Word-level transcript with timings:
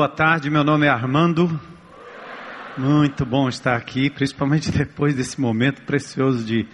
Boa 0.00 0.08
tarde. 0.08 0.48
Meu 0.48 0.64
nome 0.64 0.86
é 0.86 0.88
Armando. 0.88 1.60
Muito 2.78 3.26
bom 3.26 3.50
estar 3.50 3.76
aqui, 3.76 4.08
principalmente 4.08 4.72
depois 4.72 5.14
desse 5.14 5.38
momento 5.38 5.82
precioso 5.82 6.42
de 6.42 6.66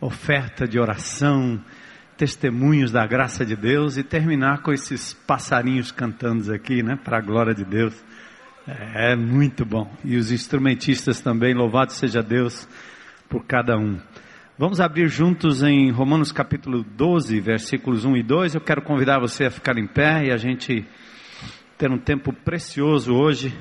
oferta, 0.00 0.66
de 0.66 0.80
oração, 0.80 1.62
testemunhos 2.16 2.90
da 2.90 3.06
graça 3.06 3.44
de 3.44 3.54
Deus 3.54 3.98
e 3.98 4.02
terminar 4.02 4.62
com 4.62 4.72
esses 4.72 5.12
passarinhos 5.12 5.92
cantando 5.92 6.50
aqui, 6.54 6.82
né, 6.82 6.96
para 7.04 7.18
a 7.18 7.20
glória 7.20 7.52
de 7.52 7.66
Deus. 7.66 8.02
É, 8.66 9.12
é 9.12 9.14
muito 9.14 9.62
bom. 9.66 9.94
E 10.02 10.16
os 10.16 10.32
instrumentistas 10.32 11.20
também, 11.20 11.52
louvado 11.52 11.92
seja 11.92 12.22
Deus 12.22 12.66
por 13.28 13.44
cada 13.44 13.76
um. 13.76 14.00
Vamos 14.56 14.80
abrir 14.80 15.06
juntos 15.08 15.62
em 15.62 15.90
Romanos 15.90 16.32
capítulo 16.32 16.82
12, 16.82 17.40
versículos 17.40 18.06
1 18.06 18.16
e 18.16 18.22
2. 18.22 18.54
Eu 18.54 18.62
quero 18.62 18.80
convidar 18.80 19.20
você 19.20 19.44
a 19.44 19.50
ficar 19.50 19.76
em 19.76 19.86
pé 19.86 20.28
e 20.28 20.32
a 20.32 20.38
gente 20.38 20.86
ter 21.80 21.90
um 21.90 21.98
tempo 21.98 22.30
precioso 22.30 23.14
hoje, 23.14 23.58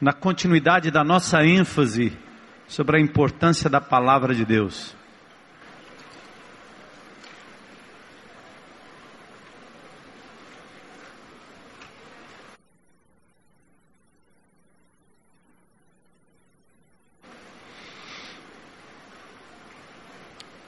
na 0.00 0.12
continuidade 0.12 0.90
da 0.90 1.04
nossa 1.04 1.44
ênfase 1.44 2.12
sobre 2.66 2.96
a 2.96 3.00
importância 3.00 3.70
da 3.70 3.80
palavra 3.80 4.34
de 4.34 4.44
Deus. 4.44 4.96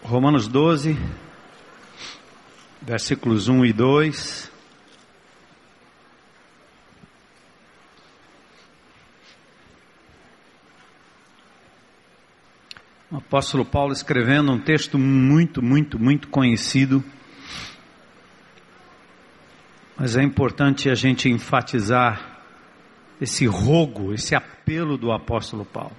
Romanos 0.01 0.47
12, 0.47 0.97
versículos 2.81 3.49
1 3.49 3.65
e 3.65 3.73
2. 3.73 4.54
O 13.15 13.19
apóstolo 13.19 13.65
Paulo 13.65 13.93
escrevendo 13.93 14.51
um 14.51 14.59
texto 14.59 14.99
muito, 14.99 15.63
muito, 15.63 16.01
muito 16.01 16.27
conhecido. 16.27 17.01
Mas 19.97 20.17
é 20.17 20.23
importante 20.25 20.91
a 20.91 20.97
gente 20.97 21.29
enfatizar 21.29 22.43
esse 23.21 23.47
rogo, 23.47 24.13
esse 24.13 24.35
apelo 24.35 24.99
do 24.99 25.13
apóstolo 25.13 25.65
Paulo. 25.65 25.95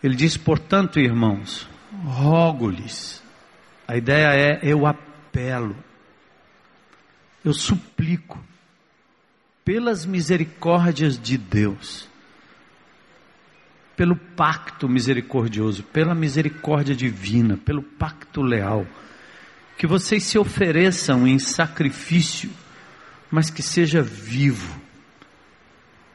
Ele 0.00 0.14
diz, 0.14 0.36
portanto, 0.36 1.00
irmãos, 1.00 1.68
rogo-lhes. 2.04 3.20
A 3.88 3.96
ideia 3.96 4.28
é 4.28 4.60
eu 4.62 4.86
apelo, 4.86 5.74
eu 7.44 7.52
suplico, 7.52 8.38
pelas 9.64 10.06
misericórdias 10.06 11.20
de 11.20 11.36
Deus 11.36 12.09
pelo 14.00 14.16
pacto 14.16 14.88
misericordioso, 14.88 15.82
pela 15.82 16.14
misericórdia 16.14 16.96
divina, 16.96 17.58
pelo 17.58 17.82
pacto 17.82 18.40
leal. 18.40 18.86
Que 19.76 19.86
vocês 19.86 20.24
se 20.24 20.38
ofereçam 20.38 21.28
em 21.28 21.38
sacrifício, 21.38 22.50
mas 23.30 23.50
que 23.50 23.62
seja 23.62 24.00
vivo, 24.00 24.80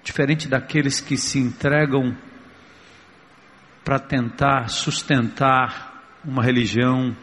diferente 0.04 0.48
daqueles 0.48 1.00
que 1.00 1.16
se 1.16 1.38
entregam 1.38 2.18
para 3.84 4.00
tentar 4.00 4.68
sustentar 4.68 6.20
uma 6.26 6.42
religião 6.42 7.16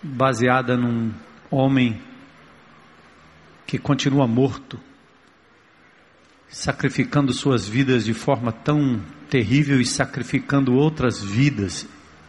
baseada 0.00 0.76
num 0.76 1.12
homem 1.50 2.00
que 3.66 3.78
continua 3.78 4.28
morto, 4.28 4.78
sacrificando 6.48 7.32
suas 7.32 7.66
vidas 7.66 8.04
de 8.04 8.14
forma 8.14 8.52
tão 8.52 9.17
terrível 9.28 9.80
e 9.80 9.84
sacrificando 9.84 10.74
outras 10.74 11.22
vidas. 11.22 11.88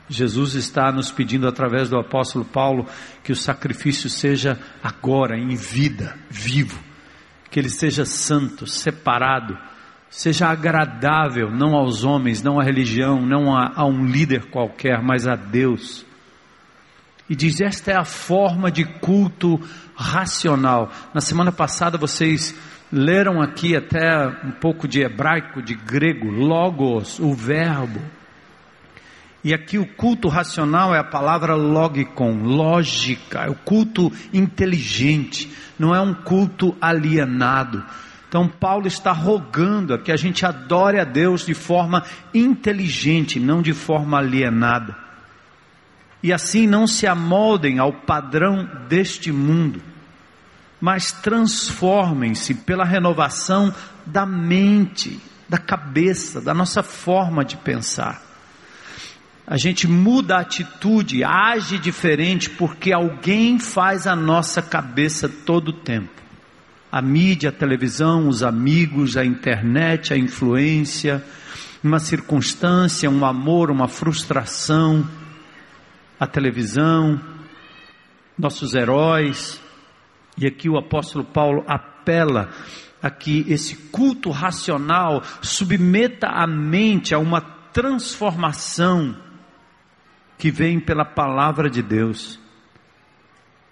Jesus 0.09 0.55
está 0.55 0.91
nos 0.91 1.11
pedindo 1.11 1.47
através 1.47 1.89
do 1.89 1.97
apóstolo 1.97 2.43
Paulo 2.43 2.87
que 3.23 3.31
o 3.31 3.35
sacrifício 3.35 4.09
seja 4.09 4.59
agora, 4.83 5.37
em 5.37 5.55
vida, 5.55 6.15
vivo, 6.29 6.79
que 7.51 7.59
ele 7.59 7.69
seja 7.69 8.05
santo, 8.05 8.65
separado, 8.65 9.55
seja 10.09 10.47
agradável, 10.47 11.51
não 11.51 11.75
aos 11.75 12.03
homens, 12.03 12.41
não 12.41 12.59
à 12.59 12.63
religião, 12.63 13.21
não 13.21 13.55
a, 13.55 13.71
a 13.75 13.85
um 13.85 14.05
líder 14.05 14.49
qualquer, 14.49 15.01
mas 15.03 15.27
a 15.27 15.35
Deus. 15.35 16.05
E 17.29 17.35
diz: 17.35 17.61
esta 17.61 17.91
é 17.91 17.95
a 17.95 18.03
forma 18.03 18.71
de 18.71 18.83
culto 18.83 19.59
racional. 19.95 20.91
Na 21.13 21.21
semana 21.21 21.51
passada 21.51 21.97
vocês 21.97 22.55
leram 22.91 23.41
aqui 23.41 23.75
até 23.75 24.27
um 24.43 24.51
pouco 24.51 24.87
de 24.87 25.01
hebraico, 25.01 25.61
de 25.61 25.75
grego, 25.75 26.29
logos, 26.29 27.19
o 27.19 27.33
verbo. 27.33 27.99
E 29.43 29.53
aqui 29.53 29.77
o 29.77 29.85
culto 29.85 30.27
racional 30.27 30.93
é 30.93 30.99
a 30.99 31.03
palavra 31.03 31.55
logicon, 31.55 32.43
lógica, 32.43 33.45
é 33.45 33.49
o 33.49 33.55
culto 33.55 34.11
inteligente, 34.33 35.49
não 35.77 35.95
é 35.95 36.01
um 36.01 36.13
culto 36.13 36.75
alienado. 36.81 37.83
Então 38.27 38.47
Paulo 38.47 38.85
está 38.85 39.11
rogando 39.11 39.97
que 39.99 40.11
a 40.11 40.17
gente 40.17 40.45
adore 40.45 40.99
a 40.99 41.05
Deus 41.05 41.45
de 41.45 41.53
forma 41.53 42.03
inteligente, 42.33 43.39
não 43.39 43.61
de 43.61 43.73
forma 43.73 44.17
alienada. 44.17 44.95
E 46.21 46.33
assim 46.33 46.67
não 46.67 46.85
se 46.85 47.07
amoldem 47.07 47.79
ao 47.79 47.93
padrão 47.93 48.69
deste 48.89 49.31
mundo 49.31 49.81
mas 50.79 51.11
transformem-se 51.11 52.53
pela 52.53 52.85
renovação 52.85 53.73
da 54.05 54.25
mente, 54.25 55.19
da 55.47 55.57
cabeça, 55.57 56.39
da 56.39 56.53
nossa 56.53 56.81
forma 56.81 57.43
de 57.43 57.57
pensar. 57.57 58.21
A 59.45 59.57
gente 59.57 59.87
muda 59.87 60.35
a 60.37 60.41
atitude, 60.41 61.23
age 61.23 61.79
diferente 61.79 62.49
porque 62.51 62.93
alguém 62.93 63.59
faz 63.59 64.05
a 64.05 64.15
nossa 64.15 64.61
cabeça 64.61 65.27
todo 65.27 65.69
o 65.69 65.73
tempo. 65.73 66.21
A 66.91 67.01
mídia, 67.01 67.49
a 67.49 67.51
televisão, 67.51 68.27
os 68.27 68.43
amigos, 68.43 69.17
a 69.17 69.25
internet, 69.25 70.13
a 70.13 70.17
influência, 70.17 71.23
uma 71.83 71.99
circunstância, 71.99 73.09
um 73.09 73.25
amor, 73.25 73.71
uma 73.71 73.87
frustração, 73.87 75.07
a 76.19 76.27
televisão, 76.27 77.19
nossos 78.37 78.75
heróis, 78.75 79.59
e 80.39 80.47
aqui 80.47 80.69
o 80.69 80.77
apóstolo 80.77 81.25
Paulo 81.25 81.65
apela 81.67 82.49
a 83.01 83.09
que 83.09 83.45
esse 83.51 83.75
culto 83.89 84.31
racional 84.31 85.21
submeta 85.41 86.27
a 86.27 86.47
mente 86.47 87.13
a 87.13 87.19
uma 87.19 87.41
transformação 87.41 89.15
que 90.37 90.49
vem 90.49 90.79
pela 90.79 91.03
palavra 91.03 91.69
de 91.69 91.81
Deus, 91.81 92.39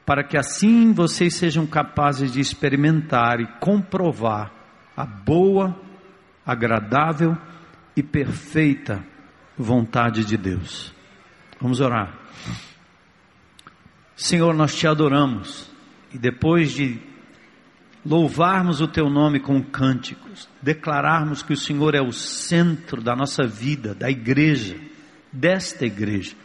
para 0.05 0.23
que 0.23 0.38
assim 0.38 0.91
vocês 0.91 1.35
sejam 1.35 1.66
capazes 1.66 2.33
de 2.33 2.41
experimentar 2.41 3.39
e 3.39 3.47
comprovar 3.59 4.52
a 4.96 5.05
boa, 5.05 5.79
agradável 6.46 7.37
e 7.96 8.03
perfeita 8.03 9.05
vontade 9.58 10.25
de 10.25 10.35
Deus. 10.35 10.93
Vamos 11.61 11.79
orar. 11.79 12.13
Senhor, 14.16 14.53
nós 14.53 14.75
te 14.75 14.85
adoramos 14.85 15.77
e 16.14 16.18
depois 16.18 16.72
de 16.72 17.00
louvarmos 18.06 18.80
o 18.80 18.88
teu 18.88 19.09
nome 19.09 19.40
com 19.40 19.62
cânticos, 19.62 20.48
declararmos 20.62 21.42
que 21.42 21.54
o 21.54 21.58
Senhor 21.58 21.94
é 21.94 22.02
o 22.02 22.14
centro 22.14 23.02
da 23.02 23.16
nossa 23.16 23.46
vida, 23.46 23.94
da 23.94 24.09
igreja, 24.09 24.78
desta 25.32 25.86
igreja, 25.86 26.36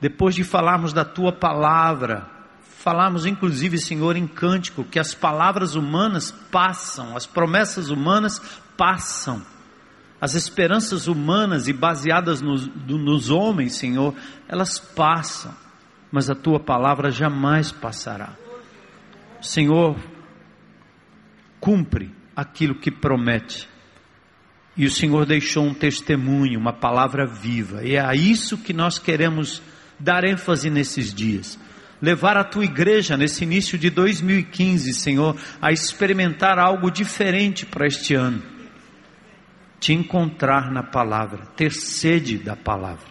depois 0.00 0.34
de 0.34 0.42
falarmos 0.44 0.92
da 0.92 1.04
tua 1.04 1.32
palavra, 1.32 2.26
falarmos 2.78 3.26
inclusive, 3.26 3.78
Senhor, 3.78 4.16
em 4.16 4.26
cântico, 4.26 4.84
que 4.84 4.98
as 4.98 5.14
palavras 5.14 5.74
humanas 5.74 6.30
passam, 6.50 7.14
as 7.14 7.26
promessas 7.26 7.90
humanas 7.90 8.40
passam, 8.76 9.44
as 10.20 10.34
esperanças 10.34 11.06
humanas 11.06 11.68
e 11.68 11.72
baseadas 11.72 12.40
nos, 12.40 12.66
nos 12.86 13.28
homens, 13.28 13.76
Senhor, 13.76 14.14
elas 14.48 14.78
passam 14.78 15.54
mas 16.10 16.30
a 16.30 16.34
tua 16.34 16.58
palavra 16.58 17.10
jamais 17.10 17.70
passará. 17.70 18.34
Senhor, 19.40 19.96
cumpre 21.60 22.10
aquilo 22.34 22.74
que 22.74 22.90
promete. 22.90 23.68
E 24.76 24.86
o 24.86 24.90
Senhor 24.90 25.26
deixou 25.26 25.64
um 25.64 25.74
testemunho, 25.74 26.58
uma 26.58 26.72
palavra 26.72 27.26
viva. 27.26 27.84
E 27.84 27.96
é 27.96 28.00
a 28.00 28.14
isso 28.14 28.58
que 28.58 28.72
nós 28.72 28.98
queremos 28.98 29.60
dar 29.98 30.24
ênfase 30.24 30.70
nesses 30.70 31.12
dias. 31.12 31.58
Levar 32.00 32.36
a 32.36 32.44
tua 32.44 32.64
igreja 32.64 33.16
nesse 33.16 33.42
início 33.42 33.76
de 33.76 33.90
2015, 33.90 34.94
Senhor, 34.94 35.36
a 35.60 35.72
experimentar 35.72 36.58
algo 36.58 36.90
diferente 36.92 37.66
para 37.66 37.88
este 37.88 38.14
ano. 38.14 38.40
Te 39.80 39.92
encontrar 39.92 40.70
na 40.70 40.84
palavra, 40.84 41.44
ter 41.56 41.72
sede 41.72 42.38
da 42.38 42.54
palavra. 42.54 43.06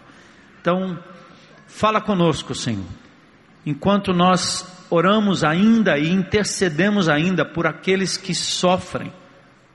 Então, 0.61 0.97
Fala 1.77 2.01
conosco, 2.01 2.55
Senhor. 2.55 2.89
Enquanto 3.63 4.11
nós 4.11 4.65
oramos 4.89 5.43
ainda 5.43 5.95
e 5.95 6.09
intercedemos 6.09 7.07
ainda 7.07 7.45
por 7.45 7.67
aqueles 7.67 8.17
que 8.17 8.33
sofrem 8.33 9.13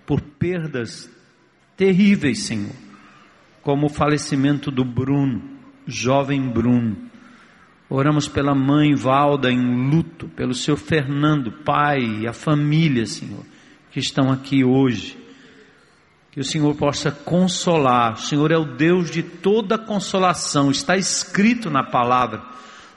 por 0.05 0.21
perdas 0.21 1.09
terríveis, 1.77 2.43
Senhor, 2.43 2.75
como 3.63 3.87
o 3.87 3.89
falecimento 3.89 4.69
do 4.69 4.85
Bruno, 4.85 5.45
jovem 5.87 6.43
Bruno. 6.51 6.97
Oramos 7.89 8.27
pela 8.27 8.53
mãe 8.53 8.97
Valda 8.97 9.49
em 9.49 9.89
luto, 9.89 10.27
pelo 10.31 10.55
seu 10.55 10.77
Fernando, 10.77 11.53
pai 11.65 12.01
e 12.01 12.27
a 12.27 12.33
família, 12.33 13.07
Senhor, 13.07 13.45
que 13.93 14.01
estão 14.01 14.33
aqui 14.33 14.65
hoje. 14.65 15.22
Que 16.33 16.41
o 16.41 16.45
Senhor 16.45 16.75
possa 16.75 17.11
consolar. 17.11 18.15
O 18.15 18.21
Senhor 18.21 18.51
é 18.51 18.57
o 18.57 18.65
Deus 18.65 19.11
de 19.11 19.23
toda 19.23 19.79
consolação. 19.79 20.71
Está 20.71 20.97
escrito 20.97 21.71
na 21.71 21.85
palavra. 21.85 22.43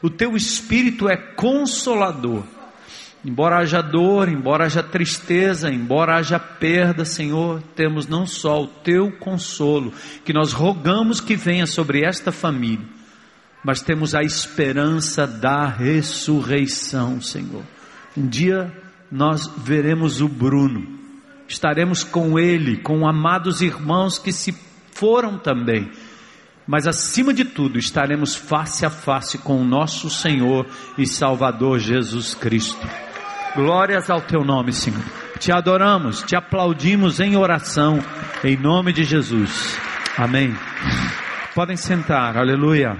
O 0.01 0.09
teu 0.09 0.35
espírito 0.35 1.09
é 1.09 1.17
consolador. 1.17 2.43
Embora 3.25 3.57
haja 3.57 3.81
dor, 3.81 4.29
embora 4.29 4.65
haja 4.65 4.83
tristeza, 4.83 5.71
embora 5.71 6.15
haja 6.15 6.37
perda, 6.39 7.03
Senhor, 7.03 7.59
temos 7.75 8.07
não 8.07 8.27
só 8.27 8.61
o 8.61 8.67
teu 8.67 9.11
consolo, 9.13 9.91
que 10.23 10.31
nós 10.31 10.53
rogamos 10.53 11.19
que 11.19 11.35
venha 11.35 11.65
sobre 11.65 12.05
esta 12.05 12.31
família, 12.31 12.85
mas 13.63 13.81
temos 13.81 14.13
a 14.13 14.21
esperança 14.21 15.25
da 15.25 15.65
ressurreição, 15.65 17.19
Senhor. 17.19 17.63
Um 18.15 18.27
dia 18.27 18.71
nós 19.11 19.51
veremos 19.57 20.21
o 20.21 20.27
Bruno, 20.27 20.99
estaremos 21.47 22.03
com 22.03 22.39
ele, 22.39 22.77
com 22.77 23.07
amados 23.07 23.61
irmãos 23.61 24.17
que 24.17 24.31
se 24.31 24.53
foram 24.91 25.37
também, 25.37 25.91
mas 26.67 26.87
acima 26.87 27.33
de 27.33 27.45
tudo 27.45 27.77
estaremos 27.77 28.35
face 28.35 28.85
a 28.85 28.89
face 28.89 29.37
com 29.37 29.61
o 29.61 29.65
nosso 29.65 30.09
Senhor 30.09 30.65
e 30.97 31.05
Salvador 31.05 31.79
Jesus 31.79 32.33
Cristo. 32.33 32.87
Glórias 33.55 34.09
ao 34.09 34.21
teu 34.21 34.43
nome, 34.43 34.73
Senhor. 34.73 35.03
Te 35.39 35.51
adoramos, 35.51 36.23
te 36.23 36.35
aplaudimos 36.35 37.19
em 37.19 37.35
oração, 37.35 37.99
em 38.43 38.57
nome 38.57 38.91
de 38.91 39.03
Jesus. 39.03 39.77
Amém. 40.17 40.55
Podem 41.53 41.77
sentar, 41.77 42.37
aleluia. 42.37 42.97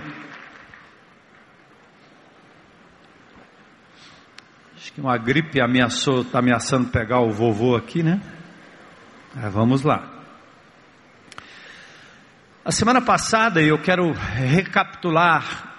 Acho 4.75 4.93
que 4.93 5.01
uma 5.01 5.17
gripe 5.17 5.59
ameaçou, 5.59 6.21
está 6.21 6.39
ameaçando 6.39 6.89
pegar 6.89 7.19
o 7.21 7.31
vovô 7.31 7.75
aqui, 7.75 8.03
né? 8.03 8.21
É, 9.43 9.49
vamos 9.49 9.83
lá. 9.83 10.07
A 12.63 12.71
semana 12.71 13.01
passada 13.01 13.61
eu 13.61 13.77
quero 13.81 14.11
recapitular 14.11 15.75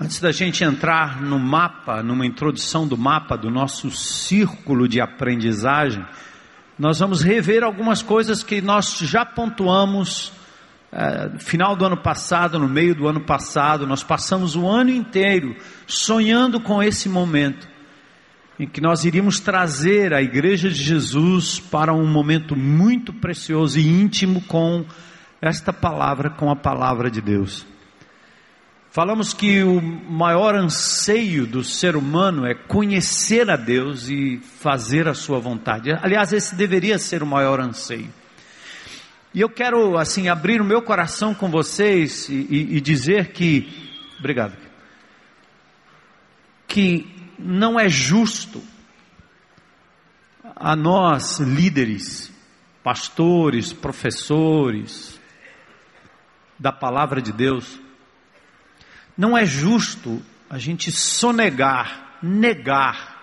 Antes 0.00 0.18
da 0.18 0.32
gente 0.32 0.64
entrar 0.64 1.22
no 1.22 1.38
mapa, 1.38 2.02
numa 2.02 2.26
introdução 2.26 2.86
do 2.86 2.98
mapa 2.98 3.38
do 3.38 3.48
nosso 3.48 3.92
círculo 3.92 4.88
de 4.88 5.00
aprendizagem, 5.00 6.04
nós 6.76 6.98
vamos 6.98 7.22
rever 7.22 7.62
algumas 7.62 8.02
coisas 8.02 8.42
que 8.42 8.60
nós 8.60 8.98
já 8.98 9.24
pontuamos 9.24 10.32
é, 10.90 11.38
final 11.38 11.76
do 11.76 11.84
ano 11.84 11.96
passado, 11.96 12.58
no 12.58 12.68
meio 12.68 12.92
do 12.92 13.06
ano 13.06 13.20
passado, 13.20 13.86
nós 13.86 14.02
passamos 14.02 14.56
o 14.56 14.66
ano 14.66 14.90
inteiro 14.90 15.54
sonhando 15.86 16.60
com 16.60 16.82
esse 16.82 17.08
momento 17.08 17.68
em 18.58 18.66
que 18.66 18.80
nós 18.80 19.04
iríamos 19.04 19.40
trazer 19.40 20.14
a 20.14 20.22
Igreja 20.22 20.68
de 20.68 20.82
Jesus 20.82 21.58
para 21.58 21.92
um 21.92 22.06
momento 22.06 22.54
muito 22.54 23.12
precioso 23.12 23.78
e 23.78 23.86
íntimo 23.86 24.40
com 24.42 24.84
esta 25.40 25.72
palavra, 25.72 26.30
com 26.30 26.50
a 26.50 26.56
palavra 26.56 27.10
de 27.10 27.20
Deus. 27.20 27.66
Falamos 28.90 29.34
que 29.34 29.60
o 29.64 29.82
maior 29.82 30.54
anseio 30.54 31.48
do 31.48 31.64
ser 31.64 31.96
humano 31.96 32.46
é 32.46 32.54
conhecer 32.54 33.50
a 33.50 33.56
Deus 33.56 34.08
e 34.08 34.38
fazer 34.60 35.08
a 35.08 35.14
sua 35.14 35.40
vontade. 35.40 35.90
Aliás, 36.00 36.32
esse 36.32 36.54
deveria 36.54 36.96
ser 36.96 37.20
o 37.20 37.26
maior 37.26 37.58
anseio. 37.58 38.08
E 39.34 39.40
eu 39.40 39.48
quero, 39.48 39.98
assim, 39.98 40.28
abrir 40.28 40.60
o 40.60 40.64
meu 40.64 40.80
coração 40.80 41.34
com 41.34 41.50
vocês 41.50 42.28
e, 42.28 42.46
e, 42.48 42.76
e 42.76 42.80
dizer 42.80 43.32
que, 43.32 43.68
obrigado, 44.20 44.56
que 46.68 47.13
não 47.38 47.78
é 47.78 47.88
justo 47.88 48.62
a 50.56 50.76
nós, 50.76 51.38
líderes, 51.40 52.32
pastores, 52.82 53.72
professores 53.72 55.20
da 56.58 56.72
palavra 56.72 57.20
de 57.20 57.32
Deus, 57.32 57.80
não 59.16 59.36
é 59.36 59.44
justo 59.44 60.22
a 60.48 60.58
gente 60.58 60.92
sonegar, 60.92 62.18
negar 62.22 63.13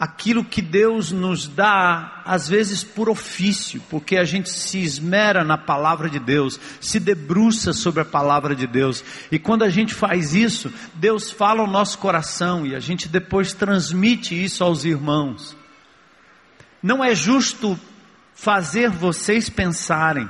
aquilo 0.00 0.42
que 0.42 0.62
Deus 0.62 1.12
nos 1.12 1.46
dá, 1.46 2.22
às 2.24 2.48
vezes 2.48 2.82
por 2.82 3.10
ofício, 3.10 3.82
porque 3.90 4.16
a 4.16 4.24
gente 4.24 4.48
se 4.48 4.78
esmera 4.78 5.44
na 5.44 5.58
palavra 5.58 6.08
de 6.08 6.18
Deus, 6.18 6.58
se 6.80 6.98
debruça 6.98 7.74
sobre 7.74 8.00
a 8.00 8.04
palavra 8.06 8.56
de 8.56 8.66
Deus, 8.66 9.04
e 9.30 9.38
quando 9.38 9.62
a 9.62 9.68
gente 9.68 9.92
faz 9.92 10.34
isso, 10.34 10.72
Deus 10.94 11.30
fala 11.30 11.60
ao 11.60 11.66
nosso 11.66 11.98
coração 11.98 12.66
e 12.66 12.74
a 12.74 12.80
gente 12.80 13.08
depois 13.08 13.52
transmite 13.52 14.42
isso 14.42 14.64
aos 14.64 14.86
irmãos. 14.86 15.54
Não 16.82 17.04
é 17.04 17.14
justo 17.14 17.78
fazer 18.34 18.88
vocês 18.88 19.50
pensarem 19.50 20.26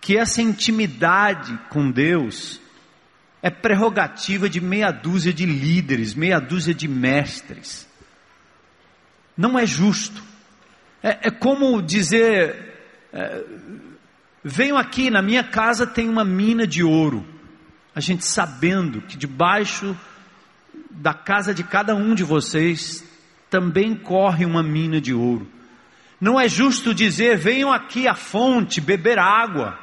que 0.00 0.18
essa 0.18 0.42
intimidade 0.42 1.56
com 1.70 1.88
Deus, 1.88 2.60
é 3.40 3.50
prerrogativa 3.50 4.48
de 4.48 4.60
meia 4.60 4.90
dúzia 4.90 5.32
de 5.32 5.46
líderes, 5.46 6.14
meia 6.14 6.40
dúzia 6.40 6.74
de 6.74 6.88
mestres. 6.88 7.85
Não 9.36 9.58
é 9.58 9.66
justo. 9.66 10.22
É, 11.02 11.28
é 11.28 11.30
como 11.30 11.82
dizer: 11.82 12.74
é, 13.12 13.44
venho 14.42 14.76
aqui, 14.76 15.10
na 15.10 15.20
minha 15.20 15.44
casa 15.44 15.86
tem 15.86 16.08
uma 16.08 16.24
mina 16.24 16.66
de 16.66 16.82
ouro. 16.82 17.26
A 17.94 18.00
gente 18.00 18.24
sabendo 18.24 19.00
que 19.02 19.16
debaixo 19.16 19.96
da 20.90 21.14
casa 21.14 21.54
de 21.54 21.62
cada 21.62 21.94
um 21.94 22.14
de 22.14 22.24
vocês 22.24 23.04
também 23.50 23.94
corre 23.94 24.44
uma 24.44 24.62
mina 24.62 25.00
de 25.00 25.12
ouro. 25.14 25.46
Não 26.20 26.40
é 26.40 26.48
justo 26.48 26.94
dizer: 26.94 27.36
venham 27.36 27.72
aqui 27.72 28.08
à 28.08 28.14
fonte 28.14 28.80
beber 28.80 29.18
água. 29.18 29.78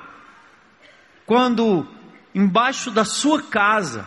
Quando 1.26 1.88
embaixo 2.34 2.92
da 2.92 3.06
sua 3.06 3.42
casa, 3.44 4.06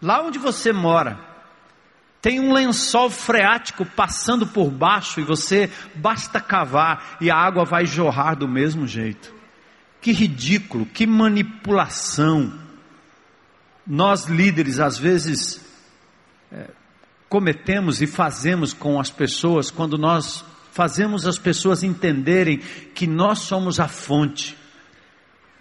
lá 0.00 0.22
onde 0.22 0.38
você 0.38 0.72
mora, 0.72 1.31
tem 2.22 2.38
um 2.38 2.52
lençol 2.52 3.10
freático 3.10 3.84
passando 3.84 4.46
por 4.46 4.70
baixo 4.70 5.20
e 5.20 5.24
você 5.24 5.68
basta 5.96 6.40
cavar 6.40 7.18
e 7.20 7.30
a 7.30 7.36
água 7.36 7.64
vai 7.64 7.84
jorrar 7.84 8.36
do 8.36 8.48
mesmo 8.48 8.86
jeito. 8.86 9.34
Que 10.00 10.12
ridículo, 10.12 10.86
que 10.86 11.06
manipulação. 11.06 12.52
Nós 13.84 14.26
líderes 14.26 14.78
às 14.78 14.96
vezes 14.96 15.60
é, 16.52 16.70
cometemos 17.28 18.00
e 18.00 18.06
fazemos 18.06 18.72
com 18.72 19.00
as 19.00 19.10
pessoas 19.10 19.70
quando 19.70 19.98
nós 19.98 20.44
fazemos 20.70 21.26
as 21.26 21.38
pessoas 21.38 21.82
entenderem 21.82 22.58
que 22.94 23.06
nós 23.06 23.40
somos 23.40 23.80
a 23.80 23.88
fonte 23.88 24.56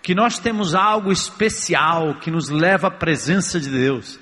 que 0.01 0.15
nós 0.15 0.39
temos 0.39 0.73
algo 0.73 1.11
especial 1.11 2.15
que 2.15 2.31
nos 2.31 2.49
leva 2.49 2.87
à 2.87 2.91
presença 2.91 3.59
de 3.59 3.69
Deus, 3.69 4.19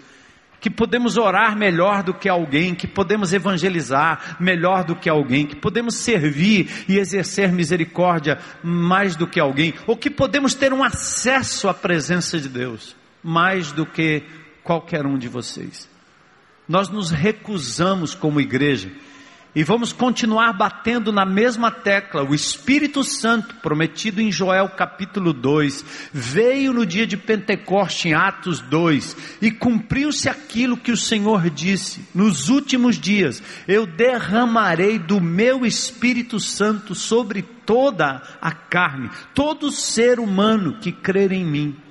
que 0.59 0.69
podemos 0.69 1.17
orar 1.17 1.57
melhor 1.57 2.03
do 2.03 2.13
que 2.13 2.27
alguém, 2.27 2.75
que 2.75 2.87
podemos 2.87 3.33
evangelizar 3.33 4.37
melhor 4.39 4.83
do 4.83 4.95
que 4.95 5.09
alguém, 5.09 5.45
que 5.45 5.55
podemos 5.55 5.95
servir 5.95 6.85
e 6.87 6.97
exercer 6.97 7.51
misericórdia 7.51 8.39
mais 8.63 9.15
do 9.15 9.25
que 9.25 9.39
alguém, 9.39 9.73
ou 9.87 9.95
que 9.95 10.09
podemos 10.09 10.53
ter 10.53 10.73
um 10.73 10.83
acesso 10.83 11.67
à 11.69 11.73
presença 11.73 12.39
de 12.39 12.49
Deus 12.49 12.95
mais 13.23 13.71
do 13.71 13.85
que 13.85 14.23
qualquer 14.63 15.05
um 15.05 15.17
de 15.17 15.27
vocês. 15.27 15.89
Nós 16.67 16.89
nos 16.89 17.09
recusamos 17.09 18.13
como 18.13 18.39
igreja 18.39 18.91
e 19.55 19.63
vamos 19.63 19.91
continuar 19.91 20.53
batendo 20.53 21.11
na 21.11 21.25
mesma 21.25 21.71
tecla. 21.71 22.23
O 22.23 22.35
Espírito 22.35 23.03
Santo, 23.03 23.55
prometido 23.55 24.21
em 24.21 24.31
Joel 24.31 24.69
capítulo 24.69 25.33
2, 25.33 26.09
veio 26.13 26.71
no 26.71 26.85
dia 26.85 27.07
de 27.07 27.17
Pentecoste, 27.17 28.09
em 28.09 28.13
Atos 28.13 28.61
2, 28.61 29.17
e 29.41 29.51
cumpriu-se 29.51 30.29
aquilo 30.29 30.77
que 30.77 30.91
o 30.91 30.97
Senhor 30.97 31.49
disse: 31.49 32.07
Nos 32.13 32.49
últimos 32.49 32.99
dias 32.99 33.41
eu 33.67 33.85
derramarei 33.85 34.99
do 34.99 35.19
meu 35.19 35.65
Espírito 35.65 36.39
Santo 36.39 36.93
sobre 36.93 37.41
toda 37.41 38.21
a 38.41 38.51
carne, 38.51 39.09
todo 39.33 39.71
ser 39.71 40.19
humano 40.19 40.79
que 40.79 40.91
crer 40.91 41.31
em 41.31 41.45
mim 41.45 41.88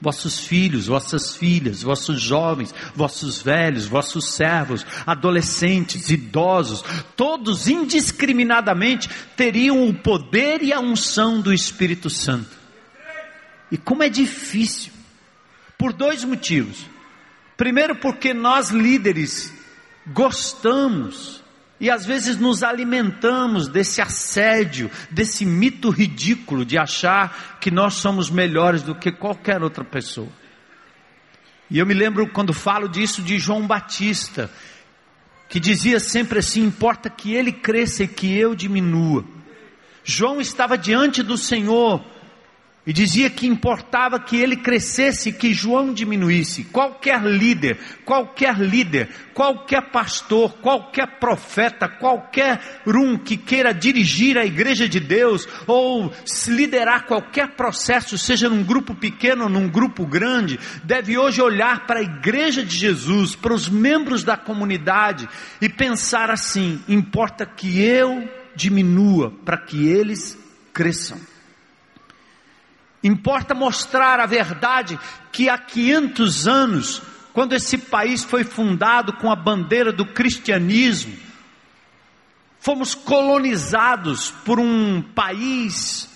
vossos 0.00 0.40
filhos, 0.40 0.86
vossas 0.86 1.36
filhas, 1.36 1.82
vossos 1.82 2.20
jovens, 2.20 2.74
vossos 2.94 3.42
velhos, 3.42 3.86
vossos 3.86 4.30
servos, 4.30 4.86
adolescentes, 5.06 6.10
idosos, 6.10 6.84
todos 7.16 7.68
indiscriminadamente 7.68 9.08
teriam 9.36 9.88
o 9.88 9.94
poder 9.94 10.62
e 10.62 10.72
a 10.72 10.80
unção 10.80 11.40
do 11.40 11.52
Espírito 11.52 12.08
Santo. 12.08 12.56
E 13.70 13.76
como 13.76 14.02
é 14.02 14.08
difícil, 14.08 14.92
por 15.76 15.92
dois 15.92 16.24
motivos. 16.24 16.86
Primeiro, 17.56 17.96
porque 17.96 18.32
nós 18.32 18.70
líderes 18.70 19.52
gostamos 20.06 21.42
E 21.80 21.90
às 21.90 22.04
vezes 22.04 22.36
nos 22.36 22.62
alimentamos 22.62 23.68
desse 23.68 24.00
assédio, 24.00 24.90
desse 25.10 25.46
mito 25.46 25.90
ridículo 25.90 26.64
de 26.64 26.76
achar 26.76 27.58
que 27.60 27.70
nós 27.70 27.94
somos 27.94 28.28
melhores 28.28 28.82
do 28.82 28.94
que 28.94 29.12
qualquer 29.12 29.62
outra 29.62 29.84
pessoa. 29.84 30.28
E 31.70 31.78
eu 31.78 31.86
me 31.86 31.94
lembro 31.94 32.28
quando 32.28 32.52
falo 32.52 32.88
disso 32.88 33.22
de 33.22 33.38
João 33.38 33.66
Batista, 33.66 34.50
que 35.48 35.60
dizia 35.60 36.00
sempre 36.00 36.40
assim: 36.40 36.64
importa 36.64 37.08
que 37.08 37.34
ele 37.34 37.52
cresça 37.52 38.04
e 38.04 38.08
que 38.08 38.36
eu 38.36 38.54
diminua. 38.54 39.24
João 40.02 40.40
estava 40.40 40.76
diante 40.76 41.22
do 41.22 41.36
Senhor 41.36 42.04
e 42.88 42.92
dizia 42.94 43.28
que 43.28 43.46
importava 43.46 44.18
que 44.18 44.34
ele 44.34 44.56
crescesse 44.56 45.30
que 45.30 45.52
João 45.52 45.92
diminuísse. 45.92 46.64
Qualquer 46.64 47.22
líder, 47.22 47.76
qualquer 48.02 48.58
líder, 48.58 49.10
qualquer 49.34 49.90
pastor, 49.90 50.54
qualquer 50.54 51.18
profeta, 51.20 51.86
qualquer 51.86 52.82
um 52.86 53.18
que 53.18 53.36
queira 53.36 53.74
dirigir 53.74 54.38
a 54.38 54.46
igreja 54.46 54.88
de 54.88 54.98
Deus 54.98 55.46
ou 55.66 56.10
liderar 56.46 57.04
qualquer 57.04 57.48
processo, 57.48 58.16
seja 58.16 58.48
num 58.48 58.64
grupo 58.64 58.94
pequeno 58.94 59.44
ou 59.44 59.50
num 59.50 59.68
grupo 59.68 60.06
grande, 60.06 60.58
deve 60.82 61.18
hoje 61.18 61.42
olhar 61.42 61.86
para 61.86 62.00
a 62.00 62.02
igreja 62.02 62.64
de 62.64 62.74
Jesus, 62.74 63.36
para 63.36 63.52
os 63.52 63.68
membros 63.68 64.24
da 64.24 64.34
comunidade 64.38 65.28
e 65.60 65.68
pensar 65.68 66.30
assim: 66.30 66.82
importa 66.88 67.44
que 67.44 67.82
eu 67.82 68.26
diminua 68.56 69.30
para 69.44 69.58
que 69.58 69.86
eles 69.88 70.38
cresçam. 70.72 71.18
Importa 73.02 73.54
mostrar 73.54 74.18
a 74.18 74.26
verdade 74.26 74.98
que 75.30 75.48
há 75.48 75.56
500 75.56 76.48
anos, 76.48 77.02
quando 77.32 77.54
esse 77.54 77.78
país 77.78 78.24
foi 78.24 78.42
fundado 78.42 79.12
com 79.14 79.30
a 79.30 79.36
bandeira 79.36 79.92
do 79.92 80.04
cristianismo, 80.04 81.16
fomos 82.58 82.94
colonizados 82.96 84.32
por 84.44 84.58
um 84.58 85.00
país, 85.00 86.08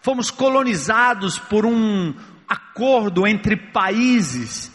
fomos 0.00 0.30
colonizados 0.30 1.38
por 1.38 1.66
um 1.66 2.14
acordo 2.48 3.26
entre 3.26 3.56
países, 3.56 4.70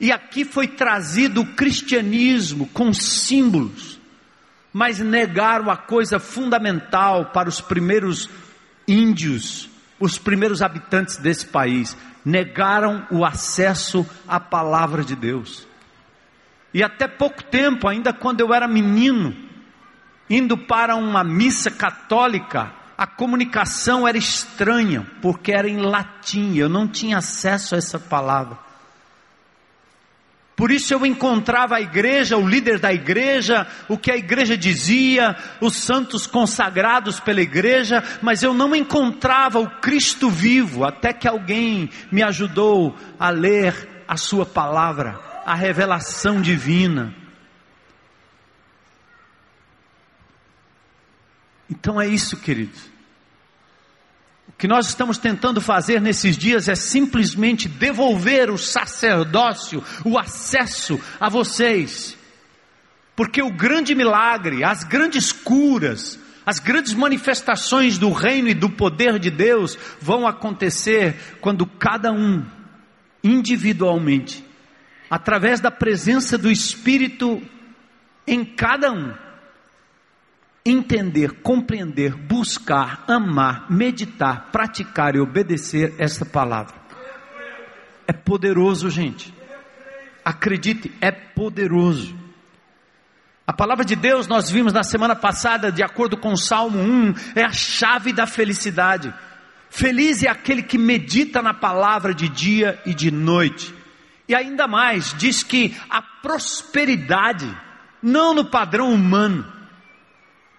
e 0.00 0.10
aqui 0.10 0.44
foi 0.44 0.68
trazido 0.68 1.42
o 1.42 1.54
cristianismo 1.54 2.66
com 2.68 2.94
símbolos, 2.94 4.00
mas 4.72 5.00
negaram 5.00 5.70
a 5.70 5.76
coisa 5.76 6.18
fundamental 6.18 7.26
para 7.26 7.48
os 7.48 7.60
primeiros 7.60 8.30
índios 8.86 9.68
os 9.98 10.18
primeiros 10.18 10.62
habitantes 10.62 11.16
desse 11.16 11.46
país 11.46 11.96
negaram 12.24 13.06
o 13.10 13.24
acesso 13.24 14.06
à 14.26 14.38
palavra 14.38 15.02
de 15.02 15.16
Deus. 15.16 15.66
E 16.72 16.82
até 16.82 17.08
pouco 17.08 17.42
tempo, 17.42 17.88
ainda 17.88 18.12
quando 18.12 18.40
eu 18.40 18.52
era 18.52 18.68
menino, 18.68 19.34
indo 20.28 20.56
para 20.56 20.94
uma 20.94 21.24
missa 21.24 21.70
católica, 21.70 22.72
a 22.96 23.06
comunicação 23.06 24.06
era 24.06 24.18
estranha, 24.18 25.06
porque 25.22 25.52
era 25.52 25.68
em 25.68 25.78
latim, 25.78 26.56
eu 26.56 26.68
não 26.68 26.86
tinha 26.86 27.18
acesso 27.18 27.74
a 27.74 27.78
essa 27.78 27.98
palavra. 27.98 28.67
Por 30.58 30.72
isso 30.72 30.92
eu 30.92 31.06
encontrava 31.06 31.76
a 31.76 31.80
igreja, 31.80 32.36
o 32.36 32.44
líder 32.44 32.80
da 32.80 32.92
igreja, 32.92 33.64
o 33.88 33.96
que 33.96 34.10
a 34.10 34.16
igreja 34.16 34.58
dizia, 34.58 35.36
os 35.60 35.76
santos 35.76 36.26
consagrados 36.26 37.20
pela 37.20 37.40
igreja, 37.40 38.02
mas 38.20 38.42
eu 38.42 38.52
não 38.52 38.74
encontrava 38.74 39.60
o 39.60 39.70
Cristo 39.78 40.28
vivo, 40.28 40.84
até 40.84 41.12
que 41.12 41.28
alguém 41.28 41.88
me 42.10 42.24
ajudou 42.24 42.96
a 43.20 43.30
ler 43.30 44.02
a 44.08 44.16
Sua 44.16 44.44
palavra, 44.44 45.20
a 45.46 45.54
revelação 45.54 46.40
divina. 46.40 47.14
Então 51.70 52.00
é 52.00 52.08
isso, 52.08 52.36
queridos 52.36 52.97
que 54.58 54.66
nós 54.66 54.88
estamos 54.88 55.18
tentando 55.18 55.60
fazer 55.60 56.00
nesses 56.00 56.36
dias 56.36 56.68
é 56.68 56.74
simplesmente 56.74 57.68
devolver 57.68 58.50
o 58.50 58.58
sacerdócio, 58.58 59.82
o 60.04 60.18
acesso 60.18 61.00
a 61.20 61.28
vocês. 61.28 62.18
Porque 63.14 63.40
o 63.40 63.52
grande 63.52 63.94
milagre, 63.94 64.64
as 64.64 64.82
grandes 64.82 65.30
curas, 65.30 66.18
as 66.44 66.58
grandes 66.58 66.92
manifestações 66.92 67.98
do 67.98 68.10
reino 68.10 68.48
e 68.48 68.54
do 68.54 68.68
poder 68.68 69.20
de 69.20 69.30
Deus 69.30 69.78
vão 70.00 70.26
acontecer 70.26 71.14
quando 71.40 71.64
cada 71.64 72.10
um, 72.10 72.44
individualmente, 73.22 74.44
através 75.08 75.60
da 75.60 75.70
presença 75.70 76.36
do 76.36 76.50
Espírito 76.50 77.40
em 78.26 78.44
cada 78.44 78.90
um, 78.90 79.14
entender, 80.70 81.40
compreender, 81.42 82.14
buscar, 82.14 83.04
amar, 83.08 83.70
meditar, 83.70 84.50
praticar 84.52 85.14
e 85.14 85.20
obedecer 85.20 85.94
essa 85.98 86.26
palavra. 86.26 86.74
É 88.06 88.12
poderoso, 88.12 88.90
gente. 88.90 89.34
Acredite, 90.24 90.92
é 91.00 91.10
poderoso. 91.10 92.16
A 93.46 93.52
palavra 93.52 93.84
de 93.84 93.96
Deus, 93.96 94.26
nós 94.26 94.50
vimos 94.50 94.74
na 94.74 94.82
semana 94.82 95.16
passada, 95.16 95.72
de 95.72 95.82
acordo 95.82 96.18
com 96.18 96.32
o 96.32 96.36
Salmo 96.36 96.78
1, 96.78 97.14
é 97.34 97.44
a 97.44 97.52
chave 97.52 98.12
da 98.12 98.26
felicidade. 98.26 99.12
Feliz 99.70 100.22
é 100.22 100.28
aquele 100.28 100.62
que 100.62 100.76
medita 100.76 101.40
na 101.40 101.54
palavra 101.54 102.12
de 102.12 102.28
dia 102.28 102.80
e 102.84 102.92
de 102.92 103.10
noite. 103.10 103.74
E 104.28 104.34
ainda 104.34 104.68
mais, 104.68 105.14
diz 105.16 105.42
que 105.42 105.74
a 105.88 106.02
prosperidade, 106.02 107.50
não 108.02 108.34
no 108.34 108.44
padrão 108.44 108.92
humano, 108.92 109.57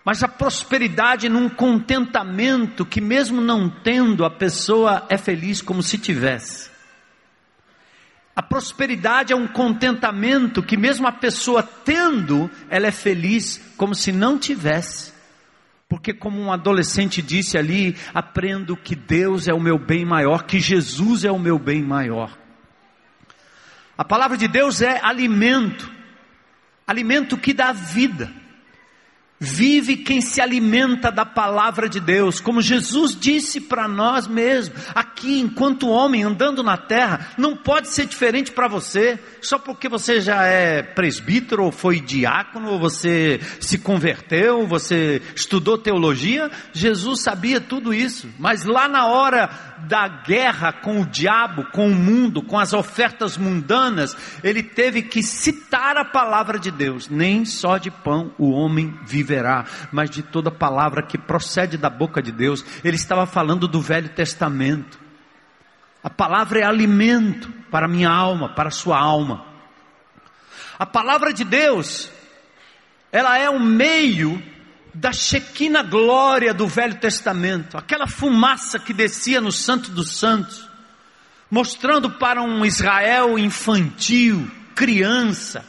mas 0.09 0.23
a 0.23 0.27
prosperidade 0.27 1.29
num 1.29 1.47
contentamento 1.47 2.83
que, 2.83 2.99
mesmo 2.99 3.41
não 3.41 3.69
tendo, 3.69 4.25
a 4.25 4.31
pessoa 4.31 5.05
é 5.07 5.19
feliz 5.19 5.61
como 5.61 5.83
se 5.83 5.99
tivesse. 5.99 6.71
A 8.35 8.41
prosperidade 8.41 9.31
é 9.31 9.35
um 9.35 9.45
contentamento 9.45 10.63
que, 10.63 10.75
mesmo 10.75 11.07
a 11.07 11.11
pessoa 11.11 11.61
tendo, 11.61 12.49
ela 12.71 12.87
é 12.87 12.91
feliz 12.91 13.61
como 13.77 13.93
se 13.93 14.11
não 14.11 14.39
tivesse. 14.39 15.13
Porque, 15.87 16.11
como 16.11 16.41
um 16.41 16.51
adolescente 16.51 17.21
disse 17.21 17.55
ali, 17.55 17.95
aprendo 18.11 18.75
que 18.75 18.95
Deus 18.95 19.47
é 19.47 19.53
o 19.53 19.61
meu 19.61 19.77
bem 19.77 20.05
maior, 20.05 20.41
que 20.41 20.59
Jesus 20.59 21.23
é 21.23 21.31
o 21.31 21.37
meu 21.37 21.59
bem 21.59 21.83
maior. 21.83 22.35
A 23.95 24.03
palavra 24.03 24.35
de 24.35 24.47
Deus 24.47 24.81
é 24.81 24.99
alimento, 25.03 25.87
alimento 26.87 27.37
que 27.37 27.53
dá 27.53 27.71
vida. 27.71 28.38
Vive 29.41 29.95
quem 29.95 30.19
se 30.19 30.41
alimenta 30.41 31.09
da 31.09 31.25
palavra 31.25 31.87
de 31.87 32.01
Deus, 32.01 32.41
como 32.41 32.61
Jesus 32.61 33.15
disse 33.17 33.61
para 33.61 33.87
nós 33.87 34.27
mesmos, 34.27 34.77
aqui 34.93 35.39
enquanto 35.39 35.87
homem 35.87 36.23
andando 36.23 36.61
na 36.61 36.75
terra, 36.75 37.31
não 37.37 37.55
pode 37.55 37.87
ser 37.87 38.05
diferente 38.05 38.51
para 38.51 38.67
você, 38.67 39.17
só 39.41 39.57
porque 39.57 39.87
você 39.87 40.19
já 40.19 40.43
é 40.43 40.83
presbítero, 40.83 41.63
ou 41.63 41.71
foi 41.71 42.01
diácono, 42.01 42.71
ou 42.71 42.79
você 42.79 43.39
se 43.61 43.77
converteu, 43.77 44.67
você 44.67 45.21
estudou 45.33 45.77
teologia, 45.77 46.51
Jesus 46.73 47.23
sabia 47.23 47.61
tudo 47.61 47.93
isso, 47.93 48.27
mas 48.37 48.65
lá 48.65 48.89
na 48.89 49.07
hora 49.07 49.49
da 49.87 50.05
guerra 50.09 50.73
com 50.73 50.99
o 50.99 51.05
diabo, 51.05 51.63
com 51.71 51.87
o 51.87 51.95
mundo, 51.95 52.41
com 52.41 52.59
as 52.59 52.73
ofertas 52.73 53.37
mundanas, 53.37 54.17
ele 54.43 54.61
teve 54.61 55.01
que 55.01 55.23
citar 55.23 55.95
a 55.95 56.03
palavra 56.03 56.59
de 56.59 56.69
Deus, 56.69 57.07
nem 57.07 57.45
só 57.45 57.77
de 57.77 57.89
pão 57.89 58.33
o 58.37 58.51
homem 58.51 58.93
vive 59.05 59.28
viverá, 59.29 59.65
mas 59.91 60.09
de 60.09 60.23
toda 60.23 60.49
palavra 60.49 61.03
que 61.03 61.17
procede 61.17 61.77
da 61.77 61.89
boca 61.89 62.21
de 62.21 62.31
Deus. 62.31 62.65
Ele 62.83 62.95
estava 62.95 63.27
falando 63.27 63.67
do 63.67 63.79
Velho 63.79 64.09
Testamento. 64.09 64.99
A 66.03 66.09
palavra 66.09 66.59
é 66.59 66.63
alimento 66.63 67.51
para 67.69 67.85
a 67.85 67.89
minha 67.89 68.09
alma, 68.09 68.49
para 68.49 68.69
a 68.69 68.71
sua 68.71 68.97
alma. 68.97 69.45
A 70.79 70.85
palavra 70.85 71.31
de 71.31 71.43
Deus, 71.43 72.09
ela 73.11 73.37
é 73.37 73.49
um 73.49 73.59
meio 73.59 74.41
da 74.93 75.13
Shekinah 75.13 75.83
glória 75.83 76.53
do 76.53 76.67
Velho 76.67 76.95
Testamento, 76.95 77.77
aquela 77.77 78.07
fumaça 78.07 78.79
que 78.79 78.93
descia 78.93 79.39
no 79.39 79.51
Santo 79.51 79.91
dos 79.91 80.17
Santos, 80.17 80.67
mostrando 81.51 82.09
para 82.11 82.41
um 82.41 82.65
Israel 82.65 83.37
infantil, 83.37 84.49
criança, 84.73 85.63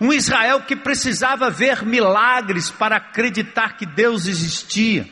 um 0.00 0.12
Israel 0.12 0.62
que 0.62 0.74
precisava 0.74 1.50
ver 1.50 1.84
milagres 1.84 2.70
para 2.70 2.96
acreditar 2.96 3.76
que 3.76 3.84
Deus 3.84 4.26
existia. 4.26 5.06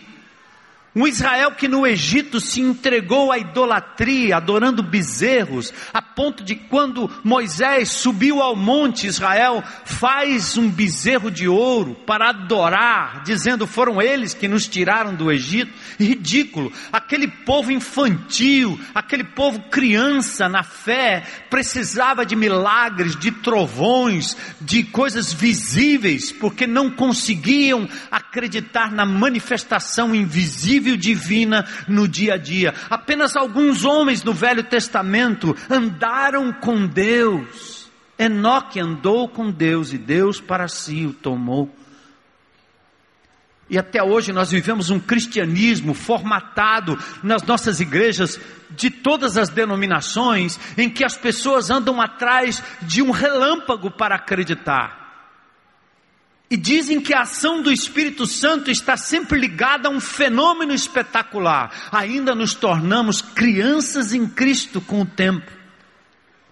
Um 0.98 1.06
Israel 1.06 1.52
que 1.52 1.68
no 1.68 1.86
Egito 1.86 2.40
se 2.40 2.60
entregou 2.60 3.30
à 3.30 3.38
idolatria, 3.38 4.36
adorando 4.36 4.82
bezerros, 4.82 5.72
a 5.94 6.02
ponto 6.02 6.42
de 6.42 6.56
quando 6.56 7.08
Moisés 7.22 7.90
subiu 7.90 8.42
ao 8.42 8.56
monte, 8.56 9.06
Israel 9.06 9.62
faz 9.84 10.58
um 10.58 10.68
bezerro 10.68 11.30
de 11.30 11.46
ouro 11.46 11.94
para 12.04 12.30
adorar, 12.30 13.22
dizendo 13.22 13.64
foram 13.64 14.02
eles 14.02 14.34
que 14.34 14.48
nos 14.48 14.66
tiraram 14.66 15.14
do 15.14 15.30
Egito. 15.30 15.72
Ridículo. 16.00 16.72
Aquele 16.92 17.28
povo 17.28 17.70
infantil, 17.70 18.76
aquele 18.92 19.22
povo 19.22 19.60
criança 19.70 20.48
na 20.48 20.64
fé, 20.64 21.22
precisava 21.48 22.26
de 22.26 22.34
milagres, 22.34 23.14
de 23.14 23.30
trovões, 23.30 24.36
de 24.60 24.82
coisas 24.82 25.32
visíveis, 25.32 26.32
porque 26.32 26.66
não 26.66 26.90
conseguiam 26.90 27.88
acreditar 28.10 28.90
na 28.90 29.06
manifestação 29.06 30.12
invisível 30.12 30.87
divina 30.96 31.66
no 31.86 32.08
dia 32.08 32.34
a 32.34 32.36
dia. 32.36 32.74
Apenas 32.88 33.36
alguns 33.36 33.84
homens 33.84 34.22
no 34.22 34.32
Velho 34.32 34.62
Testamento 34.62 35.56
andaram 35.70 36.52
com 36.52 36.86
Deus. 36.86 37.88
Enoque 38.18 38.80
andou 38.80 39.28
com 39.28 39.50
Deus 39.50 39.92
e 39.92 39.98
Deus 39.98 40.40
para 40.40 40.66
si 40.66 41.06
o 41.06 41.12
tomou. 41.12 41.72
E 43.70 43.78
até 43.78 44.02
hoje 44.02 44.32
nós 44.32 44.50
vivemos 44.50 44.88
um 44.88 44.98
cristianismo 44.98 45.92
formatado 45.92 46.98
nas 47.22 47.42
nossas 47.42 47.80
igrejas 47.80 48.40
de 48.70 48.90
todas 48.90 49.36
as 49.36 49.50
denominações, 49.50 50.58
em 50.76 50.88
que 50.88 51.04
as 51.04 51.16
pessoas 51.16 51.70
andam 51.70 52.00
atrás 52.00 52.62
de 52.82 53.02
um 53.02 53.10
relâmpago 53.10 53.90
para 53.90 54.16
acreditar. 54.16 54.97
E 56.50 56.56
dizem 56.56 57.00
que 57.00 57.12
a 57.12 57.22
ação 57.22 57.60
do 57.60 57.70
Espírito 57.70 58.26
Santo 58.26 58.70
está 58.70 58.96
sempre 58.96 59.38
ligada 59.38 59.88
a 59.88 59.90
um 59.90 60.00
fenômeno 60.00 60.72
espetacular. 60.72 61.70
Ainda 61.92 62.34
nos 62.34 62.54
tornamos 62.54 63.20
crianças 63.20 64.14
em 64.14 64.26
Cristo 64.26 64.80
com 64.80 65.02
o 65.02 65.06
tempo. 65.06 65.58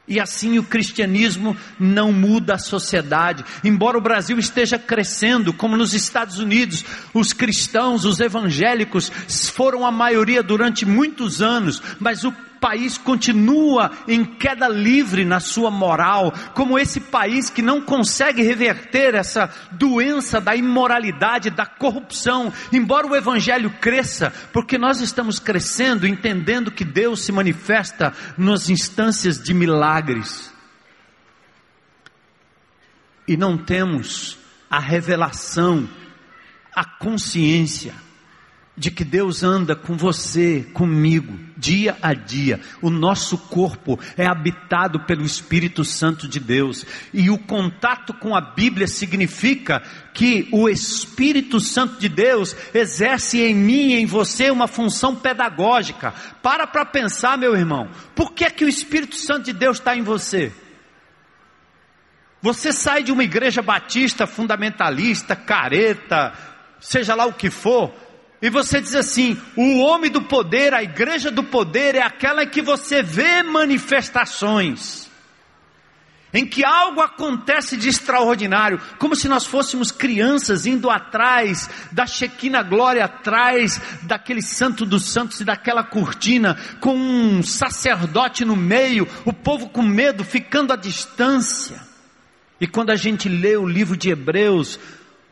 E 0.08 0.20
assim 0.20 0.58
o 0.58 0.62
cristianismo 0.62 1.56
não 1.80 2.12
muda 2.12 2.54
a 2.54 2.58
sociedade. 2.58 3.44
Embora 3.64 3.98
o 3.98 4.02
Brasil 4.02 4.38
esteja 4.38 4.78
crescendo, 4.78 5.52
como 5.52 5.76
nos 5.76 5.94
Estados 5.94 6.38
Unidos, 6.38 6.84
os 7.12 7.32
cristãos, 7.32 8.04
os 8.04 8.20
evangélicos 8.20 9.10
foram 9.52 9.84
a 9.84 9.90
maioria 9.90 10.42
durante 10.42 10.86
muitos 10.86 11.42
anos, 11.42 11.82
mas 11.98 12.22
o 12.22 12.32
país 12.60 12.98
continua 12.98 13.90
em 14.08 14.24
queda 14.24 14.68
livre 14.68 15.24
na 15.24 15.40
sua 15.40 15.70
moral, 15.70 16.32
como 16.54 16.78
esse 16.78 17.00
país 17.00 17.50
que 17.50 17.62
não 17.62 17.80
consegue 17.80 18.42
reverter 18.42 19.14
essa 19.14 19.50
doença 19.72 20.40
da 20.40 20.54
imoralidade, 20.56 21.50
da 21.50 21.66
corrupção, 21.66 22.52
embora 22.72 23.06
o 23.06 23.14
evangelho 23.14 23.70
cresça, 23.80 24.32
porque 24.52 24.78
nós 24.78 25.00
estamos 25.00 25.38
crescendo 25.38 26.06
entendendo 26.06 26.70
que 26.70 26.84
Deus 26.84 27.22
se 27.22 27.32
manifesta 27.32 28.12
nas 28.36 28.68
instâncias 28.68 29.42
de 29.42 29.54
milagres. 29.54 30.52
E 33.28 33.36
não 33.36 33.58
temos 33.58 34.38
a 34.70 34.78
revelação, 34.78 35.88
a 36.74 36.84
consciência 36.84 37.94
de 38.76 38.90
que 38.90 39.04
Deus 39.04 39.42
anda 39.42 39.74
com 39.74 39.96
você, 39.96 40.62
comigo, 40.74 41.45
dia 41.56 41.96
a 42.02 42.12
dia. 42.12 42.60
O 42.82 42.90
nosso 42.90 43.38
corpo 43.38 43.98
é 44.16 44.26
habitado 44.26 45.00
pelo 45.00 45.24
Espírito 45.24 45.84
Santo 45.84 46.28
de 46.28 46.38
Deus. 46.38 46.84
E 47.12 47.30
o 47.30 47.38
contato 47.38 48.12
com 48.14 48.34
a 48.34 48.40
Bíblia 48.40 48.86
significa 48.86 49.82
que 50.12 50.48
o 50.52 50.68
Espírito 50.68 51.60
Santo 51.60 51.98
de 51.98 52.08
Deus 52.08 52.56
exerce 52.74 53.40
em 53.40 53.54
mim 53.54 53.92
e 53.92 54.00
em 54.00 54.06
você 54.06 54.50
uma 54.50 54.66
função 54.66 55.14
pedagógica. 55.16 56.12
Para 56.42 56.66
para 56.66 56.84
pensar, 56.84 57.38
meu 57.38 57.54
irmão. 57.56 57.88
Por 58.14 58.32
que, 58.32 58.48
que 58.50 58.64
o 58.64 58.68
Espírito 58.68 59.16
Santo 59.16 59.44
de 59.44 59.52
Deus 59.52 59.78
está 59.78 59.96
em 59.96 60.02
você? 60.02 60.52
Você 62.40 62.72
sai 62.72 63.02
de 63.02 63.10
uma 63.10 63.24
igreja 63.24 63.60
batista 63.60 64.26
fundamentalista, 64.26 65.34
careta, 65.34 66.32
seja 66.78 67.14
lá 67.14 67.26
o 67.26 67.32
que 67.32 67.50
for, 67.50 67.92
e 68.40 68.50
você 68.50 68.80
diz 68.80 68.94
assim: 68.94 69.40
o 69.56 69.78
homem 69.78 70.10
do 70.10 70.22
poder, 70.22 70.74
a 70.74 70.82
igreja 70.82 71.30
do 71.30 71.42
poder 71.42 71.94
é 71.94 72.02
aquela 72.02 72.44
que 72.46 72.60
você 72.60 73.02
vê 73.02 73.42
manifestações, 73.42 75.10
em 76.34 76.44
que 76.44 76.64
algo 76.64 77.00
acontece 77.00 77.78
de 77.78 77.88
extraordinário, 77.88 78.78
como 78.98 79.16
se 79.16 79.26
nós 79.26 79.46
fôssemos 79.46 79.90
crianças 79.90 80.66
indo 80.66 80.90
atrás 80.90 81.70
da 81.90 82.06
Shekinah 82.06 82.62
glória, 82.62 83.06
atrás 83.06 83.80
daquele 84.02 84.42
santo 84.42 84.84
dos 84.84 85.06
santos 85.06 85.40
e 85.40 85.44
daquela 85.44 85.82
cortina, 85.82 86.58
com 86.78 86.94
um 86.94 87.42
sacerdote 87.42 88.44
no 88.44 88.54
meio, 88.54 89.08
o 89.24 89.32
povo 89.32 89.70
com 89.70 89.82
medo, 89.82 90.24
ficando 90.24 90.74
à 90.74 90.76
distância. 90.76 91.80
E 92.60 92.66
quando 92.66 92.90
a 92.90 92.96
gente 92.96 93.28
lê 93.28 93.56
o 93.56 93.66
livro 93.66 93.96
de 93.96 94.10
Hebreus, 94.10 94.78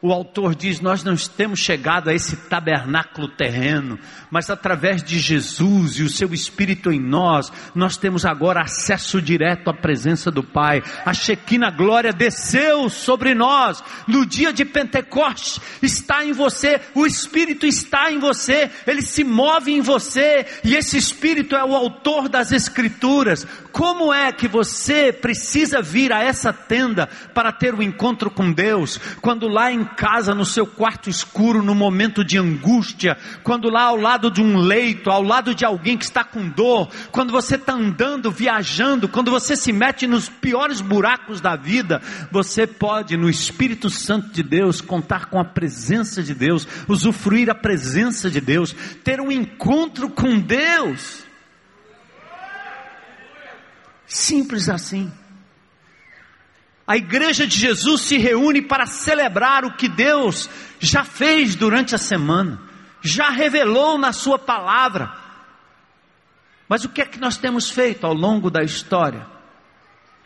o 0.05 0.13
autor 0.13 0.55
diz: 0.55 0.83
Nós 0.83 1.03
não 1.03 1.17
temos 1.17 1.61
chegado 1.61 2.11
a 2.11 2.15
esse 2.15 2.37
tabernáculo 2.37 3.27
terreno, 3.27 3.99
mas 4.31 4.51
através 4.51 5.03
de 5.03 5.19
Jesus 5.19 5.93
e 5.93 6.03
o 6.03 6.11
seu 6.11 6.35
Espírito 6.35 6.93
em 6.93 7.01
nós, 7.01 7.51
nós 7.75 7.97
temos 7.97 8.27
agora 8.27 8.61
acesso 8.61 9.23
direto 9.23 9.71
à 9.71 9.73
presença 9.73 10.31
do 10.31 10.43
Pai. 10.43 10.83
A 11.07 11.15
Shekinah 11.15 11.71
glória 11.71 12.13
desceu 12.13 12.91
sobre 12.91 13.35
nós 13.35 13.83
no 14.07 14.27
dia 14.27 14.53
de 14.53 14.67
Pentecostes, 14.67 15.59
está 15.81 16.23
em 16.23 16.35
você, 16.35 16.83
o 16.95 17.07
Espírito 17.07 17.65
está 17.65 18.13
em 18.13 18.19
você, 18.19 18.71
ele 18.87 19.01
se 19.01 19.25
move 19.25 19.73
em 19.73 19.81
você, 19.81 20.45
e 20.63 20.77
esse 20.77 20.99
Espírito 20.99 21.57
é 21.57 21.65
o 21.65 21.75
autor 21.75 22.29
das 22.29 22.53
Escrituras. 22.53 23.47
Como 23.73 24.13
é 24.13 24.31
que 24.33 24.47
você 24.49 25.15
precisa 25.15 25.81
vir 25.81 26.13
a 26.13 26.23
essa 26.23 26.53
tenda 26.53 27.09
para 27.33 27.51
ter 27.51 27.73
o 27.73 27.79
um 27.79 27.83
encontro 27.83 28.31
com 28.31 28.53
Deus, 28.53 29.01
quando 29.23 29.49
lá 29.49 29.73
em 29.73 29.94
casa, 29.95 30.35
no 30.35 30.45
seu 30.45 30.67
quarto 30.67 31.09
escuro, 31.09 31.63
no 31.63 31.75
momento 31.75 32.25
de 32.25 32.39
angústia, 32.39 33.17
quando 33.43 33.71
lá 33.71 33.85
ao 33.85 33.97
lado 33.97 34.31
de 34.31 34.43
um 34.43 34.59
leito, 34.59 35.11
ao 35.11 35.23
lado 35.23 35.55
de 35.55 35.65
alguém 35.65 35.97
que 35.97 36.05
está 36.05 36.25
com 36.25 36.49
dor, 36.49 36.91
quando 37.11 37.33
você 37.33 37.55
está 37.55 37.73
andando, 37.73 38.31
viajando, 38.31 39.09
quando 39.09 39.31
você 39.31 39.57
se 39.57 39.73
mete 39.73 40.07
nos 40.07 40.29
piores 40.29 40.81
buracos 40.81 41.41
da 41.41 41.57
vida, 41.57 42.03
você 42.31 42.67
pode, 42.67 43.17
no 43.17 43.31
Espírito 43.31 43.89
Santo 43.89 44.29
de 44.31 44.43
Deus, 44.43 44.81
contar 44.81 45.27
com 45.27 45.39
a 45.39 45.45
presença 45.45 46.23
de 46.23 46.35
Deus, 46.35 46.67
usufruir 46.89 47.49
a 47.51 47.55
presença 47.55 48.31
de 48.31 48.41
Deus, 48.41 48.75
ter 49.03 49.21
um 49.21 49.31
encontro 49.31 50.11
com 50.11 50.39
Deus. 50.39 51.25
Simples 54.07 54.69
assim. 54.69 55.11
A 56.87 56.97
igreja 56.97 57.47
de 57.47 57.59
Jesus 57.59 58.03
se 58.03 58.19
reúne 58.19 58.61
para 58.61 58.87
celebrar 58.87 59.65
o 59.65 59.73
que 59.73 59.89
Deus 59.89 60.51
já 60.79 61.03
fez 61.03 61.55
durante 61.55 61.95
a 61.95 61.99
semana, 61.99 62.61
já 63.01 63.31
revelou 63.31 63.97
na 63.97 64.13
Sua 64.13 64.39
palavra. 64.39 65.13
Mas 66.69 66.85
o 66.85 66.89
que 66.89 67.01
é 67.01 67.07
que 67.07 67.21
nós 67.21 67.37
temos 67.37 67.71
feito 67.71 68.07
ao 68.07 68.13
longo 68.13 68.51
da 68.51 68.63
história? 68.63 69.27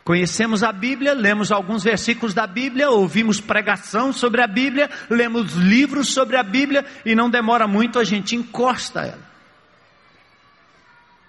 Conhecemos 0.03 0.63
a 0.63 0.71
Bíblia, 0.71 1.13
lemos 1.13 1.51
alguns 1.51 1.83
versículos 1.83 2.33
da 2.33 2.47
Bíblia, 2.47 2.89
ouvimos 2.89 3.39
pregação 3.39 4.11
sobre 4.11 4.41
a 4.41 4.47
Bíblia, 4.47 4.89
lemos 5.09 5.53
livros 5.53 6.09
sobre 6.09 6.35
a 6.35 6.43
Bíblia 6.43 6.85
e 7.05 7.13
não 7.13 7.29
demora 7.29 7.67
muito 7.67 7.99
a 7.99 8.03
gente 8.03 8.35
encosta 8.35 9.01
ela. 9.01 9.29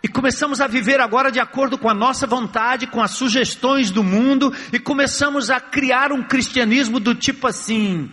E 0.02 0.08
começamos 0.08 0.60
a 0.60 0.66
viver 0.66 0.98
agora 1.00 1.30
de 1.30 1.38
acordo 1.38 1.76
com 1.76 1.88
a 1.88 1.94
nossa 1.94 2.26
vontade, 2.26 2.86
com 2.86 3.02
as 3.02 3.12
sugestões 3.12 3.90
do 3.90 4.02
mundo, 4.02 4.54
e 4.72 4.78
começamos 4.78 5.50
a 5.50 5.60
criar 5.60 6.10
um 6.10 6.22
cristianismo 6.22 6.98
do 6.98 7.14
tipo 7.14 7.46
assim. 7.46 8.10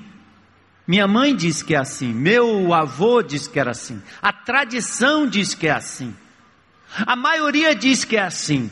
Minha 0.85 1.07
mãe 1.07 1.35
diz 1.35 1.63
que 1.63 1.75
é 1.75 1.77
assim, 1.77 2.13
meu 2.13 2.73
avô 2.73 3.21
diz 3.21 3.47
que 3.47 3.59
era 3.59 3.71
assim, 3.71 4.01
a 4.21 4.31
tradição 4.31 5.27
diz 5.27 5.53
que 5.53 5.67
é 5.67 5.71
assim, 5.71 6.15
a 7.05 7.15
maioria 7.15 7.75
diz 7.75 8.05
que 8.05 8.15
é 8.15 8.21
assim. 8.21 8.71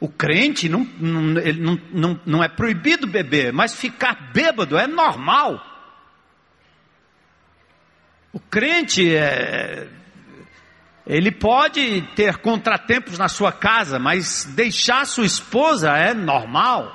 O 0.00 0.08
crente 0.08 0.68
não, 0.68 0.84
não, 1.00 1.40
ele 1.40 1.60
não, 1.60 1.80
não, 1.92 2.20
não 2.24 2.44
é 2.44 2.48
proibido 2.48 3.06
beber, 3.06 3.52
mas 3.52 3.74
ficar 3.74 4.30
bêbado 4.32 4.78
é 4.78 4.86
normal. 4.86 5.64
O 8.32 8.38
crente 8.38 9.14
é, 9.14 9.88
ele 11.08 11.32
pode 11.32 12.02
ter 12.14 12.36
contratempos 12.36 13.18
na 13.18 13.28
sua 13.28 13.50
casa, 13.50 13.98
mas 13.98 14.44
deixar 14.54 15.06
sua 15.06 15.24
esposa 15.24 15.96
é 15.96 16.12
normal. 16.12 16.94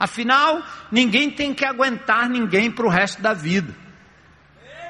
Afinal, 0.00 0.62
ninguém 0.90 1.30
tem 1.30 1.52
que 1.52 1.64
aguentar 1.64 2.28
ninguém 2.30 2.70
para 2.70 2.86
o 2.86 2.88
resto 2.88 3.20
da 3.20 3.34
vida. 3.34 3.81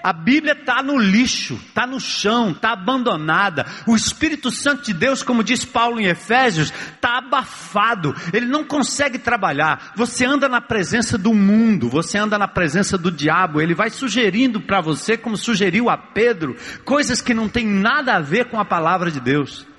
A 0.02 0.12
Bíblia 0.12 0.52
está 0.52 0.82
no 0.82 0.98
lixo, 0.98 1.54
está 1.54 1.86
no 1.86 2.00
chão, 2.00 2.50
está 2.50 2.72
abandonada. 2.72 3.66
O 3.86 3.94
Espírito 3.94 4.50
Santo 4.50 4.84
de 4.84 4.92
Deus, 4.92 5.22
como 5.22 5.44
diz 5.44 5.64
Paulo 5.64 6.00
em 6.00 6.06
Efésios, 6.06 6.72
está 6.94 7.18
abafado. 7.18 8.14
Ele 8.32 8.46
não 8.46 8.64
consegue 8.64 9.18
trabalhar. 9.18 9.92
Você 9.94 10.24
anda 10.24 10.48
na 10.48 10.60
presença 10.60 11.16
do 11.16 11.32
mundo, 11.32 11.88
você 11.88 12.18
anda 12.18 12.36
na 12.36 12.48
presença 12.48 12.98
do 12.98 13.10
diabo. 13.10 13.60
Ele 13.60 13.74
vai 13.74 13.90
sugerindo 13.90 14.60
para 14.60 14.80
você, 14.80 15.16
como 15.16 15.36
sugeriu 15.36 15.88
a 15.88 15.96
Pedro, 15.96 16.56
coisas 16.84 17.20
que 17.20 17.34
não 17.34 17.48
tem 17.48 17.66
nada 17.66 18.16
a 18.16 18.20
ver 18.20 18.46
com 18.46 18.58
a 18.58 18.64
palavra 18.64 19.10
de 19.10 19.20
Deus. 19.20 19.71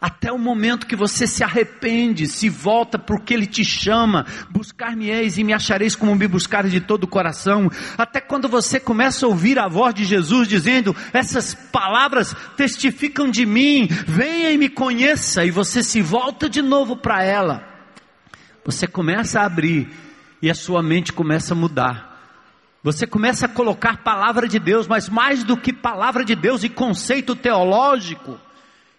Até 0.00 0.30
o 0.30 0.38
momento 0.38 0.86
que 0.86 0.94
você 0.94 1.26
se 1.26 1.42
arrepende, 1.42 2.28
se 2.28 2.48
volta 2.48 2.96
porque 3.00 3.34
Ele 3.34 3.46
te 3.46 3.64
chama, 3.64 4.24
buscar-me-eis 4.48 5.38
e 5.38 5.44
me 5.44 5.52
achareis 5.52 5.96
como 5.96 6.14
me 6.14 6.28
buscar 6.28 6.68
de 6.68 6.80
todo 6.80 7.04
o 7.04 7.08
coração. 7.08 7.68
Até 7.96 8.20
quando 8.20 8.48
você 8.48 8.78
começa 8.78 9.26
a 9.26 9.28
ouvir 9.28 9.58
a 9.58 9.66
voz 9.66 9.92
de 9.92 10.04
Jesus 10.04 10.46
dizendo, 10.46 10.94
essas 11.12 11.52
palavras 11.52 12.34
testificam 12.56 13.28
de 13.28 13.44
mim, 13.44 13.88
venha 14.06 14.52
e 14.52 14.58
me 14.58 14.68
conheça, 14.68 15.44
e 15.44 15.50
você 15.50 15.82
se 15.82 16.00
volta 16.00 16.48
de 16.48 16.62
novo 16.62 16.96
para 16.96 17.24
ela. 17.24 17.64
Você 18.64 18.86
começa 18.86 19.40
a 19.40 19.46
abrir 19.46 19.90
e 20.40 20.48
a 20.48 20.54
sua 20.54 20.80
mente 20.80 21.12
começa 21.12 21.54
a 21.54 21.56
mudar. 21.56 22.08
Você 22.84 23.04
começa 23.04 23.46
a 23.46 23.48
colocar 23.48 24.04
palavra 24.04 24.46
de 24.46 24.60
Deus, 24.60 24.86
mas 24.86 25.08
mais 25.08 25.42
do 25.42 25.56
que 25.56 25.72
palavra 25.72 26.24
de 26.24 26.36
Deus 26.36 26.62
e 26.62 26.68
conceito 26.68 27.34
teológico, 27.34 28.38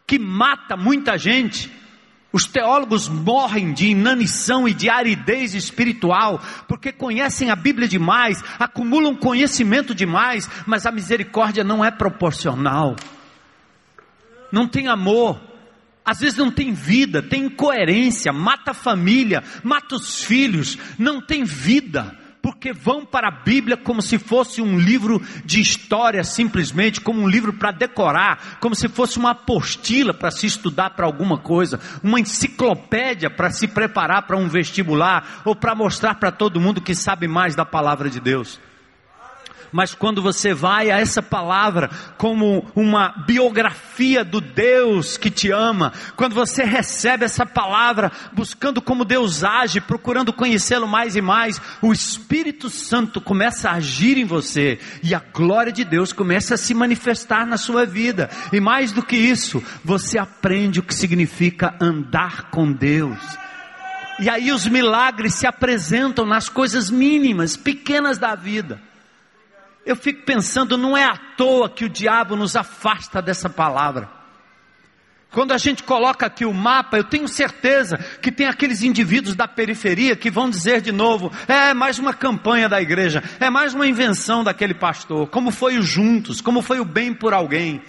que 0.09 0.17
mata 0.17 0.75
muita 0.75 1.19
gente. 1.19 1.71
Os 2.33 2.47
teólogos 2.47 3.07
morrem 3.07 3.73
de 3.73 3.89
inanição 3.89 4.67
e 4.67 4.73
de 4.73 4.89
aridez 4.89 5.53
espiritual, 5.53 6.41
porque 6.67 6.91
conhecem 6.91 7.51
a 7.51 7.55
Bíblia 7.55 7.87
demais, 7.87 8.43
acumulam 8.57 9.15
conhecimento 9.15 9.93
demais, 9.93 10.49
mas 10.65 10.87
a 10.87 10.91
misericórdia 10.91 11.63
não 11.63 11.85
é 11.85 11.91
proporcional. 11.91 12.95
Não 14.51 14.67
tem 14.67 14.87
amor, 14.87 15.39
às 16.03 16.19
vezes 16.19 16.39
não 16.39 16.49
tem 16.49 16.73
vida, 16.73 17.21
tem 17.21 17.45
incoerência, 17.45 18.33
mata 18.33 18.71
a 18.71 18.73
família, 18.73 19.43
mata 19.63 19.93
os 19.93 20.23
filhos, 20.23 20.75
não 20.97 21.21
tem 21.21 21.43
vida 21.43 22.17
porque 22.41 22.71
vão 22.71 23.05
para 23.05 23.27
a 23.27 23.43
Bíblia 23.43 23.75
como 23.77 24.01
se 24.01 24.17
fosse 24.17 24.61
um 24.61 24.77
livro 24.77 25.21
de 25.43 25.59
história, 25.59 26.23
simplesmente, 26.23 27.01
como 27.01 27.21
um 27.21 27.27
livro 27.27 27.53
para 27.53 27.71
decorar, 27.71 28.57
como 28.59 28.75
se 28.75 28.87
fosse 28.87 29.17
uma 29.17 29.31
apostila 29.31 30.13
para 30.13 30.31
se 30.31 30.45
estudar 30.45 30.91
para 30.91 31.05
alguma 31.05 31.37
coisa, 31.37 31.79
uma 32.03 32.19
enciclopédia 32.19 33.29
para 33.29 33.51
se 33.51 33.67
preparar 33.67 34.27
para 34.27 34.37
um 34.37 34.47
vestibular, 34.47 35.41
ou 35.45 35.55
para 35.55 35.75
mostrar 35.75 36.15
para 36.15 36.31
todo 36.31 36.59
mundo 36.59 36.81
que 36.81 36.95
sabe 36.95 37.27
mais 37.27 37.55
da 37.55 37.65
palavra 37.65 38.09
de 38.09 38.19
Deus 38.19 38.59
mas 39.71 39.93
quando 39.93 40.21
você 40.21 40.53
vai 40.53 40.91
a 40.91 40.99
essa 40.99 41.21
palavra 41.21 41.89
como 42.17 42.69
uma 42.75 43.09
biografia 43.25 44.23
do 44.23 44.41
Deus 44.41 45.17
que 45.17 45.29
te 45.29 45.51
ama, 45.51 45.93
quando 46.15 46.33
você 46.33 46.63
recebe 46.63 47.25
essa 47.25 47.45
palavra 47.45 48.11
buscando 48.33 48.81
como 48.81 49.05
Deus 49.05 49.43
age, 49.43 49.81
procurando 49.81 50.33
conhecê-lo 50.33 50.87
mais 50.87 51.15
e 51.15 51.21
mais, 51.21 51.61
o 51.81 51.91
Espírito 51.91 52.69
Santo 52.69 53.21
começa 53.21 53.69
a 53.69 53.73
agir 53.73 54.17
em 54.17 54.25
você 54.25 54.79
e 55.03 55.13
a 55.13 55.19
glória 55.19 55.71
de 55.71 55.83
Deus 55.83 56.13
começa 56.13 56.55
a 56.55 56.57
se 56.57 56.73
manifestar 56.73 57.45
na 57.45 57.57
sua 57.57 57.85
vida. 57.85 58.29
E 58.51 58.59
mais 58.59 58.91
do 58.91 59.03
que 59.03 59.15
isso, 59.15 59.63
você 59.83 60.17
aprende 60.17 60.79
o 60.79 60.83
que 60.83 60.93
significa 60.93 61.75
andar 61.79 62.49
com 62.49 62.71
Deus. 62.71 63.19
E 64.19 64.29
aí 64.29 64.51
os 64.51 64.67
milagres 64.67 65.35
se 65.35 65.47
apresentam 65.47 66.25
nas 66.25 66.49
coisas 66.49 66.89
mínimas, 66.89 67.55
pequenas 67.55 68.17
da 68.17 68.35
vida. 68.35 68.81
Eu 69.85 69.95
fico 69.95 70.23
pensando, 70.23 70.77
não 70.77 70.97
é 70.97 71.03
à 71.03 71.17
toa 71.37 71.69
que 71.69 71.85
o 71.85 71.89
diabo 71.89 72.35
nos 72.35 72.55
afasta 72.55 73.21
dessa 73.21 73.49
palavra. 73.49 74.19
Quando 75.31 75.51
a 75.51 75.57
gente 75.57 75.83
coloca 75.83 76.25
aqui 76.25 76.43
o 76.43 76.53
mapa, 76.53 76.97
eu 76.97 77.03
tenho 77.03 77.27
certeza 77.27 77.97
que 78.19 78.31
tem 78.31 78.47
aqueles 78.47 78.81
indivíduos 78.81 79.35
da 79.35 79.47
periferia 79.47 80.15
que 80.15 80.31
vão 80.31 80.49
dizer 80.49 80.81
de 80.81 80.91
novo: 80.91 81.31
é 81.47 81.71
mais 81.73 81.99
uma 81.99 82.13
campanha 82.13 82.67
da 82.67 82.81
igreja, 82.81 83.23
é 83.39 83.49
mais 83.49 83.75
uma 83.75 83.85
invenção 83.85 84.43
daquele 84.43 84.73
pastor. 84.73 85.27
Como 85.27 85.51
foi 85.51 85.77
o 85.77 85.83
Juntos, 85.83 86.41
como 86.41 86.63
foi 86.63 86.79
o 86.79 86.85
Bem 86.85 87.13
por 87.13 87.33
Alguém. 87.33 87.81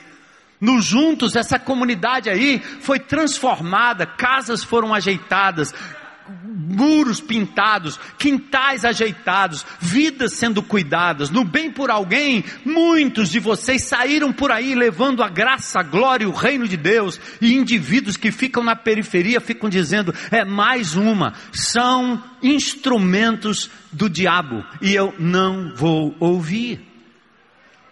No 0.60 0.82
Juntos, 0.82 1.34
essa 1.34 1.58
comunidade 1.58 2.28
aí 2.28 2.58
foi 2.58 2.98
transformada, 2.98 4.04
casas 4.04 4.62
foram 4.62 4.92
ajeitadas, 4.92 5.72
muros 6.54 7.20
pintados, 7.20 7.98
quintais 8.18 8.84
ajeitados, 8.84 9.64
vidas 9.80 10.34
sendo 10.34 10.62
cuidadas, 10.62 11.30
no 11.30 11.44
bem 11.44 11.70
por 11.70 11.90
alguém, 11.90 12.44
muitos 12.64 13.30
de 13.30 13.38
vocês 13.38 13.84
saíram 13.84 14.32
por 14.32 14.50
aí 14.50 14.74
levando 14.74 15.22
a 15.22 15.28
graça, 15.28 15.80
a 15.80 15.82
glória, 15.82 16.28
o 16.28 16.32
reino 16.32 16.66
de 16.66 16.76
Deus, 16.76 17.20
e 17.40 17.54
indivíduos 17.54 18.16
que 18.16 18.30
ficam 18.30 18.62
na 18.62 18.76
periferia 18.76 19.40
ficam 19.40 19.68
dizendo, 19.68 20.14
é 20.30 20.44
mais 20.44 20.96
uma, 20.96 21.34
são 21.52 22.22
instrumentos 22.42 23.70
do 23.92 24.08
diabo, 24.08 24.64
e 24.80 24.94
eu 24.94 25.14
não 25.18 25.74
vou 25.74 26.16
ouvir 26.18 26.89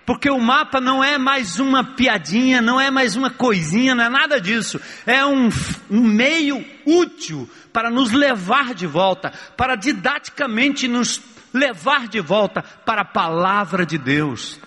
porque 0.09 0.31
o 0.31 0.40
mapa 0.40 0.81
não 0.81 1.05
é 1.05 1.18
mais 1.18 1.61
uma 1.61 1.85
piadinha, 1.85 2.62
não 2.62 2.81
é 2.81 2.90
mais 2.90 3.14
uma 3.14 3.29
coisinha, 3.29 3.94
não 3.94 4.05
é 4.05 4.09
nada 4.09 4.40
disso. 4.40 4.81
É 5.05 5.23
um, 5.27 5.51
um 5.90 6.01
meio 6.01 6.64
útil 6.87 7.47
para 7.75 7.90
nos 7.90 8.11
levar 8.11 8.73
de 8.73 8.87
volta, 8.87 9.31
para 9.55 9.77
didaticamente 9.77 10.88
nos 10.88 11.21
levar 11.53 12.09
de 12.09 12.23
volta 12.23 12.62
para 12.62 13.03
a 13.03 13.05
palavra 13.05 13.85
de 13.85 13.99
Deus. 13.99 14.59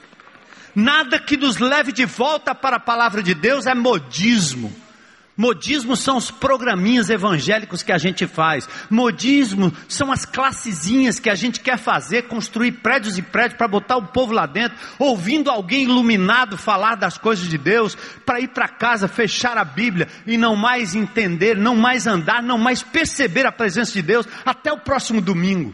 Nada 0.75 1.17
que 1.17 1.35
nos 1.35 1.57
leve 1.57 1.91
de 1.91 2.05
volta 2.05 2.53
para 2.53 2.75
a 2.75 2.79
palavra 2.79 3.23
de 3.23 3.33
Deus 3.33 3.65
é 3.65 3.73
modismo. 3.73 4.71
Modismo 5.41 5.97
são 5.97 6.17
os 6.17 6.29
programinhas 6.29 7.09
evangélicos 7.09 7.81
que 7.81 7.91
a 7.91 7.97
gente 7.97 8.27
faz. 8.27 8.69
Modismo 8.91 9.73
são 9.87 10.11
as 10.11 10.23
classezinhas 10.23 11.19
que 11.19 11.31
a 11.31 11.33
gente 11.33 11.61
quer 11.61 11.79
fazer, 11.79 12.27
construir 12.27 12.73
prédios 12.73 13.17
e 13.17 13.23
prédios 13.23 13.57
para 13.57 13.67
botar 13.67 13.97
o 13.97 14.05
povo 14.05 14.33
lá 14.33 14.45
dentro, 14.45 14.77
ouvindo 14.99 15.49
alguém 15.49 15.85
iluminado 15.85 16.59
falar 16.59 16.93
das 16.93 17.17
coisas 17.17 17.47
de 17.47 17.57
Deus, 17.57 17.97
para 18.23 18.39
ir 18.39 18.49
para 18.49 18.67
casa, 18.67 19.07
fechar 19.07 19.57
a 19.57 19.65
Bíblia 19.65 20.07
e 20.27 20.37
não 20.37 20.55
mais 20.55 20.93
entender, 20.93 21.57
não 21.57 21.75
mais 21.75 22.05
andar, 22.05 22.43
não 22.43 22.59
mais 22.59 22.83
perceber 22.83 23.47
a 23.47 23.51
presença 23.51 23.93
de 23.93 24.03
Deus 24.03 24.27
até 24.45 24.71
o 24.71 24.77
próximo 24.77 25.19
domingo. 25.19 25.73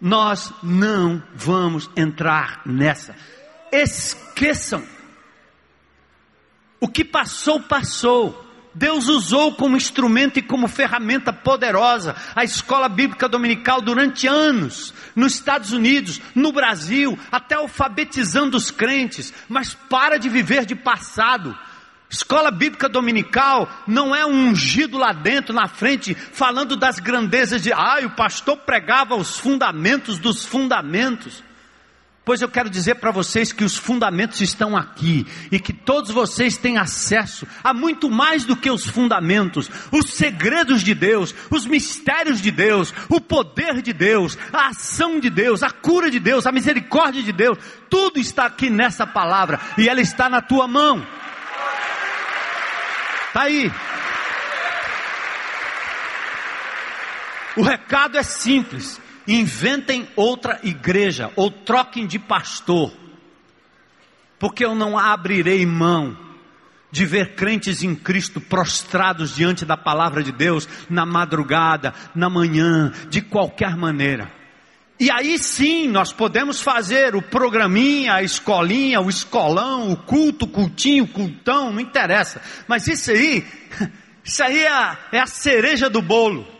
Nós 0.00 0.54
não 0.62 1.20
vamos 1.34 1.90
entrar 1.96 2.60
nessa. 2.64 3.16
Esqueçam 3.72 4.84
o 6.80 6.88
que 6.88 7.04
passou, 7.04 7.60
passou. 7.60 8.46
Deus 8.74 9.08
usou 9.08 9.54
como 9.54 9.76
instrumento 9.76 10.38
e 10.38 10.42
como 10.42 10.68
ferramenta 10.68 11.32
poderosa 11.32 12.14
a 12.36 12.44
escola 12.44 12.88
bíblica 12.88 13.28
dominical 13.28 13.80
durante 13.80 14.28
anos, 14.28 14.94
nos 15.16 15.34
Estados 15.34 15.72
Unidos, 15.72 16.20
no 16.34 16.52
Brasil, 16.52 17.18
até 17.32 17.56
alfabetizando 17.56 18.56
os 18.56 18.70
crentes, 18.70 19.34
mas 19.48 19.74
para 19.74 20.16
de 20.16 20.28
viver 20.28 20.64
de 20.64 20.76
passado. 20.76 21.58
Escola 22.10 22.50
bíblica 22.50 22.88
dominical 22.88 23.68
não 23.86 24.14
é 24.14 24.24
um 24.24 24.48
ungido 24.48 24.96
lá 24.96 25.12
dentro, 25.12 25.52
na 25.52 25.66
frente, 25.66 26.14
falando 26.14 26.76
das 26.76 26.98
grandezas 26.98 27.62
de, 27.62 27.72
ah, 27.72 27.98
o 28.04 28.10
pastor 28.10 28.58
pregava 28.58 29.16
os 29.16 29.36
fundamentos 29.38 30.18
dos 30.18 30.44
fundamentos. 30.44 31.42
Pois 32.28 32.42
eu 32.42 32.48
quero 32.50 32.68
dizer 32.68 32.96
para 32.96 33.10
vocês 33.10 33.52
que 33.52 33.64
os 33.64 33.78
fundamentos 33.78 34.42
estão 34.42 34.76
aqui 34.76 35.26
e 35.50 35.58
que 35.58 35.72
todos 35.72 36.10
vocês 36.10 36.58
têm 36.58 36.76
acesso 36.76 37.46
a 37.64 37.72
muito 37.72 38.10
mais 38.10 38.44
do 38.44 38.54
que 38.54 38.70
os 38.70 38.86
fundamentos, 38.86 39.70
os 39.90 40.10
segredos 40.10 40.82
de 40.82 40.94
Deus, 40.94 41.34
os 41.50 41.64
mistérios 41.64 42.42
de 42.42 42.50
Deus, 42.50 42.92
o 43.08 43.18
poder 43.18 43.80
de 43.80 43.94
Deus, 43.94 44.36
a 44.52 44.66
ação 44.66 45.18
de 45.18 45.30
Deus, 45.30 45.62
a 45.62 45.70
cura 45.70 46.10
de 46.10 46.20
Deus, 46.20 46.44
a 46.44 46.52
misericórdia 46.52 47.22
de 47.22 47.32
Deus, 47.32 47.56
tudo 47.88 48.18
está 48.20 48.44
aqui 48.44 48.68
nessa 48.68 49.06
palavra 49.06 49.58
e 49.78 49.88
ela 49.88 50.02
está 50.02 50.28
na 50.28 50.42
tua 50.42 50.68
mão. 50.68 51.06
Está 53.28 53.40
aí. 53.44 53.72
O 57.56 57.62
recado 57.62 58.18
é 58.18 58.22
simples 58.22 59.00
inventem 59.28 60.08
outra 60.16 60.58
igreja 60.64 61.30
ou 61.36 61.50
troquem 61.50 62.06
de 62.06 62.18
pastor, 62.18 62.90
porque 64.38 64.64
eu 64.64 64.74
não 64.74 64.98
abrirei 64.98 65.66
mão 65.66 66.16
de 66.90 67.04
ver 67.04 67.34
crentes 67.34 67.82
em 67.82 67.94
Cristo 67.94 68.40
prostrados 68.40 69.36
diante 69.36 69.66
da 69.66 69.76
palavra 69.76 70.22
de 70.22 70.32
Deus 70.32 70.66
na 70.88 71.04
madrugada, 71.04 71.92
na 72.14 72.30
manhã, 72.30 72.90
de 73.10 73.20
qualquer 73.20 73.76
maneira. 73.76 74.32
E 74.98 75.10
aí 75.10 75.38
sim 75.38 75.86
nós 75.86 76.10
podemos 76.10 76.62
fazer 76.62 77.14
o 77.14 77.20
programinha, 77.20 78.14
a 78.14 78.22
escolinha, 78.22 79.00
o 79.00 79.10
escolão, 79.10 79.92
o 79.92 79.96
culto, 79.96 80.46
o 80.46 80.48
cultinho, 80.48 81.04
o 81.04 81.08
cultão, 81.08 81.70
não 81.70 81.80
interessa. 81.80 82.40
Mas 82.66 82.88
isso 82.88 83.10
aí, 83.10 83.46
isso 84.24 84.42
aí 84.42 84.58
é 84.58 84.72
a, 84.72 84.98
é 85.12 85.20
a 85.20 85.26
cereja 85.26 85.90
do 85.90 86.00
bolo 86.00 86.57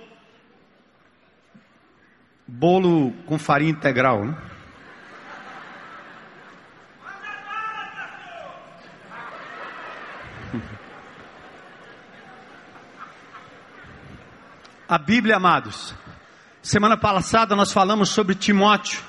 Bolo 2.50 3.12
com 3.26 3.38
farinha 3.38 3.70
integral, 3.70 4.24
né? 4.24 4.34
A 14.88 14.96
Bíblia, 14.96 15.36
amados. 15.36 15.94
Semana 16.62 16.96
passada 16.96 17.54
nós 17.54 17.70
falamos 17.70 18.08
sobre 18.08 18.34
Timóteo. 18.34 19.02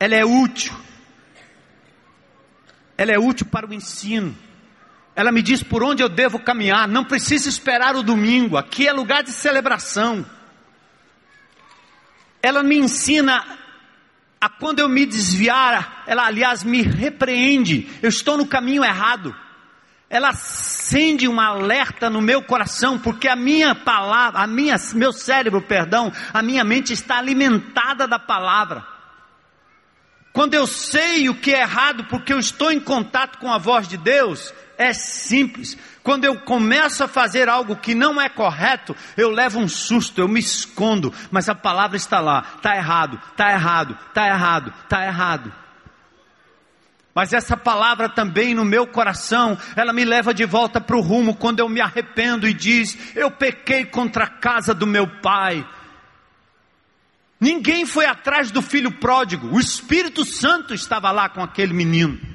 Ela 0.00 0.16
é 0.16 0.24
útil. 0.24 0.74
Ela 2.98 3.12
é 3.12 3.18
útil 3.20 3.46
para 3.46 3.68
o 3.68 3.72
ensino. 3.72 4.36
Ela 5.14 5.30
me 5.30 5.42
diz 5.42 5.62
por 5.62 5.84
onde 5.84 6.02
eu 6.02 6.08
devo 6.08 6.40
caminhar. 6.40 6.88
Não 6.88 7.04
precisa 7.04 7.48
esperar 7.48 7.94
o 7.94 8.02
domingo. 8.02 8.56
Aqui 8.56 8.88
é 8.88 8.92
lugar 8.92 9.22
de 9.22 9.30
celebração. 9.30 10.26
Ela 12.42 12.62
me 12.62 12.76
ensina 12.76 13.58
a 14.40 14.48
quando 14.48 14.80
eu 14.80 14.88
me 14.88 15.04
desviar, 15.04 16.04
ela 16.06 16.26
aliás 16.26 16.64
me 16.64 16.82
repreende. 16.82 17.88
Eu 18.02 18.08
estou 18.08 18.36
no 18.36 18.46
caminho 18.46 18.84
errado 18.84 19.34
ela 20.10 20.30
acende 20.30 21.28
um 21.28 21.38
alerta 21.38 22.10
no 22.10 22.20
meu 22.20 22.42
coração, 22.42 22.98
porque 22.98 23.28
a 23.28 23.36
minha 23.36 23.76
palavra, 23.76 24.40
a 24.40 24.46
minha, 24.46 24.74
meu 24.92 25.12
cérebro, 25.12 25.62
perdão, 25.62 26.12
a 26.34 26.42
minha 26.42 26.64
mente 26.64 26.92
está 26.92 27.16
alimentada 27.18 28.08
da 28.08 28.18
palavra. 28.18 28.84
Quando 30.32 30.54
eu 30.54 30.66
sei 30.66 31.28
o 31.28 31.34
que 31.34 31.54
é 31.54 31.60
errado, 31.60 32.04
porque 32.04 32.32
eu 32.32 32.40
estou 32.40 32.72
em 32.72 32.80
contato 32.80 33.38
com 33.38 33.52
a 33.52 33.58
voz 33.58 33.86
de 33.86 33.96
Deus, 33.96 34.52
é 34.80 34.94
simples. 34.94 35.76
Quando 36.02 36.24
eu 36.24 36.40
começo 36.40 37.04
a 37.04 37.08
fazer 37.08 37.50
algo 37.50 37.76
que 37.76 37.94
não 37.94 38.18
é 38.18 38.30
correto, 38.30 38.96
eu 39.14 39.28
levo 39.28 39.60
um 39.60 39.68
susto, 39.68 40.22
eu 40.22 40.26
me 40.26 40.40
escondo, 40.40 41.12
mas 41.30 41.50
a 41.50 41.54
palavra 41.54 41.98
está 41.98 42.18
lá, 42.18 42.54
está 42.56 42.74
errado, 42.74 43.20
está 43.30 43.52
errado, 43.52 43.98
está 44.08 44.26
errado, 44.26 44.74
está 44.84 45.04
errado. 45.04 45.52
Mas 47.14 47.34
essa 47.34 47.58
palavra 47.58 48.08
também 48.08 48.54
no 48.54 48.64
meu 48.64 48.86
coração, 48.86 49.58
ela 49.76 49.92
me 49.92 50.04
leva 50.06 50.32
de 50.32 50.46
volta 50.46 50.80
para 50.80 50.96
o 50.96 51.02
rumo 51.02 51.36
quando 51.36 51.60
eu 51.60 51.68
me 51.68 51.82
arrependo 51.82 52.48
e 52.48 52.54
diz: 52.54 52.96
Eu 53.14 53.30
pequei 53.30 53.84
contra 53.84 54.24
a 54.24 54.30
casa 54.30 54.72
do 54.72 54.86
meu 54.86 55.06
pai. 55.20 55.66
Ninguém 57.38 57.84
foi 57.84 58.06
atrás 58.06 58.50
do 58.50 58.62
filho 58.62 58.92
pródigo, 58.92 59.48
o 59.48 59.60
Espírito 59.60 60.24
Santo 60.24 60.72
estava 60.72 61.10
lá 61.10 61.28
com 61.28 61.42
aquele 61.42 61.74
menino. 61.74 62.29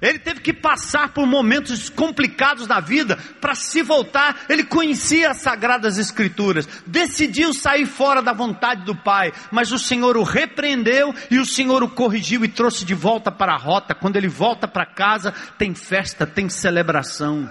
Ele 0.00 0.18
teve 0.18 0.40
que 0.40 0.52
passar 0.52 1.10
por 1.10 1.26
momentos 1.26 1.90
complicados 1.90 2.66
na 2.66 2.80
vida 2.80 3.16
para 3.40 3.54
se 3.54 3.82
voltar. 3.82 4.44
Ele 4.48 4.64
conhecia 4.64 5.30
as 5.30 5.38
sagradas 5.38 5.98
escrituras, 5.98 6.66
decidiu 6.86 7.52
sair 7.52 7.84
fora 7.84 8.22
da 8.22 8.32
vontade 8.32 8.84
do 8.84 8.96
Pai, 8.96 9.32
mas 9.50 9.72
o 9.72 9.78
Senhor 9.78 10.16
o 10.16 10.22
repreendeu 10.22 11.14
e 11.30 11.38
o 11.38 11.44
Senhor 11.44 11.82
o 11.82 11.90
corrigiu 11.90 12.44
e 12.44 12.48
trouxe 12.48 12.84
de 12.84 12.94
volta 12.94 13.30
para 13.30 13.52
a 13.52 13.58
rota. 13.58 13.94
Quando 13.94 14.16
ele 14.16 14.28
volta 14.28 14.66
para 14.66 14.86
casa, 14.86 15.32
tem 15.58 15.74
festa, 15.74 16.26
tem 16.26 16.48
celebração. 16.48 17.50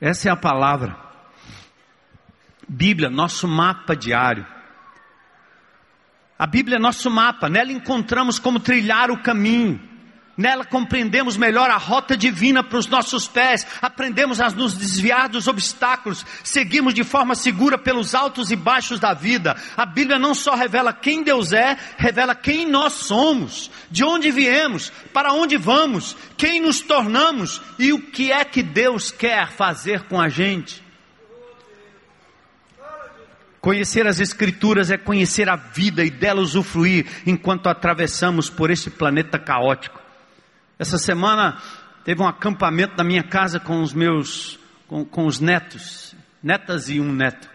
Essa 0.00 0.28
é 0.28 0.32
a 0.32 0.36
palavra. 0.36 0.96
Bíblia, 2.68 3.10
nosso 3.10 3.46
mapa 3.46 3.94
diário. 3.94 4.46
A 6.40 6.46
Bíblia 6.46 6.76
é 6.76 6.80
nosso 6.80 7.10
mapa, 7.10 7.50
nela 7.50 7.70
encontramos 7.70 8.38
como 8.38 8.58
trilhar 8.58 9.10
o 9.10 9.22
caminho, 9.22 9.78
nela 10.38 10.64
compreendemos 10.64 11.36
melhor 11.36 11.68
a 11.68 11.76
rota 11.76 12.16
divina 12.16 12.64
para 12.64 12.78
os 12.78 12.86
nossos 12.86 13.28
pés, 13.28 13.66
aprendemos 13.82 14.40
a 14.40 14.48
nos 14.48 14.72
desviar 14.74 15.28
dos 15.28 15.46
obstáculos, 15.46 16.24
seguimos 16.42 16.94
de 16.94 17.04
forma 17.04 17.34
segura 17.34 17.76
pelos 17.76 18.14
altos 18.14 18.50
e 18.50 18.56
baixos 18.56 18.98
da 18.98 19.12
vida. 19.12 19.54
A 19.76 19.84
Bíblia 19.84 20.18
não 20.18 20.34
só 20.34 20.54
revela 20.54 20.94
quem 20.94 21.22
Deus 21.22 21.52
é, 21.52 21.76
revela 21.98 22.34
quem 22.34 22.66
nós 22.66 22.94
somos, 22.94 23.70
de 23.90 24.02
onde 24.02 24.30
viemos, 24.30 24.90
para 25.12 25.34
onde 25.34 25.58
vamos, 25.58 26.16
quem 26.38 26.58
nos 26.58 26.80
tornamos 26.80 27.60
e 27.78 27.92
o 27.92 28.00
que 28.00 28.32
é 28.32 28.46
que 28.46 28.62
Deus 28.62 29.10
quer 29.10 29.50
fazer 29.50 30.04
com 30.04 30.18
a 30.18 30.30
gente. 30.30 30.82
Conhecer 33.60 34.06
as 34.06 34.20
Escrituras 34.20 34.90
é 34.90 34.96
conhecer 34.96 35.48
a 35.48 35.56
vida 35.56 36.02
e 36.02 36.10
dela 36.10 36.40
usufruir 36.40 37.06
enquanto 37.26 37.68
atravessamos 37.68 38.48
por 38.48 38.70
este 38.70 38.88
planeta 38.88 39.38
caótico. 39.38 40.00
Essa 40.78 40.96
semana 40.96 41.60
teve 42.02 42.22
um 42.22 42.26
acampamento 42.26 42.94
na 42.96 43.04
minha 43.04 43.22
casa 43.22 43.60
com 43.60 43.82
os 43.82 43.92
meus, 43.92 44.58
com, 44.88 45.04
com 45.04 45.26
os 45.26 45.40
netos, 45.40 46.14
netas 46.42 46.88
e 46.88 46.98
um 46.98 47.12
neto. 47.12 47.50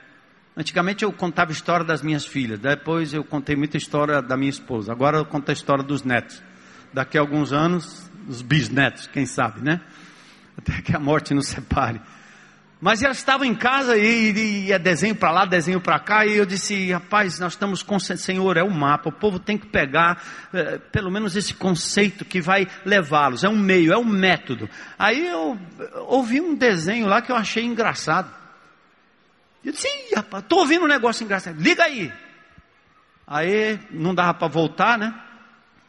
Antigamente 0.55 1.03
eu 1.03 1.11
contava 1.11 1.51
a 1.51 1.53
história 1.53 1.83
das 1.83 2.03
minhas 2.03 2.25
filhas, 2.25 2.59
depois 2.59 3.13
eu 3.13 3.23
contei 3.23 3.55
muita 3.55 3.75
história 3.75 4.21
da 4.21 4.37
minha 4.37 4.49
esposa, 4.49 4.91
agora 4.91 5.17
eu 5.17 5.25
conto 5.25 5.49
a 5.49 5.53
história 5.53 5.83
dos 5.83 6.03
netos. 6.03 6.41
Daqui 6.93 7.17
a 7.17 7.21
alguns 7.21 7.51
anos, 7.51 8.09
os 8.27 8.41
bisnetos, 8.41 9.07
quem 9.07 9.25
sabe, 9.25 9.61
né? 9.61 9.81
Até 10.55 10.81
que 10.81 10.95
a 10.95 10.99
morte 10.99 11.33
nos 11.33 11.47
separe. 11.47 11.99
Mas 12.81 13.01
ela 13.01 13.13
estava 13.13 13.47
em 13.47 13.55
casa 13.55 13.97
e 13.97 14.67
ia 14.67 14.77
desenho 14.77 15.15
para 15.15 15.31
lá, 15.31 15.45
desenho 15.45 15.79
para 15.79 15.97
cá, 15.97 16.25
e 16.25 16.35
eu 16.35 16.45
disse, 16.45 16.91
rapaz, 16.91 17.39
nós 17.39 17.53
estamos 17.53 17.81
com 17.81 17.97
Senhor, 17.99 18.57
é 18.57 18.63
o 18.63 18.69
mapa, 18.69 19.09
o 19.09 19.13
povo 19.13 19.39
tem 19.39 19.57
que 19.57 19.65
pegar 19.65 20.21
é, 20.53 20.77
pelo 20.77 21.09
menos 21.09 21.35
esse 21.35 21.53
conceito 21.53 22.25
que 22.25 22.41
vai 22.41 22.67
levá-los, 22.83 23.43
é 23.43 23.49
um 23.49 23.57
meio, 23.57 23.93
é 23.93 23.97
um 23.97 24.03
método. 24.03 24.69
Aí 24.99 25.25
eu 25.25 25.57
ouvi 26.07 26.41
um 26.41 26.53
desenho 26.53 27.07
lá 27.07 27.21
que 27.21 27.31
eu 27.31 27.35
achei 27.35 27.63
engraçado. 27.63 28.29
Eu 29.63 29.71
disse, 29.71 29.87
rapaz, 30.15 30.43
estou 30.43 30.59
ouvindo 30.59 30.83
um 30.83 30.87
negócio 30.87 31.23
engraçado, 31.23 31.59
liga 31.59 31.83
aí. 31.83 32.11
Aí 33.25 33.79
não 33.89 34.13
dava 34.13 34.33
para 34.33 34.47
voltar, 34.47 34.97
né? 34.97 35.13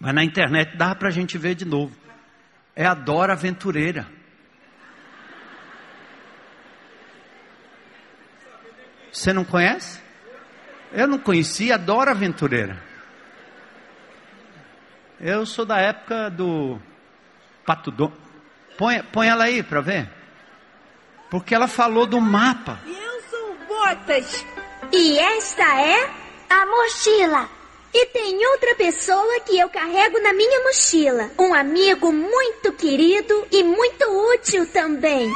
Mas 0.01 0.15
na 0.15 0.25
internet 0.25 0.77
dava 0.77 0.95
para 0.95 1.09
a 1.09 1.13
gente 1.13 1.37
ver 1.37 1.55
de 1.55 1.65
novo. 1.65 1.95
É 2.75 2.87
a 2.87 2.95
Dora 2.95 3.33
Aventureira. 3.33 4.16
Você 9.17 9.33
não 9.33 9.47
conhece? 9.47 9.99
Eu 10.93 11.09
não 11.09 11.19
conhecia, 11.19 11.77
adoro 11.77 12.11
aventureira. 12.11 12.77
Eu 15.19 15.47
sou 15.47 15.65
da 15.65 15.79
época 15.81 16.29
do 16.29 16.79
Pato 17.65 17.91
Dom. 17.91 18.13
Põe, 18.77 19.03
põe 19.05 19.27
ela 19.27 19.45
aí 19.45 19.63
para 19.63 19.81
ver. 19.81 20.11
Porque 21.31 21.55
ela 21.55 21.67
falou 21.67 22.05
do 22.05 22.21
mapa. 22.21 22.79
Eu 22.87 23.23
sou 23.31 23.57
Botas. 23.67 24.45
E 24.93 25.19
esta 25.19 25.65
é 25.81 26.11
a 26.51 26.67
mochila. 26.67 27.49
E 27.95 28.07
tem 28.09 28.47
outra 28.49 28.75
pessoa 28.75 29.41
que 29.41 29.59
eu 29.59 29.71
carrego 29.71 30.21
na 30.21 30.35
minha 30.35 30.63
mochila. 30.63 31.31
Um 31.39 31.55
amigo 31.55 32.13
muito 32.13 32.71
querido 32.75 33.47
e 33.51 33.65
muito 33.65 34.05
útil 34.35 34.71
também. 34.71 35.33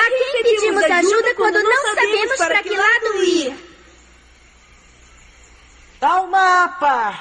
A 0.00 0.08
quem 0.08 0.42
pedimos 0.42 0.84
ajuda 0.84 1.34
quando 1.34 1.62
não 1.62 1.94
sabemos 1.94 2.36
para 2.38 2.62
que 2.62 2.74
lado 2.74 3.22
ir? 3.22 3.54
Dá 6.00 6.22
o 6.22 6.30
mapa! 6.30 7.14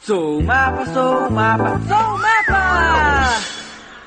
Sou 0.00 0.38
o 0.38 0.42
mapa, 0.42 0.86
sou 0.86 1.26
o 1.26 1.30
mapa, 1.30 1.78
sou 1.86 2.14
o 2.14 2.18
mapa! 2.18 3.40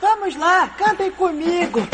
Vamos 0.01 0.35
lá, 0.37 0.67
cantem 0.75 1.11
comigo! 1.11 1.87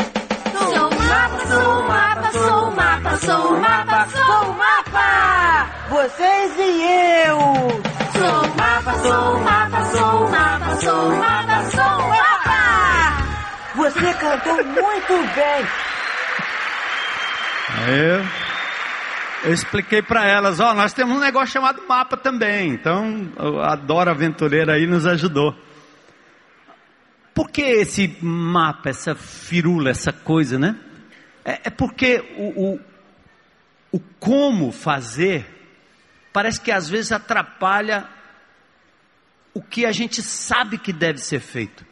Sou 0.52 0.88
o 0.88 1.04
mapa, 1.06 1.46
sou 1.46 1.80
o 1.80 1.88
mapa, 1.88 2.32
sou 2.32 2.68
o 2.68 2.76
mapa, 2.76 3.16
sou 3.18 3.54
o 3.54 3.60
mapa, 3.60 4.08
sou 4.08 4.48
o 4.48 4.52
mapa! 4.54 5.70
Vocês 5.90 6.52
e 6.58 6.82
eu! 7.26 7.38
Sou 8.12 8.50
o 8.50 8.56
mapa, 8.56 8.94
sou 9.02 9.36
o 9.36 9.40
mapa, 9.44 9.84
sou 9.84 10.24
o 10.24 10.30
mapa, 10.30 10.76
sou 10.80 11.08
o 11.08 11.16
mapa, 11.16 11.70
sou 11.70 11.82
o 11.82 12.08
mapa! 12.08 12.60
Você 13.74 14.14
cantou 14.14 14.64
muito 14.64 15.34
bem! 15.34 15.91
Eu, 17.88 19.48
eu 19.48 19.52
expliquei 19.52 20.02
para 20.02 20.26
elas, 20.26 20.60
ó, 20.60 20.74
nós 20.74 20.92
temos 20.92 21.16
um 21.16 21.20
negócio 21.20 21.52
chamado 21.52 21.82
mapa 21.88 22.16
também. 22.16 22.70
Então, 22.70 23.32
a 23.62 23.74
Dora 23.74 24.12
Aventureira 24.12 24.74
aí 24.74 24.86
nos 24.86 25.06
ajudou. 25.06 25.56
Por 27.34 27.50
que 27.50 27.62
esse 27.62 28.18
mapa, 28.20 28.90
essa 28.90 29.14
firula, 29.14 29.90
essa 29.90 30.12
coisa, 30.12 30.58
né? 30.58 30.78
É, 31.44 31.60
é 31.64 31.70
porque 31.70 32.22
o, 32.36 32.74
o, 32.74 32.80
o 33.92 34.00
como 34.20 34.70
fazer 34.70 35.46
parece 36.32 36.60
que 36.60 36.70
às 36.70 36.88
vezes 36.88 37.10
atrapalha 37.10 38.06
o 39.54 39.62
que 39.62 39.84
a 39.84 39.92
gente 39.92 40.22
sabe 40.22 40.78
que 40.78 40.92
deve 40.92 41.18
ser 41.18 41.40
feito. 41.40 41.84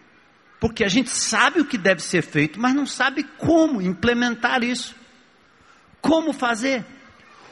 Porque 0.60 0.84
a 0.84 0.88
gente 0.88 1.10
sabe 1.10 1.60
o 1.60 1.64
que 1.64 1.78
deve 1.78 2.02
ser 2.02 2.22
feito, 2.22 2.60
mas 2.60 2.74
não 2.74 2.86
sabe 2.86 3.24
como 3.38 3.80
implementar 3.80 4.62
isso. 4.62 4.94
Como 6.00 6.32
fazer? 6.32 6.84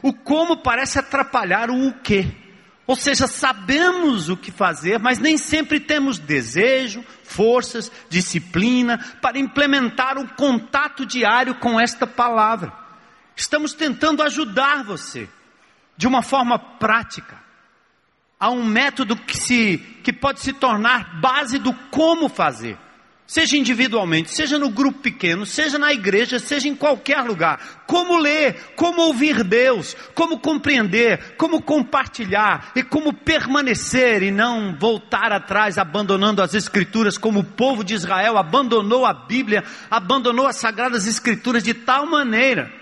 O 0.03 0.13
como 0.13 0.59
parece 0.59 0.99
atrapalhar 0.99 1.71
o 1.71 1.89
o 1.89 1.93
quê. 1.93 2.27
Ou 2.87 2.97
seja, 2.97 3.27
sabemos 3.27 4.31
o 4.31 4.37
que 4.37 4.51
fazer, 4.51 4.99
mas 4.99 5.19
nem 5.19 5.37
sempre 5.37 5.79
temos 5.79 6.19
desejo, 6.19 7.05
forças, 7.23 7.93
disciplina 8.09 8.99
para 9.21 9.39
implementar 9.39 10.17
um 10.17 10.27
contato 10.27 11.05
diário 11.05 11.57
com 11.57 11.79
esta 11.79 12.07
palavra. 12.07 12.73
Estamos 13.37 13.75
tentando 13.75 14.23
ajudar 14.23 14.85
você 14.85 15.29
de 15.99 16.07
uma 16.07 16.23
forma 16.23 16.59
prática. 16.59 17.39
Há 18.41 18.49
um 18.51 18.65
método 18.65 19.17
que, 19.17 19.37
se, 19.37 19.77
que 20.03 20.13
pode 20.13 20.41
se 20.41 20.55
tornar 20.55 21.21
base 21.21 21.59
do 21.59 21.75
como 21.91 22.29
fazer. 22.29 22.79
Seja 23.29 23.59
individualmente, 23.59 24.35
seja 24.35 24.59
no 24.59 24.71
grupo 24.71 25.01
pequeno, 25.01 25.45
seja 25.45 25.79
na 25.79 25.93
igreja, 25.93 26.39
seja 26.39 26.67
em 26.67 26.75
qualquer 26.75 27.21
lugar. 27.21 27.83
Como 27.87 28.17
ler, 28.17 28.73
como 28.75 29.03
ouvir 29.03 29.45
Deus, 29.45 29.95
como 30.15 30.39
compreender, 30.39 31.37
como 31.37 31.61
compartilhar 31.61 32.73
e 32.75 32.83
como 32.83 33.13
permanecer 33.13 34.23
e 34.23 34.31
não 34.31 34.75
voltar 34.79 35.31
atrás 35.31 35.77
abandonando 35.77 36.41
as 36.41 36.55
Escrituras, 36.55 37.19
como 37.19 37.41
o 37.41 37.45
povo 37.45 37.85
de 37.85 37.93
Israel 37.93 38.39
abandonou 38.39 39.05
a 39.05 39.13
Bíblia, 39.13 39.63
abandonou 39.91 40.47
as 40.47 40.57
Sagradas 40.57 41.07
Escrituras 41.07 41.63
de 41.63 41.75
tal 41.75 42.07
maneira 42.07 42.73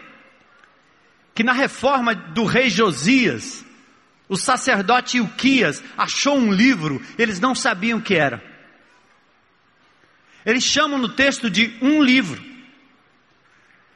que 1.35 1.42
na 1.42 1.52
reforma 1.52 2.14
do 2.14 2.44
rei 2.44 2.70
Josias, 2.70 3.64
o 4.28 4.37
sacerdote 4.37 5.18
Ilquias 5.18 5.82
achou 5.98 6.38
um 6.38 6.52
livro, 6.52 7.02
eles 7.18 7.40
não 7.40 7.52
sabiam 7.52 7.98
o 7.98 8.02
que 8.02 8.14
era. 8.14 8.45
Eles 10.46 10.62
chamam 10.62 10.96
no 10.96 11.09
texto 11.09 11.50
de 11.50 11.76
um 11.82 12.00
livro. 12.00 12.40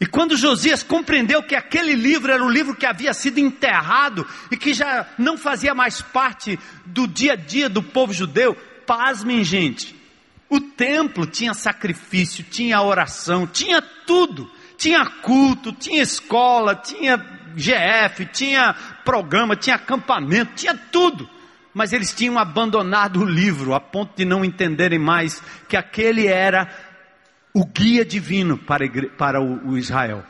E 0.01 0.07
quando 0.07 0.37
Josias 0.37 0.83
compreendeu 0.83 1.45
que 1.45 1.55
aquele 1.55 1.95
livro 1.95 2.33
era 2.33 2.45
o 2.45 2.51
livro 2.51 2.75
que 2.75 2.87
havia 2.87 3.15
sido 3.15 3.39
enterrado 3.39 4.27
e 4.51 4.57
que 4.57 4.75
já 4.75 5.07
não 5.17 5.39
fazia 5.39 5.73
mais 5.75 6.03
parte 6.03 6.59
do 6.85 7.07
dia 7.07 7.35
a 7.35 7.37
dia 7.37 7.69
do 7.69 7.81
povo 7.81 8.13
judeu, 8.13 8.57
pasmem, 8.85 9.45
gente. 9.45 9.95
O 10.49 10.61
templo 10.61 11.25
tinha 11.25 11.55
sacrifício, 11.55 12.43
tinha 12.43 12.83
oração, 12.83 13.47
tinha 13.47 13.81
tudo. 13.81 14.51
Tinha 14.77 15.05
culto, 15.05 15.73
tinha 15.73 16.03
escola, 16.03 16.75
tinha 16.75 17.19
GF, 17.55 18.25
tinha 18.33 18.75
programa, 19.05 19.55
tinha 19.55 19.77
acampamento, 19.77 20.55
tinha 20.55 20.75
tudo 20.75 21.29
mas 21.73 21.93
eles 21.93 22.13
tinham 22.13 22.39
abandonado 22.39 23.21
o 23.21 23.25
livro 23.25 23.75
a 23.75 23.81
ponto 23.81 24.17
de 24.17 24.25
não 24.25 24.45
entenderem 24.45 24.99
mais 24.99 25.43
que 25.69 25.77
aquele 25.77 26.27
era 26.27 26.69
o 27.55 27.65
guia 27.65 28.05
divino 28.05 28.59
para, 28.59 28.85
para 29.17 29.41
o, 29.41 29.71
o 29.71 29.79
Israel. 29.79 30.25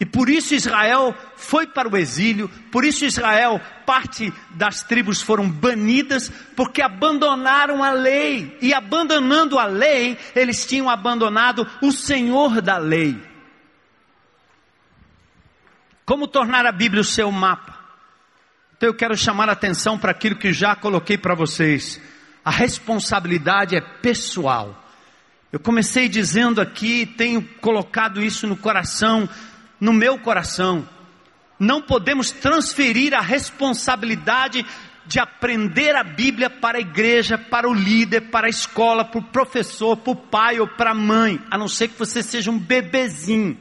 E 0.00 0.06
por 0.06 0.28
isso 0.28 0.54
Israel 0.54 1.12
foi 1.34 1.66
para 1.66 1.88
o 1.88 1.96
exílio, 1.96 2.48
por 2.70 2.84
isso 2.84 3.04
Israel, 3.04 3.60
parte 3.84 4.32
das 4.50 4.84
tribos 4.84 5.20
foram 5.20 5.50
banidas, 5.50 6.30
porque 6.54 6.80
abandonaram 6.80 7.82
a 7.82 7.90
lei. 7.90 8.56
E 8.62 8.72
abandonando 8.72 9.58
a 9.58 9.66
lei, 9.66 10.16
eles 10.36 10.64
tinham 10.64 10.88
abandonado 10.88 11.66
o 11.82 11.90
Senhor 11.90 12.60
da 12.60 12.78
lei. 12.78 13.20
Como 16.04 16.28
tornar 16.28 16.64
a 16.64 16.72
Bíblia 16.72 17.00
o 17.00 17.04
seu 17.04 17.32
mapa? 17.32 17.77
Então 18.78 18.90
eu 18.90 18.94
quero 18.94 19.16
chamar 19.16 19.48
a 19.48 19.54
atenção 19.54 19.98
para 19.98 20.12
aquilo 20.12 20.36
que 20.36 20.52
já 20.52 20.76
coloquei 20.76 21.18
para 21.18 21.34
vocês. 21.34 22.00
A 22.44 22.50
responsabilidade 22.50 23.76
é 23.76 23.80
pessoal. 23.80 24.84
Eu 25.52 25.58
comecei 25.58 26.08
dizendo 26.08 26.60
aqui, 26.60 27.04
tenho 27.04 27.42
colocado 27.60 28.22
isso 28.22 28.46
no 28.46 28.56
coração, 28.56 29.28
no 29.80 29.92
meu 29.92 30.16
coração. 30.20 30.88
Não 31.58 31.82
podemos 31.82 32.30
transferir 32.30 33.12
a 33.14 33.20
responsabilidade 33.20 34.64
de 35.06 35.18
aprender 35.18 35.96
a 35.96 36.04
Bíblia 36.04 36.48
para 36.48 36.78
a 36.78 36.80
igreja, 36.80 37.36
para 37.36 37.68
o 37.68 37.74
líder, 37.74 38.30
para 38.30 38.46
a 38.46 38.50
escola, 38.50 39.04
para 39.04 39.18
o 39.18 39.24
professor, 39.24 39.96
para 39.96 40.12
o 40.12 40.16
pai 40.16 40.60
ou 40.60 40.68
para 40.68 40.92
a 40.92 40.94
mãe, 40.94 41.42
a 41.50 41.58
não 41.58 41.66
ser 41.66 41.88
que 41.88 41.98
você 41.98 42.22
seja 42.22 42.48
um 42.48 42.58
bebezinho. 42.58 43.58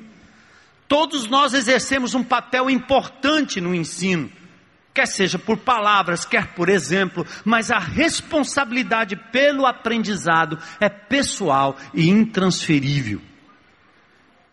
Todos 0.88 1.27
nós 1.27 1.56
exercemos 1.56 2.13
um 2.13 2.23
papel 2.23 2.69
importante 2.69 3.60
no 3.60 3.73
ensino 3.73 4.32
quer 4.97 5.05
seja 5.05 5.38
por 5.38 5.57
palavras, 5.57 6.25
quer 6.25 6.55
por 6.55 6.69
exemplo, 6.69 7.23
mas 7.45 7.69
a 7.69 7.77
responsabilidade 7.77 9.15
pelo 9.31 9.67
aprendizado 9.67 10.57
é 10.79 10.89
pessoal 10.89 11.77
e 11.93 12.10
intransferível. 12.10 13.21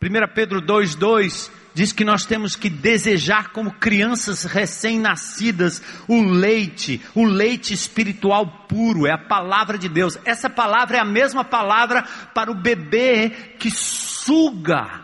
1 0.03 0.35
Pedro 0.35 0.61
2,2 0.61 1.51
diz 1.73 1.93
que 1.93 2.05
nós 2.05 2.27
temos 2.27 2.57
que 2.57 2.69
desejar 2.69 3.53
como 3.53 3.73
crianças 3.73 4.45
recém-nascidas 4.45 5.83
o 6.07 6.21
leite, 6.21 7.01
o 7.15 7.25
leite 7.25 7.73
espiritual 7.73 8.67
puro, 8.69 9.07
é 9.07 9.13
a 9.13 9.19
palavra 9.19 9.79
de 9.79 9.89
Deus. 9.89 10.19
Essa 10.27 10.51
palavra 10.51 10.99
é 10.99 11.01
a 11.01 11.07
mesma 11.07 11.43
palavra 11.43 12.03
para 12.35 12.53
o 12.53 12.55
bebê 12.55 13.31
que 13.59 13.71
suga 13.71 15.01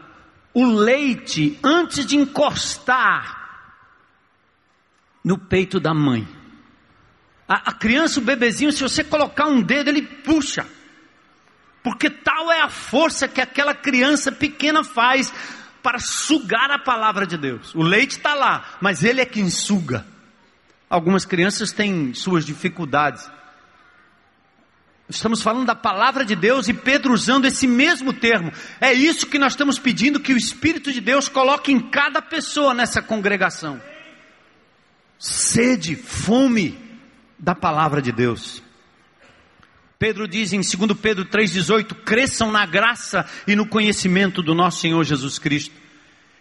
o 0.52 0.66
leite 0.66 1.58
antes 1.64 2.04
de 2.04 2.18
encostar 2.18 3.39
no 5.24 5.38
peito 5.38 5.78
da 5.78 5.94
mãe. 5.94 6.26
A, 7.48 7.70
a 7.70 7.72
criança, 7.72 8.20
o 8.20 8.22
bebezinho, 8.22 8.72
se 8.72 8.82
você 8.82 9.04
colocar 9.04 9.46
um 9.46 9.60
dedo, 9.60 9.88
ele 9.88 10.02
puxa. 10.02 10.66
Porque 11.82 12.10
tal 12.10 12.52
é 12.52 12.60
a 12.60 12.68
força 12.68 13.26
que 13.26 13.40
aquela 13.40 13.74
criança 13.74 14.30
pequena 14.30 14.84
faz 14.84 15.32
para 15.82 15.98
sugar 15.98 16.70
a 16.70 16.78
palavra 16.78 17.26
de 17.26 17.36
Deus. 17.36 17.74
O 17.74 17.82
leite 17.82 18.12
está 18.12 18.34
lá, 18.34 18.76
mas 18.80 19.02
ele 19.02 19.20
é 19.20 19.24
quem 19.24 19.48
suga. 19.48 20.06
Algumas 20.88 21.24
crianças 21.24 21.72
têm 21.72 22.12
suas 22.12 22.44
dificuldades. 22.44 23.30
Estamos 25.08 25.42
falando 25.42 25.66
da 25.66 25.74
palavra 25.74 26.24
de 26.24 26.36
Deus 26.36 26.68
e 26.68 26.74
Pedro 26.74 27.12
usando 27.12 27.46
esse 27.46 27.66
mesmo 27.66 28.12
termo. 28.12 28.52
É 28.80 28.92
isso 28.92 29.26
que 29.26 29.38
nós 29.38 29.54
estamos 29.54 29.78
pedindo 29.78 30.20
que 30.20 30.32
o 30.32 30.36
Espírito 30.36 30.92
de 30.92 31.00
Deus 31.00 31.28
coloque 31.28 31.72
em 31.72 31.80
cada 31.80 32.22
pessoa 32.22 32.74
nessa 32.74 33.02
congregação 33.02 33.80
sede, 35.20 35.94
fome 35.94 36.78
da 37.38 37.54
palavra 37.54 38.00
de 38.00 38.10
Deus. 38.10 38.62
Pedro 39.98 40.26
diz 40.26 40.54
em 40.54 40.62
2 40.62 40.98
Pedro 40.98 41.26
3,18: 41.26 41.94
cresçam 41.94 42.50
na 42.50 42.64
graça 42.64 43.28
e 43.46 43.54
no 43.54 43.66
conhecimento 43.66 44.42
do 44.42 44.54
nosso 44.54 44.80
Senhor 44.80 45.04
Jesus 45.04 45.38
Cristo. 45.38 45.78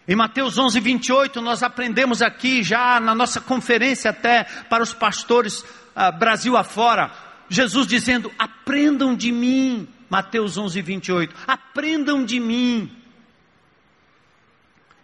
Em 0.08 0.16
Mateus 0.16 0.58
11, 0.58 0.80
28, 0.80 1.42
nós 1.42 1.62
aprendemos 1.62 2.22
aqui, 2.22 2.64
já 2.64 3.00
na 3.00 3.14
nossa 3.14 3.42
conferência 3.42 4.10
até 4.10 4.46
para 4.46 4.82
os 4.82 4.94
pastores 4.94 5.60
uh, 5.60 6.18
Brasil 6.18 6.56
afora, 6.56 7.12
Jesus 7.50 7.86
dizendo: 7.86 8.32
aprendam 8.40 9.14
de 9.14 9.32
mim. 9.32 9.88
Mateus 10.10 10.58
11, 10.58 10.82
28, 10.82 11.36
aprendam 11.46 12.26
de 12.26 12.40
mim. 12.40 12.90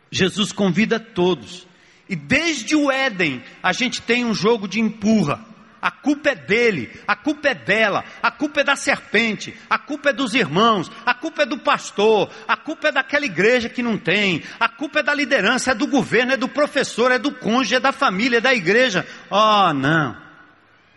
Jesus 0.09 0.51
convida 0.51 0.99
todos 0.99 1.67
e 2.07 2.15
desde 2.15 2.75
o 2.75 2.91
Éden, 2.91 3.43
a 3.61 3.73
gente 3.73 4.01
tem 4.01 4.25
um 4.25 4.33
jogo 4.33 4.67
de 4.67 4.79
empurra. 4.79 5.43
A 5.81 5.91
culpa 5.91 6.29
é 6.29 6.35
dele, 6.35 6.89
a 7.07 7.15
culpa 7.15 7.49
é 7.49 7.53
dela, 7.53 8.03
a 8.21 8.31
culpa 8.31 8.61
é 8.61 8.63
da 8.63 8.75
serpente, 8.75 9.55
a 9.69 9.77
culpa 9.77 10.09
é 10.09 10.13
dos 10.13 10.33
irmãos, 10.33 10.91
a 11.05 11.13
culpa 11.13 11.43
é 11.43 11.45
do 11.45 11.59
pastor, 11.59 12.31
a 12.47 12.57
culpa 12.57 12.87
é 12.87 12.91
daquela 12.91 13.23
igreja 13.23 13.69
que 13.69 13.83
não 13.83 13.95
tem, 13.95 14.41
a 14.59 14.67
culpa 14.67 15.01
é 15.01 15.03
da 15.03 15.13
liderança, 15.13 15.71
é 15.71 15.75
do 15.75 15.85
governo, 15.85 16.33
é 16.33 16.37
do 16.37 16.47
professor, 16.47 17.11
é 17.11 17.19
do 17.19 17.31
cônjuge, 17.31 17.75
é 17.75 17.79
da 17.79 17.91
família, 17.91 18.37
é 18.37 18.41
da 18.41 18.51
igreja. 18.51 19.05
Oh, 19.29 19.73
não. 19.73 20.17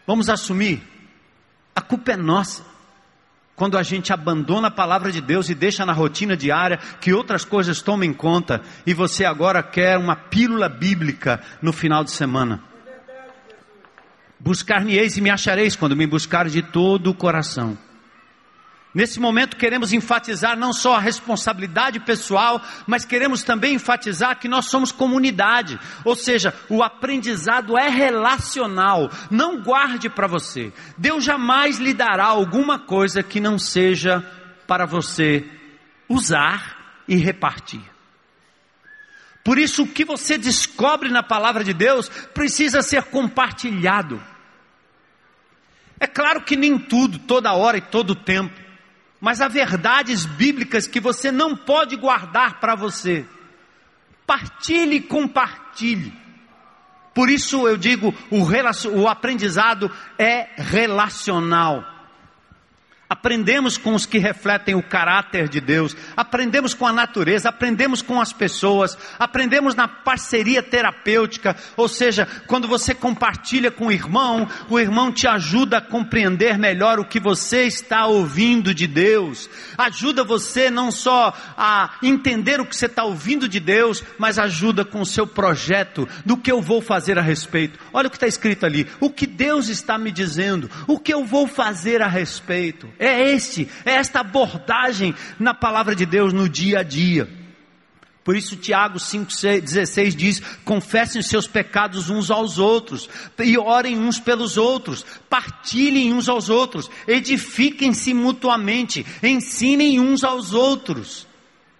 Vamos 0.07 0.31
assumir. 0.31 0.83
A 1.77 1.83
culpa 1.83 2.13
é 2.13 2.17
nossa 2.17 2.65
quando 3.59 3.77
a 3.77 3.83
gente 3.83 4.13
abandona 4.13 4.69
a 4.69 4.71
palavra 4.71 5.11
de 5.11 5.21
Deus 5.21 5.49
e 5.49 5.55
deixa 5.55 5.85
na 5.85 5.93
rotina 5.93 6.37
diária 6.37 6.79
que 7.01 7.13
outras 7.13 7.45
coisas 7.45 7.83
tomem 7.83 8.13
conta 8.15 8.63
e 8.87 8.95
você 8.95 9.25
agora 9.25 9.65
quer 9.65 9.99
uma 9.99 10.15
pílula 10.15 10.69
bíblica 10.69 11.41
no 11.61 11.73
final 11.73 12.05
de 12.05 12.13
semana. 12.13 12.63
Buscar-me-eis 14.39 15.17
e 15.17 15.21
me 15.21 15.29
achareis 15.29 15.75
quando 15.75 15.97
me 15.97 16.07
buscar 16.07 16.49
de 16.49 16.63
todo 16.63 17.11
o 17.11 17.15
coração. 17.15 17.77
Nesse 18.99 19.21
momento 19.21 19.57
queremos 19.57 19.93
enfatizar 19.93 20.59
não 20.59 20.73
só 20.73 20.97
a 20.97 20.99
responsabilidade 20.99 22.01
pessoal, 22.01 22.61
mas 22.85 23.05
queremos 23.05 23.45
também 23.45 23.75
enfatizar 23.75 24.37
que 24.41 24.49
nós 24.49 24.67
somos 24.67 24.91
comunidade, 24.91 25.79
ou 26.05 26.17
seja, 26.17 26.53
o 26.69 26.83
aprendizado 26.83 27.79
é 27.79 27.89
relacional. 27.89 29.09
Não 29.31 29.63
guarde 29.63 30.11
para 30.11 30.27
você. 30.27 30.73
Deus 30.97 31.23
jamais 31.23 31.79
lhe 31.79 31.95
dará 31.95 32.25
alguma 32.25 32.77
coisa 32.77 33.23
que 33.23 33.39
não 33.39 33.57
seja 33.57 34.21
para 34.67 34.85
você 34.85 35.49
usar 36.09 37.05
e 37.07 37.15
repartir. 37.15 37.85
Por 39.45 39.61
isso, 39.61 39.85
o 39.85 39.89
que 39.89 40.05
você 40.05 40.37
descobre 40.37 41.09
na 41.09 41.23
palavra 41.23 41.63
de 41.63 41.73
Deus 41.73 42.09
precisa 42.35 42.83
ser 42.83 43.05
compartilhado. 43.05 44.21
É 46.01 46.09
claro 46.09 46.43
que 46.43 46.57
nem 46.57 46.77
tudo, 46.77 47.21
toda 47.21 47.53
hora 47.53 47.79
e 47.79 47.81
todo 47.81 48.17
tempo 48.17 48.67
mas 49.21 49.41
há 49.41 49.49
verdades 49.49 50.25
bíblicas 50.25 50.87
que 50.87 51.01
você 51.01 51.33
não 51.33 51.57
pode 51.57 51.97
guardar 51.97 52.61
para 52.61 52.75
você. 52.75 53.27
Partilhe 54.27 55.01
compartilhe. 55.01 56.13
Por 57.15 57.29
isso 57.29 57.67
eu 57.67 57.77
digo, 57.77 58.15
o, 58.31 58.45
o 59.01 59.09
aprendizado 59.09 59.91
é 60.19 60.49
relacional. 60.57 61.98
Aprendemos 63.19 63.77
com 63.77 63.95
os 63.95 64.07
que 64.07 64.19
refletem 64.19 64.77
o 64.77 64.83
caráter 64.83 65.49
de 65.49 65.61
Deus, 65.61 65.97
aprendemos 66.17 66.73
com 66.73 66.87
a 66.87 66.93
natureza, 66.93 67.49
aprendemos 67.49 68.01
com 68.01 68.21
as 68.21 68.33
pessoas, 68.33 68.97
aprendemos 69.19 69.75
na 69.75 69.89
parceria 69.89 70.63
terapêutica, 70.63 71.57
ou 71.77 71.89
seja, 71.89 72.29
quando 72.47 72.69
você 72.69 72.95
compartilha 72.95 73.73
com 73.73 73.89
o 73.89 73.93
irmão, 73.93 74.49
o 74.71 74.79
irmão 74.79 75.11
te 75.11 75.27
ajuda 75.27 75.79
a 75.79 75.81
compreender 75.81 76.57
melhor 76.57 77.01
o 77.01 77.05
que 77.05 77.19
você 77.19 77.65
está 77.65 78.07
ouvindo 78.07 78.73
de 78.73 78.87
Deus, 78.87 79.51
ajuda 79.77 80.23
você 80.23 80.71
não 80.71 80.93
só 80.93 81.35
a 81.57 81.99
entender 82.01 82.61
o 82.61 82.67
que 82.67 82.77
você 82.77 82.87
está 82.87 83.03
ouvindo 83.03 83.49
de 83.49 83.59
Deus, 83.59 84.03
mas 84.17 84.39
ajuda 84.39 84.85
com 84.85 85.01
o 85.01 85.07
seu 85.07 85.27
projeto 85.27 86.09
do 86.25 86.37
que 86.37 86.53
eu 86.53 86.63
vou 86.63 86.81
fazer 86.81 87.19
a 87.19 87.23
respeito. 87.23 87.81
Olha 87.93 88.07
o 88.07 88.11
que 88.11 88.17
está 88.17 88.29
escrito 88.29 88.65
ali, 88.65 88.87
o 89.01 89.11
que 89.11 89.27
Deus 89.27 89.69
está 89.69 89.99
me 89.99 90.13
dizendo, 90.13 90.71
o 90.87 91.01
que 91.01 91.13
eu 91.13 91.25
vou 91.25 91.49
fazer 91.49 92.01
a 92.01 92.07
respeito. 92.07 92.89
É 93.09 93.31
este, 93.31 93.69
é 93.85 93.93
esta 93.93 94.21
abordagem 94.21 95.15
na 95.39 95.55
palavra 95.55 95.95
de 95.95 96.05
Deus 96.05 96.33
no 96.33 96.49
dia 96.49 96.81
a 96.81 96.83
dia. 96.83 97.29
Por 98.29 98.37
isso 98.37 98.57
Tiago 98.57 98.99
5,16 98.99 100.15
diz: 100.15 100.43
confessem 100.63 101.19
os 101.19 101.29
seus 101.29 101.47
pecados 101.47 102.11
uns 102.11 102.31
aos 102.31 102.59
outros, 102.59 103.09
e 103.39 103.57
orem 103.57 103.99
uns 103.99 104.21
pelos 104.21 104.59
outros, 104.59 105.03
partilhem 105.31 106.13
uns 106.13 106.29
aos 106.29 106.51
outros, 106.51 106.91
edifiquem-se 107.07 108.13
mutuamente, 108.13 109.07
ensinem 109.23 109.99
uns 109.99 110.25
aos 110.25 110.53
outros. 110.53 111.27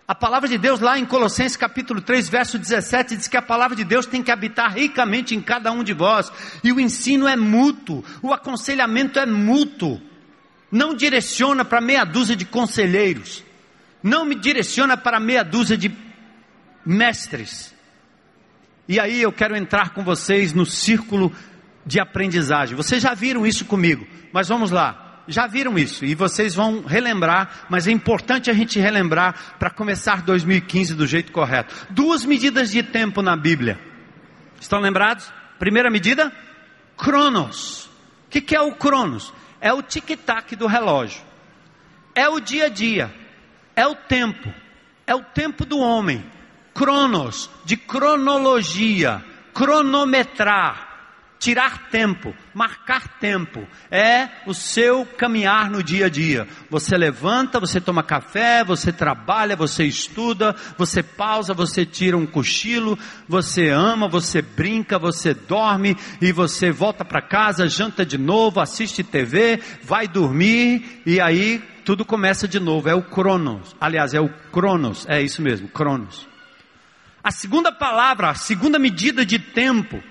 A 0.07 0.15
palavra 0.15 0.49
de 0.49 0.57
Deus 0.57 0.81
lá 0.81 0.99
em 0.99 1.05
Colossenses 1.05 1.55
capítulo 1.55 2.01
3, 2.01 2.31
verso 2.31 2.59
17, 2.59 3.15
diz 3.15 3.29
que 3.29 3.37
a 3.37 3.43
palavra 3.43 3.77
de 3.77 3.85
Deus 3.85 4.07
tem 4.07 4.23
que 4.23 4.31
habitar 4.31 4.73
ricamente 4.73 5.35
em 5.35 5.43
cada 5.43 5.71
um 5.71 5.85
de 5.85 5.93
vós, 5.93 6.33
e 6.65 6.73
o 6.73 6.81
ensino 6.81 7.29
é 7.29 7.37
mútuo, 7.37 8.03
o 8.23 8.33
aconselhamento 8.33 9.19
é 9.19 9.27
mútuo 9.27 10.01
não 10.71 10.95
direciona 10.95 11.65
para 11.65 11.81
meia 11.81 12.05
dúzia 12.05 12.37
de 12.37 12.45
conselheiros, 12.45 13.45
não 14.03 14.25
me 14.25 14.35
direciona 14.35 14.97
para 14.97 15.19
meia 15.19 15.43
dúzia 15.43 15.77
de 15.77 15.91
mestres. 16.85 17.75
E 18.89 18.99
aí 18.99 19.21
eu 19.21 19.33
quero 19.33 19.57
entrar 19.57 19.91
com 19.91 20.03
vocês 20.03 20.53
no 20.53 20.65
círculo 20.65 21.33
de 21.85 22.01
aprendizagem. 22.01 22.77
Vocês 22.77 23.03
já 23.03 23.15
viram 23.15 23.47
isso 23.47 23.65
comigo, 23.65 24.07
mas 24.33 24.49
vamos 24.49 24.71
lá. 24.71 25.05
Já 25.29 25.47
viram 25.47 25.79
isso 25.79 26.07
e 26.07 26.15
vocês 26.15 26.55
vão 26.55 26.83
relembrar, 26.83 27.67
mas 27.69 27.87
é 27.87 27.91
importante 27.91 28.51
a 28.51 28.55
gente 28.55 28.79
relembrar 28.79 29.59
para 29.59 29.69
começar 29.69 30.23
2015 30.23 30.95
do 30.95 31.07
jeito 31.07 31.33
correto. 31.33 31.75
Duas 31.91 32.25
medidas 32.25 32.71
de 32.71 32.83
tempo 32.83 33.21
na 33.21 33.37
Bíblia. 33.37 33.79
Estão 34.59 34.81
lembrados? 34.81 35.31
Primeira 35.59 35.91
medida, 35.91 36.33
Cronos. 36.97 37.91
O 38.27 38.31
que, 38.31 38.55
é 38.55 38.61
o 38.61 38.73
Cronos? 38.73 39.33
É 39.61 39.73
o 39.73 39.83
tic-tac 39.83 40.55
do 40.57 40.67
relógio, 40.67 41.23
é 42.15 42.29
o 42.29 42.41
dia 42.41 42.67
a 42.67 42.69
dia, 42.69 43.15
é 43.75 43.87
o 43.87 43.95
tempo, 43.95 44.53
é 45.07 45.15
o 45.15 45.23
tempo 45.23 45.65
do 45.65 45.79
homem, 45.79 46.25
cronos, 46.75 47.51
de 47.65 47.77
cronologia, 47.77 49.25
cronometrar, 49.53 50.88
tirar 51.39 51.89
tempo, 51.91 52.35
marcar 52.53 53.19
tempo, 53.21 53.67
é 53.91 54.29
o 54.47 54.53
seu 54.53 55.07
caminhar 55.07 55.71
no 55.71 55.83
dia 55.83 56.07
a 56.07 56.09
dia. 56.09 56.49
Você 56.69 56.97
levanta, 56.97 57.61
você 57.61 57.81
toma 57.81 58.03
café, 58.03 58.65
você 58.65 58.93
trabalha, 58.93 59.55
você 59.55 59.85
estuda, 59.85 60.55
você 60.77 61.03
pausa, 61.03 61.55
você 61.55 61.87
tira 61.87 62.17
um 62.17 62.27
cochilo, 62.27 62.99
você 63.29 63.69
ama, 63.69 64.09
você 64.09 64.43
brinca, 64.43 64.99
você 64.99 65.33
dorme 65.33 65.97
e 66.21 66.33
você 66.33 66.71
volta 66.71 67.05
para 67.05 67.23
casa, 67.23 67.69
janta 67.69 68.05
de 68.05 68.19
novo, 68.19 68.61
assiste 68.61 69.05
TV, 69.05 69.61
vai 69.83 70.09
dormir 70.09 71.03
e 71.07 71.21
aí 71.21 71.63
tudo 71.85 72.05
começa 72.05 72.49
de 72.49 72.59
novo. 72.59 72.89
É 72.89 72.95
o 72.95 73.03
Cronos. 73.03 73.75
Aliás, 73.81 74.13
é 74.13 74.21
o 74.21 74.29
Cronos, 74.53 75.07
é 75.09 75.23
isso 75.23 75.41
mesmo, 75.41 75.69
Cronos. 75.69 76.27
A 77.23 77.31
segunda 77.31 77.71
palavra, 77.71 78.31
a 78.31 78.35
segunda 78.35 78.79
medida 78.79 79.25
de 79.25 79.39
tempo 79.39 80.03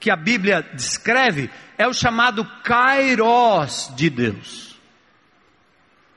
que 0.00 0.10
a 0.10 0.16
Bíblia 0.16 0.62
descreve 0.74 1.50
é 1.76 1.86
o 1.86 1.92
chamado 1.92 2.44
Kairos 2.64 3.92
de 3.94 4.08
Deus. 4.08 4.80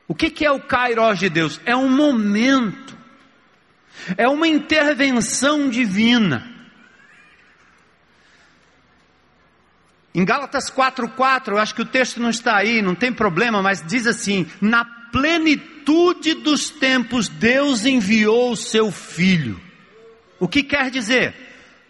O 0.08 0.16
que, 0.16 0.30
que 0.30 0.46
é 0.46 0.52
o 0.52 0.62
Kairos 0.62 1.20
de 1.20 1.30
Deus? 1.30 1.60
É 1.66 1.76
um 1.76 1.90
momento, 1.90 2.98
é 4.18 4.28
uma 4.28 4.48
intervenção 4.48 5.70
divina. 5.70 6.50
Em 10.16 10.24
Gálatas 10.24 10.70
4,4, 10.70 11.50
eu 11.50 11.58
acho 11.58 11.76
que 11.76 11.82
o 11.82 11.86
texto 11.86 12.22
não 12.22 12.30
está 12.30 12.56
aí, 12.56 12.82
não 12.82 12.96
tem 12.96 13.12
problema, 13.12 13.62
mas 13.62 13.84
diz 13.86 14.06
assim: 14.06 14.48
na 14.62 14.86
plenitude 15.12 16.36
dos 16.36 16.70
tempos, 16.70 17.28
Deus 17.28 17.86
enviou 17.86 18.52
o 18.52 18.58
seu 18.58 18.92
filho. 18.92 19.60
O 20.40 20.48
que 20.48 20.62
quer 20.62 20.92
dizer? 20.92 21.34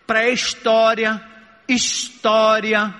Pré-história, 0.07 1.21
história. 1.67 2.93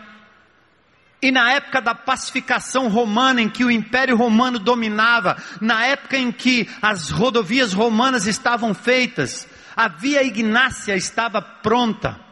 E 1.22 1.32
na 1.32 1.52
época 1.54 1.82
da 1.82 1.96
pacificação 1.96 2.90
romana, 2.90 3.42
em 3.42 3.50
que 3.50 3.64
o 3.64 3.72
Império 3.72 4.18
Romano 4.18 4.60
dominava, 4.60 5.38
na 5.62 5.86
época 5.86 6.18
em 6.18 6.32
que 6.32 6.70
as 6.82 7.10
rodovias 7.10 7.74
romanas 7.74 8.28
estavam 8.28 8.74
feitas, 8.74 9.48
a 9.76 9.88
via 9.88 10.24
Ignácia 10.24 10.96
estava 10.96 11.42
pronta 11.42 12.23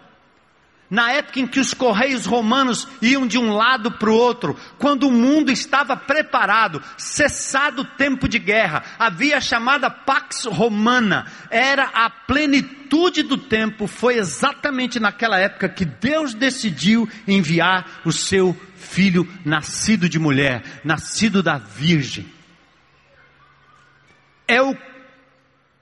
na 0.91 1.13
época 1.13 1.39
em 1.39 1.47
que 1.47 1.61
os 1.61 1.73
correios 1.73 2.25
romanos 2.25 2.85
iam 3.01 3.25
de 3.25 3.37
um 3.37 3.53
lado 3.53 3.91
para 3.93 4.09
o 4.09 4.13
outro, 4.13 4.59
quando 4.77 5.07
o 5.07 5.11
mundo 5.11 5.49
estava 5.49 5.95
preparado, 5.95 6.83
cessado 6.97 7.83
o 7.83 7.85
tempo 7.85 8.27
de 8.27 8.37
guerra, 8.37 8.83
havia 8.99 9.37
a 9.37 9.41
chamada 9.41 9.89
Pax 9.89 10.43
Romana, 10.43 11.31
era 11.49 11.85
a 11.85 12.09
plenitude 12.09 13.23
do 13.23 13.37
tempo, 13.37 13.87
foi 13.87 14.17
exatamente 14.17 14.99
naquela 14.99 15.39
época 15.39 15.69
que 15.69 15.85
Deus 15.85 16.33
decidiu 16.33 17.07
enviar 17.25 18.01
o 18.03 18.11
seu 18.11 18.53
filho 18.75 19.25
nascido 19.45 20.09
de 20.09 20.19
mulher, 20.19 20.81
nascido 20.83 21.41
da 21.41 21.57
virgem. 21.57 22.25
É 24.45 24.61
o 24.61 24.75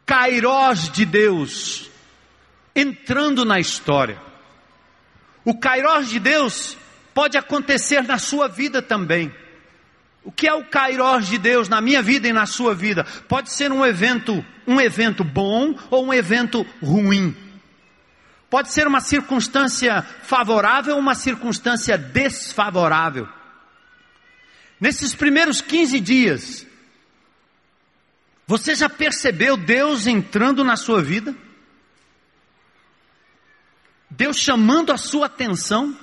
Kairós 0.06 0.92
de 0.92 1.04
Deus 1.04 1.90
entrando 2.76 3.44
na 3.44 3.60
história. 3.60 4.29
O 5.44 5.58
Kairos 5.58 6.10
de 6.10 6.20
Deus 6.20 6.78
pode 7.14 7.38
acontecer 7.38 8.04
na 8.04 8.18
sua 8.18 8.48
vida 8.48 8.82
também. 8.82 9.34
O 10.24 10.32
que 10.32 10.48
é 10.48 10.54
o 10.54 10.66
Kairos 10.66 11.28
de 11.28 11.38
Deus 11.38 11.70
na 11.70 11.82
minha 11.82 12.02
vida 12.02 12.28
e 12.28 12.34
na 12.34 12.46
sua 12.46 12.76
vida? 12.76 13.04
Pode 13.28 13.52
ser 13.52 13.72
um 13.72 13.86
evento, 13.86 14.46
um 14.68 14.80
evento 14.80 15.24
bom 15.24 15.76
ou 15.90 16.06
um 16.06 16.14
evento 16.14 16.66
ruim. 16.82 17.36
Pode 18.50 18.72
ser 18.72 18.88
uma 18.88 19.00
circunstância 19.00 20.02
favorável 20.24 20.96
ou 20.96 21.00
uma 21.00 21.16
circunstância 21.16 21.98
desfavorável. 21.98 23.28
Nesses 24.80 25.14
primeiros 25.14 25.62
15 25.62 26.00
dias, 26.00 26.68
você 28.48 28.74
já 28.74 28.90
percebeu 28.90 29.56
Deus 29.56 30.08
entrando 30.08 30.64
na 30.64 30.76
sua 30.76 31.02
vida? 31.02 31.36
Deus 34.10 34.38
chamando 34.38 34.92
a 34.92 34.98
sua 34.98 35.28
atenção, 35.28 35.96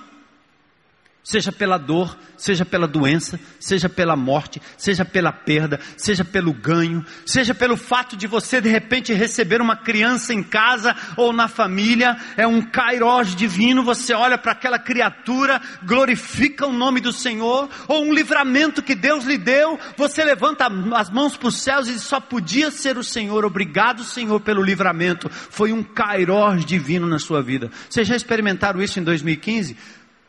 seja 1.26 1.50
pela 1.50 1.76
dor, 1.76 2.16
seja 2.36 2.64
pela 2.64 2.86
doença, 2.86 3.40
seja 3.58 3.88
pela 3.88 4.14
morte, 4.14 4.62
seja 4.78 5.04
pela 5.04 5.32
perda, 5.32 5.80
seja 5.96 6.24
pelo 6.24 6.52
ganho, 6.52 7.04
seja 7.26 7.52
pelo 7.52 7.76
fato 7.76 8.16
de 8.16 8.28
você 8.28 8.60
de 8.60 8.68
repente 8.68 9.12
receber 9.12 9.60
uma 9.60 9.74
criança 9.74 10.32
em 10.32 10.40
casa 10.40 10.94
ou 11.16 11.32
na 11.32 11.48
família, 11.48 12.16
é 12.36 12.46
um 12.46 12.62
kairós 12.62 13.34
divino, 13.34 13.82
você 13.82 14.14
olha 14.14 14.38
para 14.38 14.52
aquela 14.52 14.78
criatura, 14.78 15.60
glorifica 15.82 16.64
o 16.64 16.72
nome 16.72 17.00
do 17.00 17.12
Senhor, 17.12 17.68
ou 17.88 18.04
um 18.04 18.14
livramento 18.14 18.80
que 18.80 18.94
Deus 18.94 19.24
lhe 19.24 19.36
deu, 19.36 19.76
você 19.96 20.22
levanta 20.22 20.68
as 20.94 21.10
mãos 21.10 21.36
para 21.36 21.48
os 21.48 21.60
céus 21.60 21.88
e 21.88 21.94
diz, 21.94 22.02
só 22.02 22.20
podia 22.20 22.70
ser 22.70 22.96
o 22.96 23.02
Senhor, 23.02 23.44
obrigado 23.44 24.04
Senhor 24.04 24.38
pelo 24.38 24.62
livramento, 24.62 25.28
foi 25.28 25.72
um 25.72 25.82
kairós 25.82 26.64
divino 26.64 27.08
na 27.08 27.18
sua 27.18 27.42
vida. 27.42 27.68
Vocês 27.90 28.06
já 28.06 28.14
experimentaram 28.14 28.80
isso 28.80 29.00
em 29.00 29.02
2015? 29.02 29.76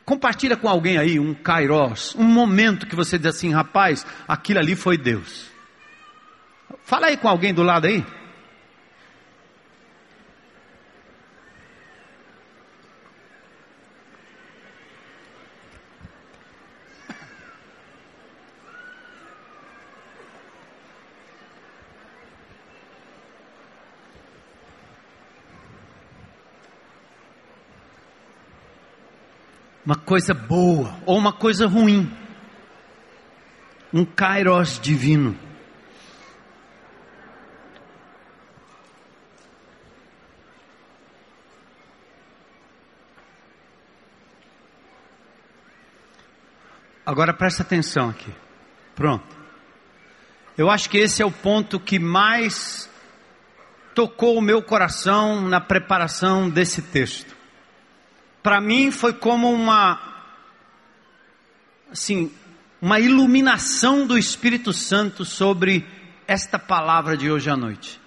Compartilha 0.08 0.56
com 0.56 0.66
alguém 0.66 0.96
aí 0.96 1.20
um 1.20 1.34
kairos, 1.34 2.14
um 2.14 2.24
momento 2.24 2.86
que 2.86 2.96
você 2.96 3.18
diz 3.18 3.26
assim, 3.26 3.52
rapaz, 3.52 4.06
aquilo 4.26 4.58
ali 4.58 4.74
foi 4.74 4.96
Deus. 4.96 5.50
Fala 6.82 7.08
aí 7.08 7.18
com 7.18 7.28
alguém 7.28 7.52
do 7.52 7.62
lado 7.62 7.86
aí. 7.86 8.02
Uma 29.88 29.96
coisa 29.96 30.34
boa 30.34 30.94
ou 31.06 31.16
uma 31.16 31.32
coisa 31.32 31.66
ruim. 31.66 32.14
um 33.90 34.04
kairos 34.04 34.78
divino. 34.78 35.34
Agora 47.06 47.32
presta 47.32 47.62
atenção 47.62 48.10
aqui. 48.10 48.30
Pronto. 48.94 49.24
Eu 50.58 50.68
acho 50.68 50.90
que 50.90 50.98
esse 50.98 51.22
é 51.22 51.24
o 51.24 51.32
ponto 51.32 51.80
que 51.80 51.98
mais 51.98 52.90
tocou 53.94 54.36
o 54.36 54.42
meu 54.42 54.62
coração 54.62 55.40
na 55.40 55.62
preparação 55.62 56.50
desse 56.50 56.82
texto. 56.82 57.37
Para 58.42 58.60
mim 58.60 58.90
foi 58.90 59.12
como 59.12 59.52
uma 59.52 60.00
assim, 61.90 62.30
uma 62.80 63.00
iluminação 63.00 64.06
do 64.06 64.16
Espírito 64.16 64.72
Santo 64.72 65.24
sobre 65.24 65.84
esta 66.26 66.58
palavra 66.58 67.16
de 67.16 67.30
hoje 67.30 67.50
à 67.50 67.56
noite. 67.56 68.00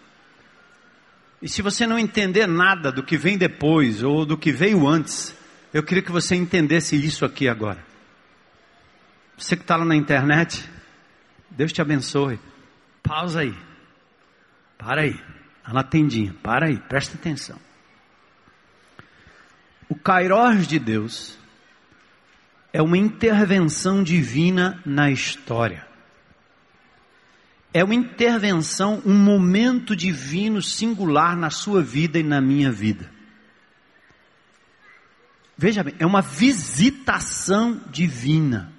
E 1.41 1.49
se 1.49 1.61
você 1.61 1.87
não 1.87 1.97
entender 1.97 2.47
nada 2.47 2.91
do 2.91 3.03
que 3.03 3.17
vem 3.17 3.37
depois 3.37 4.03
ou 4.03 4.25
do 4.25 4.37
que 4.37 4.51
veio 4.51 4.87
antes, 4.87 5.35
eu 5.73 5.81
queria 5.81 6.03
que 6.03 6.11
você 6.11 6.35
entendesse 6.35 6.95
isso 6.95 7.25
aqui 7.25 7.47
agora. 7.47 7.83
Você 9.37 9.55
que 9.55 9.63
está 9.63 9.75
lá 9.75 9.83
na 9.83 9.95
internet, 9.95 10.69
Deus 11.49 11.73
te 11.73 11.81
abençoe. 11.81 12.39
Pausa 13.01 13.41
aí. 13.41 13.57
Para 14.77 15.01
aí. 15.01 15.19
Está 15.59 15.73
na 15.73 15.83
tendinha. 15.83 16.35
Para 16.43 16.67
aí. 16.67 16.77
Presta 16.77 17.17
atenção. 17.17 17.57
O 19.91 19.95
Kairos 19.95 20.67
de 20.67 20.79
Deus 20.79 21.37
é 22.71 22.81
uma 22.81 22.97
intervenção 22.97 24.01
divina 24.01 24.81
na 24.85 25.11
história. 25.11 25.85
É 27.73 27.83
uma 27.83 27.93
intervenção, 27.93 29.01
um 29.05 29.13
momento 29.13 29.93
divino 29.93 30.61
singular 30.61 31.35
na 31.35 31.49
sua 31.49 31.83
vida 31.83 32.17
e 32.17 32.23
na 32.23 32.39
minha 32.39 32.71
vida. 32.71 33.11
Veja 35.57 35.83
bem, 35.83 35.93
é 35.99 36.05
uma 36.05 36.21
visitação 36.21 37.81
divina 37.91 38.71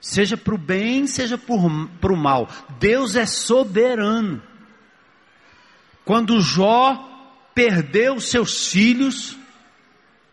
seja 0.00 0.36
para 0.36 0.54
o 0.54 0.58
bem, 0.58 1.06
seja 1.06 1.38
para 1.38 2.12
o 2.12 2.16
mal. 2.16 2.48
Deus 2.80 3.14
é 3.14 3.26
soberano. 3.26 4.42
Quando 6.04 6.40
Jó 6.40 7.06
perdeu 7.54 8.18
seus 8.18 8.68
filhos, 8.68 9.36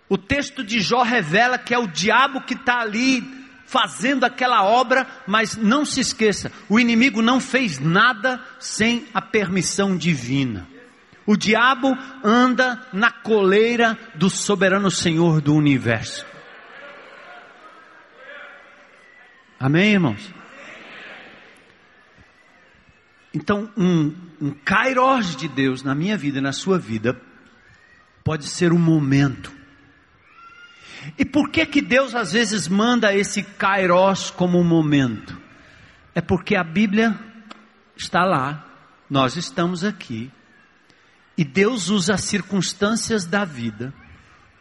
o 0.09 0.17
texto 0.17 0.63
de 0.63 0.79
Jó 0.79 1.01
revela 1.03 1.57
que 1.57 1.73
é 1.73 1.77
o 1.77 1.87
diabo 1.87 2.41
que 2.41 2.53
está 2.53 2.79
ali 2.79 3.21
fazendo 3.65 4.23
aquela 4.23 4.63
obra, 4.63 5.05
mas 5.27 5.57
não 5.57 5.85
se 5.85 5.99
esqueça: 5.99 6.51
o 6.69 6.79
inimigo 6.79 7.21
não 7.21 7.39
fez 7.39 7.79
nada 7.79 8.41
sem 8.59 9.05
a 9.13 9.21
permissão 9.21 9.97
divina. 9.97 10.67
O 11.25 11.35
diabo 11.35 11.89
anda 12.23 12.81
na 12.93 13.11
coleira 13.11 13.97
do 14.15 14.29
soberano 14.29 14.89
Senhor 14.89 15.41
do 15.41 15.53
universo. 15.53 16.25
Amém, 19.59 19.93
irmãos? 19.93 20.33
Então, 23.33 23.69
um, 23.75 24.15
um 24.41 24.51
kairos 24.51 25.35
de 25.35 25.49
Deus 25.49 25.83
na 25.83 25.93
minha 25.93 26.17
vida 26.17 26.37
e 26.37 26.41
na 26.41 26.53
sua 26.53 26.79
vida 26.79 27.19
pode 28.23 28.47
ser 28.47 28.71
um 28.71 28.79
momento. 28.79 29.56
E 31.17 31.25
por 31.25 31.49
que 31.49 31.65
que 31.65 31.81
Deus 31.81 32.15
às 32.15 32.31
vezes 32.31 32.67
manda 32.67 33.13
esse 33.13 33.43
kairos 33.43 34.31
como 34.31 34.59
um 34.59 34.63
momento? 34.63 35.37
É 36.13 36.21
porque 36.21 36.55
a 36.55 36.63
Bíblia 36.63 37.17
está 37.95 38.23
lá, 38.23 38.65
nós 39.09 39.35
estamos 39.35 39.83
aqui, 39.83 40.31
e 41.37 41.43
Deus 41.43 41.89
usa 41.89 42.15
as 42.15 42.23
circunstâncias 42.23 43.25
da 43.25 43.45
vida 43.45 43.93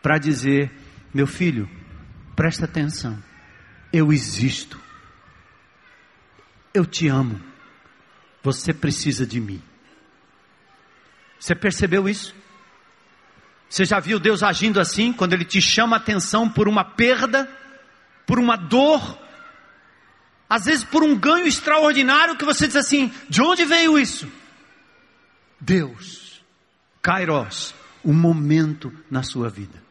para 0.03 0.19
dizer: 0.19 0.71
meu 1.13 1.27
filho, 1.27 1.69
presta 2.35 2.67
atenção, 2.67 3.19
eu 3.93 4.13
existo. 4.13 4.79
Eu 6.75 6.85
te 6.85 7.09
amo. 7.09 7.41
Você 8.43 8.75
precisa 8.75 9.27
de 9.27 9.41
mim. 9.41 9.63
Você 11.41 11.55
percebeu 11.55 12.07
isso? 12.09 12.35
Você 13.69 13.85
já 13.85 13.99
viu 13.99 14.19
Deus 14.19 14.43
agindo 14.43 14.81
assim, 14.81 15.13
quando 15.13 15.33
Ele 15.33 15.45
te 15.45 15.61
chama 15.61 15.97
a 15.97 15.99
atenção 15.99 16.49
por 16.49 16.69
uma 16.69 16.85
perda, 16.85 17.49
por 18.27 18.39
uma 18.39 18.57
dor, 18.57 19.19
às 20.49 20.65
vezes 20.67 20.85
por 20.85 21.03
um 21.03 21.17
ganho 21.17 21.47
extraordinário 21.47 22.37
que 22.37 22.45
você 22.45 22.67
diz 22.67 22.77
assim: 22.77 23.13
de 23.29 23.43
onde 23.43 23.65
veio 23.65 23.99
isso? 23.99 24.31
Deus, 25.61 26.43
Kairos, 27.03 27.75
um 28.05 28.13
momento 28.13 28.93
na 29.11 29.23
sua 29.23 29.49
vida. 29.49 29.83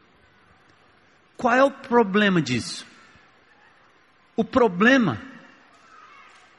Qual 1.36 1.54
é 1.54 1.62
o 1.62 1.70
problema 1.70 2.40
disso? 2.40 2.86
O 4.34 4.42
problema 4.42 5.20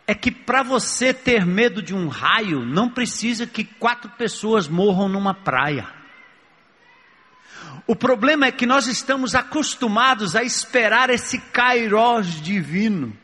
é 0.05 0.13
que 0.13 0.31
para 0.31 0.63
você 0.63 1.13
ter 1.13 1.45
medo 1.45 1.81
de 1.81 1.93
um 1.93 2.07
raio, 2.07 2.63
não 2.63 2.89
precisa 2.89 3.47
que 3.47 3.63
quatro 3.63 4.09
pessoas 4.11 4.67
morram 4.67 5.09
numa 5.09 5.33
praia. 5.33 5.96
O 7.87 7.95
problema 7.95 8.45
é 8.45 8.51
que 8.51 8.65
nós 8.65 8.85
estamos 8.85 9.33
acostumados 9.33 10.35
a 10.35 10.43
esperar 10.43 11.09
esse 11.09 11.39
kairós 11.39 12.41
divino. 12.41 13.15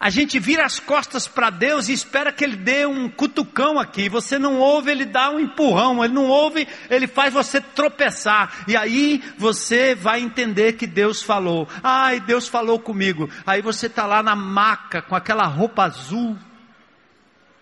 A 0.00 0.10
gente 0.10 0.38
vira 0.38 0.64
as 0.64 0.80
costas 0.80 1.26
para 1.26 1.50
Deus 1.50 1.88
e 1.88 1.92
espera 1.92 2.32
que 2.32 2.44
Ele 2.44 2.56
dê 2.56 2.84
um 2.84 3.08
cutucão 3.08 3.78
aqui. 3.78 4.08
Você 4.08 4.38
não 4.38 4.58
ouve, 4.58 4.90
Ele 4.90 5.04
dá 5.04 5.30
um 5.30 5.40
empurrão. 5.40 6.04
Ele 6.04 6.12
não 6.12 6.26
ouve, 6.26 6.66
Ele 6.90 7.06
faz 7.06 7.32
você 7.32 7.60
tropeçar. 7.60 8.64
E 8.66 8.76
aí 8.76 9.22
você 9.38 9.94
vai 9.94 10.20
entender 10.20 10.74
que 10.74 10.86
Deus 10.86 11.22
falou. 11.22 11.68
Ai, 11.82 12.20
Deus 12.20 12.48
falou 12.48 12.78
comigo. 12.78 13.30
Aí 13.46 13.62
você 13.62 13.86
está 13.86 14.06
lá 14.06 14.22
na 14.22 14.36
maca 14.36 15.00
com 15.00 15.14
aquela 15.14 15.44
roupa 15.44 15.84
azul, 15.84 16.36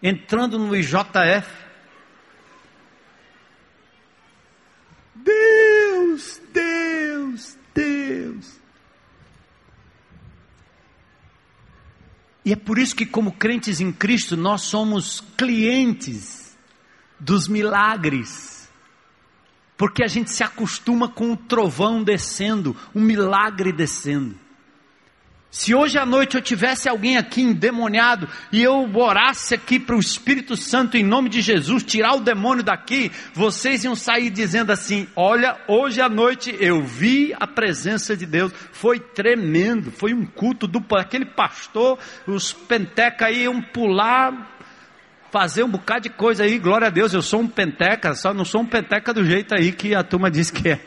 entrando 0.03 0.59
no 0.59 0.75
IJF. 0.75 1.62
Deus, 5.25 6.41
Deus, 6.53 7.57
Deus. 7.75 8.61
E 12.45 12.53
é 12.53 12.57
por 12.57 12.79
isso 12.79 12.97
que, 12.97 13.07
como 13.07 13.33
crentes 13.33 13.81
em 13.81 13.93
Cristo, 13.93 14.37
nós 14.37 14.63
somos 14.63 15.21
clientes 15.37 16.57
dos 17.19 17.47
milagres. 17.47 18.69
Porque 19.77 20.03
a 20.05 20.09
gente 20.09 20.31
se 20.31 20.43
acostuma 20.43 21.09
com 21.09 21.33
o 21.33 21.37
trovão 21.37 22.03
descendo, 22.03 22.77
um 22.95 23.01
milagre 23.01 23.73
descendo. 23.73 24.37
Se 25.53 25.75
hoje 25.75 25.99
à 25.99 26.07
noite 26.07 26.35
eu 26.35 26.41
tivesse 26.41 26.89
alguém 26.89 27.19
aqui 27.19 27.43
endemoniado 27.43 28.27
e 28.51 28.63
eu 28.63 28.91
orasse 28.97 29.55
aqui 29.55 29.79
para 29.79 29.95
o 29.95 30.01
Espírito 30.01 30.57
Santo 30.57 30.97
em 30.97 31.05
nome 31.05 31.29
de 31.29 31.43
Jesus 31.43 31.85
tirar 31.85 32.15
o 32.15 32.21
demônio 32.21 32.65
daqui, 32.65 33.13
vocês 33.35 33.85
iam 33.85 33.95
sair 33.95 34.31
dizendo 34.31 34.73
assim: 34.73 35.07
Olha, 35.15 35.61
hoje 35.69 36.01
à 36.01 36.09
noite 36.09 36.57
eu 36.59 36.83
vi 36.83 37.35
a 37.39 37.47
presença 37.47 38.17
de 38.17 38.25
Deus, 38.25 38.51
foi 38.73 38.99
tremendo, 38.99 39.91
foi 39.91 40.15
um 40.15 40.25
culto 40.25 40.67
do 40.67 40.83
aquele 40.97 41.27
pastor, 41.27 41.99
os 42.27 42.55
penteca 42.55 43.31
iam 43.31 43.61
pular, 43.61 44.59
fazer 45.31 45.65
um 45.65 45.71
bocado 45.71 46.05
de 46.05 46.11
coisa 46.11 46.45
aí, 46.45 46.59
glória 46.59 46.87
a 46.87 46.91
Deus, 46.91 47.13
eu 47.13 47.21
sou 47.21 47.41
um 47.41 47.47
penteca, 47.47 48.15
só 48.15 48.33
não 48.33 48.47
sou 48.47 48.63
um 48.63 48.67
penteca 48.67 49.13
do 49.13 49.23
jeito 49.23 49.55
aí 49.55 49.71
que 49.71 49.95
a 49.95 50.03
turma 50.03 50.31
diz 50.31 50.51
que 50.51 50.71
é. 50.71 50.81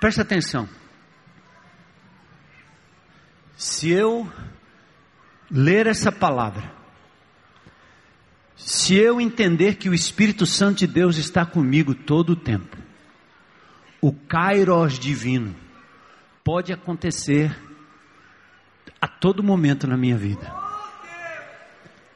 Presta 0.00 0.22
atenção. 0.22 0.68
Se 3.56 3.90
eu 3.90 4.30
ler 5.50 5.86
essa 5.86 6.12
palavra, 6.12 6.70
se 8.54 8.94
eu 8.94 9.18
entender 9.20 9.76
que 9.76 9.88
o 9.88 9.94
Espírito 9.94 10.44
Santo 10.44 10.78
de 10.78 10.86
Deus 10.86 11.16
está 11.16 11.44
comigo 11.46 11.94
todo 11.94 12.30
o 12.30 12.36
tempo, 12.36 12.76
o 14.00 14.12
Kairos 14.12 14.98
divino 14.98 15.56
pode 16.44 16.72
acontecer 16.72 17.56
a 19.00 19.08
todo 19.08 19.42
momento 19.42 19.86
na 19.86 19.96
minha 19.96 20.16
vida. 20.16 20.52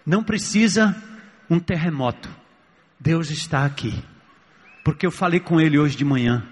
Não 0.04 0.22
precisa 0.22 0.94
um 1.48 1.58
terremoto. 1.58 2.28
Deus 2.98 3.30
está 3.30 3.64
aqui. 3.64 4.04
Porque 4.84 5.06
eu 5.06 5.10
falei 5.10 5.40
com 5.40 5.60
ele 5.60 5.78
hoje 5.78 5.96
de 5.96 6.04
manhã. 6.04 6.46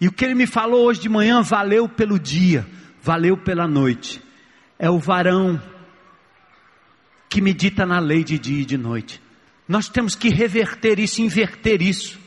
E 0.00 0.08
o 0.08 0.12
que 0.12 0.24
ele 0.24 0.34
me 0.34 0.46
falou 0.46 0.86
hoje 0.86 1.00
de 1.00 1.08
manhã 1.08 1.42
valeu 1.42 1.88
pelo 1.88 2.18
dia 2.18 2.66
valeu 3.02 3.36
pela 3.36 3.66
noite. 3.66 4.22
É 4.78 4.90
o 4.90 4.98
varão 4.98 5.60
que 7.28 7.40
medita 7.40 7.86
na 7.86 7.98
lei 7.98 8.24
de 8.24 8.38
dia 8.38 8.62
e 8.62 8.66
de 8.66 8.76
noite. 8.76 9.22
Nós 9.68 9.88
temos 9.88 10.14
que 10.14 10.28
reverter 10.28 10.98
isso, 10.98 11.22
inverter 11.22 11.80
isso. 11.80 12.18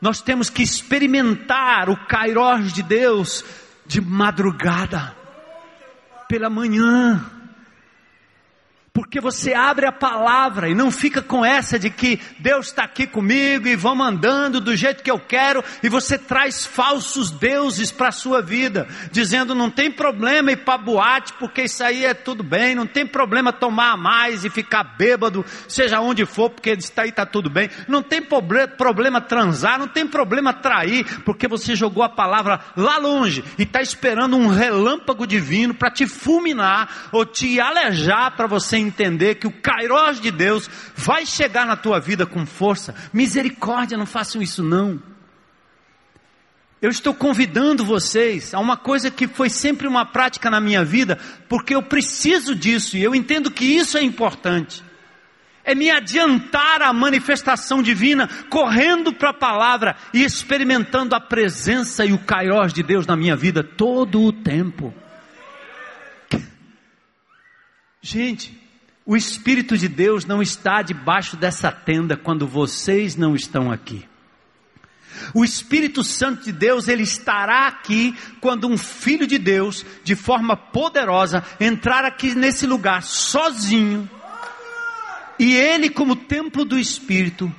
Nós 0.00 0.20
temos 0.20 0.50
que 0.50 0.62
experimentar 0.62 1.88
o 1.88 2.06
Kairos 2.06 2.72
de 2.72 2.82
Deus 2.82 3.44
de 3.86 4.00
madrugada, 4.00 5.16
pela 6.28 6.50
manhã, 6.50 7.24
porque 8.92 9.20
você 9.20 9.54
abre 9.54 9.86
a 9.86 9.92
palavra 9.92 10.68
e 10.68 10.74
não 10.74 10.90
fica 10.90 11.22
com 11.22 11.42
essa 11.42 11.78
de 11.78 11.88
que 11.88 12.20
Deus 12.38 12.66
está 12.66 12.84
aqui 12.84 13.06
comigo 13.06 13.66
e 13.66 13.74
vamos 13.74 14.06
andando 14.06 14.60
do 14.60 14.76
jeito 14.76 15.02
que 15.02 15.10
eu 15.10 15.18
quero 15.18 15.64
e 15.82 15.88
você 15.88 16.18
traz 16.18 16.66
falsos 16.66 17.30
deuses 17.30 17.90
para 17.90 18.08
a 18.08 18.12
sua 18.12 18.42
vida, 18.42 18.86
dizendo 19.10 19.54
não 19.54 19.70
tem 19.70 19.90
problema 19.90 20.52
ir 20.52 20.58
para 20.58 20.76
boate 20.76 21.32
porque 21.34 21.62
isso 21.62 21.82
aí 21.82 22.04
é 22.04 22.12
tudo 22.12 22.42
bem, 22.42 22.74
não 22.74 22.86
tem 22.86 23.06
problema 23.06 23.50
tomar 23.50 23.96
mais 23.96 24.44
e 24.44 24.50
ficar 24.50 24.84
bêbado, 24.84 25.44
seja 25.66 26.00
onde 26.00 26.26
for, 26.26 26.50
porque 26.50 26.72
isso 26.72 26.92
aí 26.98 27.08
está 27.08 27.24
tudo 27.24 27.48
bem, 27.48 27.70
não 27.88 28.02
tem 28.02 28.20
problema 28.20 29.22
transar, 29.22 29.78
não 29.78 29.88
tem 29.88 30.06
problema 30.06 30.52
trair, 30.52 31.22
porque 31.22 31.48
você 31.48 31.74
jogou 31.74 32.02
a 32.02 32.10
palavra 32.10 32.60
lá 32.76 32.98
longe 32.98 33.42
e 33.58 33.62
está 33.62 33.80
esperando 33.80 34.36
um 34.36 34.48
relâmpago 34.48 35.26
divino 35.26 35.72
para 35.72 35.90
te 35.90 36.06
fulminar 36.06 37.08
ou 37.10 37.24
te 37.24 37.58
alejar 37.58 38.36
para 38.36 38.46
você 38.46 38.81
entender 38.82 39.36
que 39.36 39.46
o 39.46 39.52
Kairos 39.52 40.20
de 40.20 40.30
Deus 40.30 40.68
vai 40.94 41.24
chegar 41.24 41.66
na 41.66 41.76
tua 41.76 41.98
vida 41.98 42.26
com 42.26 42.44
força. 42.44 42.94
Misericórdia, 43.12 43.96
não 43.96 44.06
façam 44.06 44.42
isso 44.42 44.62
não. 44.62 45.00
Eu 46.82 46.90
estou 46.90 47.14
convidando 47.14 47.84
vocês 47.84 48.52
a 48.52 48.58
uma 48.58 48.76
coisa 48.76 49.08
que 49.08 49.28
foi 49.28 49.48
sempre 49.48 49.86
uma 49.86 50.04
prática 50.04 50.50
na 50.50 50.60
minha 50.60 50.84
vida, 50.84 51.16
porque 51.48 51.76
eu 51.76 51.82
preciso 51.84 52.56
disso 52.56 52.96
e 52.96 53.02
eu 53.04 53.14
entendo 53.14 53.52
que 53.52 53.64
isso 53.64 53.96
é 53.96 54.02
importante. 54.02 54.82
É 55.64 55.76
me 55.76 55.92
adiantar 55.92 56.82
à 56.82 56.92
manifestação 56.92 57.84
divina, 57.84 58.28
correndo 58.50 59.12
para 59.12 59.30
a 59.30 59.34
palavra 59.34 59.96
e 60.12 60.24
experimentando 60.24 61.14
a 61.14 61.20
presença 61.20 62.04
e 62.04 62.12
o 62.12 62.18
Kairos 62.18 62.72
de 62.72 62.82
Deus 62.82 63.06
na 63.06 63.14
minha 63.16 63.36
vida 63.36 63.62
todo 63.62 64.20
o 64.20 64.32
tempo. 64.32 64.92
Gente, 68.00 68.60
o 69.04 69.16
Espírito 69.16 69.76
de 69.76 69.88
Deus 69.88 70.24
não 70.24 70.40
está 70.40 70.80
debaixo 70.82 71.36
dessa 71.36 71.72
tenda 71.72 72.16
quando 72.16 72.46
vocês 72.46 73.16
não 73.16 73.34
estão 73.34 73.70
aqui. 73.70 74.06
O 75.34 75.44
Espírito 75.44 76.02
Santo 76.02 76.44
de 76.44 76.52
Deus, 76.52 76.88
ele 76.88 77.02
estará 77.02 77.66
aqui 77.66 78.16
quando 78.40 78.68
um 78.68 78.78
filho 78.78 79.26
de 79.26 79.38
Deus, 79.38 79.84
de 80.04 80.14
forma 80.14 80.56
poderosa, 80.56 81.44
entrar 81.60 82.04
aqui 82.04 82.34
nesse 82.34 82.66
lugar 82.66 83.02
sozinho. 83.02 84.08
E 85.38 85.54
ele, 85.54 85.90
como 85.90 86.16
templo 86.16 86.64
do 86.64 86.78
Espírito, 86.78 87.52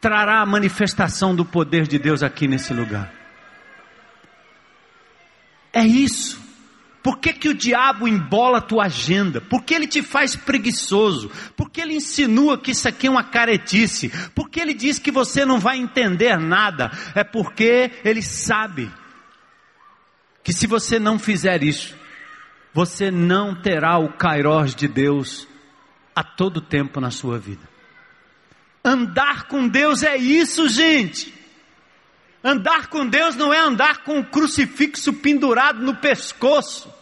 trará 0.00 0.40
a 0.40 0.46
manifestação 0.46 1.34
do 1.34 1.44
poder 1.44 1.86
de 1.86 1.98
Deus 1.98 2.22
aqui 2.22 2.48
nesse 2.48 2.72
lugar. 2.72 3.12
É 5.72 5.84
isso. 5.84 6.47
Por 7.02 7.18
que, 7.18 7.32
que 7.32 7.48
o 7.48 7.54
diabo 7.54 8.08
embola 8.08 8.58
a 8.58 8.62
tua 8.62 8.84
agenda? 8.86 9.40
Por 9.40 9.62
que 9.62 9.74
ele 9.74 9.86
te 9.86 10.02
faz 10.02 10.34
preguiçoso? 10.34 11.30
Por 11.56 11.70
que 11.70 11.80
ele 11.80 11.94
insinua 11.94 12.58
que 12.58 12.72
isso 12.72 12.88
aqui 12.88 13.06
é 13.06 13.10
uma 13.10 13.22
caretice? 13.22 14.10
Por 14.34 14.50
que 14.50 14.60
ele 14.60 14.74
diz 14.74 14.98
que 14.98 15.10
você 15.10 15.44
não 15.44 15.60
vai 15.60 15.78
entender 15.78 16.36
nada? 16.38 16.90
É 17.14 17.22
porque 17.22 17.92
ele 18.04 18.22
sabe 18.22 18.90
que 20.42 20.52
se 20.52 20.66
você 20.66 20.98
não 20.98 21.18
fizer 21.18 21.62
isso, 21.62 21.94
você 22.74 23.10
não 23.10 23.54
terá 23.54 23.98
o 23.98 24.12
kairós 24.12 24.74
de 24.74 24.88
Deus 24.88 25.46
a 26.14 26.24
todo 26.24 26.60
tempo 26.60 27.00
na 27.00 27.10
sua 27.10 27.38
vida. 27.38 27.68
Andar 28.84 29.44
com 29.44 29.68
Deus 29.68 30.02
é 30.02 30.16
isso, 30.16 30.68
gente. 30.68 31.37
Andar 32.42 32.86
com 32.86 33.06
Deus 33.06 33.34
não 33.34 33.52
é 33.52 33.58
andar 33.58 34.04
com 34.04 34.20
o 34.20 34.24
crucifixo 34.24 35.12
pendurado 35.12 35.82
no 35.82 35.96
pescoço. 35.96 36.98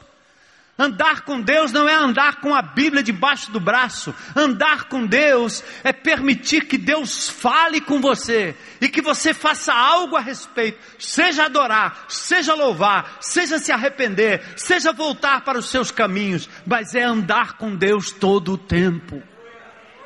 Andar 0.78 1.22
com 1.22 1.40
Deus 1.40 1.72
não 1.72 1.88
é 1.88 1.94
andar 1.94 2.40
com 2.42 2.54
a 2.54 2.60
Bíblia 2.60 3.02
debaixo 3.02 3.50
do 3.50 3.58
braço. 3.58 4.14
Andar 4.34 4.84
com 4.84 5.06
Deus 5.06 5.64
é 5.82 5.90
permitir 5.90 6.66
que 6.66 6.76
Deus 6.76 7.30
fale 7.30 7.80
com 7.80 7.98
você 7.98 8.54
e 8.78 8.88
que 8.88 9.00
você 9.00 9.32
faça 9.32 9.72
algo 9.72 10.16
a 10.16 10.20
respeito. 10.20 10.78
Seja 10.98 11.46
adorar, 11.46 12.04
seja 12.08 12.54
louvar, 12.54 13.16
seja 13.20 13.58
se 13.58 13.72
arrepender, 13.72 14.42
seja 14.54 14.92
voltar 14.92 15.42
para 15.42 15.58
os 15.58 15.70
seus 15.70 15.90
caminhos, 15.90 16.48
mas 16.66 16.94
é 16.94 17.02
andar 17.02 17.56
com 17.56 17.74
Deus 17.74 18.10
todo 18.10 18.52
o 18.52 18.58
tempo. 18.58 19.22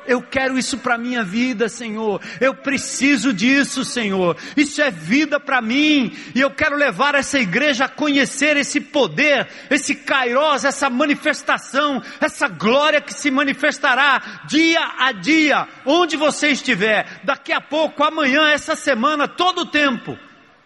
Eu 0.07 0.21
quero 0.21 0.57
isso 0.57 0.77
para 0.77 0.97
minha 0.97 1.23
vida, 1.23 1.69
Senhor. 1.69 2.21
Eu 2.39 2.53
preciso 2.55 3.33
disso, 3.33 3.85
Senhor. 3.85 4.35
Isso 4.57 4.81
é 4.81 4.89
vida 4.89 5.39
para 5.39 5.61
mim. 5.61 6.15
E 6.33 6.41
eu 6.41 6.49
quero 6.49 6.75
levar 6.75 7.15
essa 7.15 7.39
igreja 7.39 7.85
a 7.85 7.89
conhecer 7.89 8.57
esse 8.57 8.79
poder, 8.79 9.47
esse 9.69 9.95
kairos, 9.95 10.65
essa 10.65 10.89
manifestação, 10.89 12.01
essa 12.19 12.47
glória 12.47 13.01
que 13.01 13.13
se 13.13 13.29
manifestará 13.29 14.41
dia 14.47 14.81
a 14.97 15.11
dia, 15.11 15.67
onde 15.85 16.17
você 16.17 16.49
estiver, 16.49 17.21
daqui 17.23 17.53
a 17.53 17.61
pouco, 17.61 18.03
amanhã, 18.03 18.49
essa 18.49 18.75
semana, 18.75 19.27
todo 19.27 19.61
o 19.61 19.65
tempo. 19.65 20.17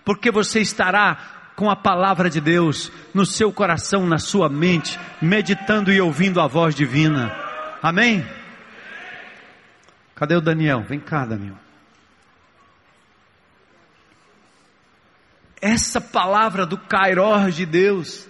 Porque 0.03 0.31
você 0.31 0.59
estará 0.61 1.51
com 1.55 1.69
a 1.69 1.75
palavra 1.75 2.29
de 2.29 2.41
Deus 2.41 2.91
no 3.13 3.25
seu 3.25 3.51
coração, 3.51 4.05
na 4.05 4.17
sua 4.17 4.49
mente, 4.49 4.99
meditando 5.21 5.91
e 5.91 5.99
ouvindo 5.99 6.39
a 6.41 6.47
voz 6.47 6.75
divina. 6.75 7.33
Amém? 7.81 8.25
Cadê 10.16 10.36
o 10.36 10.41
Daniel? 10.41 10.82
Vem 10.84 10.99
cá, 10.99 11.26
Daniel. 11.26 11.57
Essa 15.61 15.99
palavra 15.99 16.66
do 16.66 16.78
Kairos 16.78 17.55
de 17.55 17.66
Deus 17.66 18.28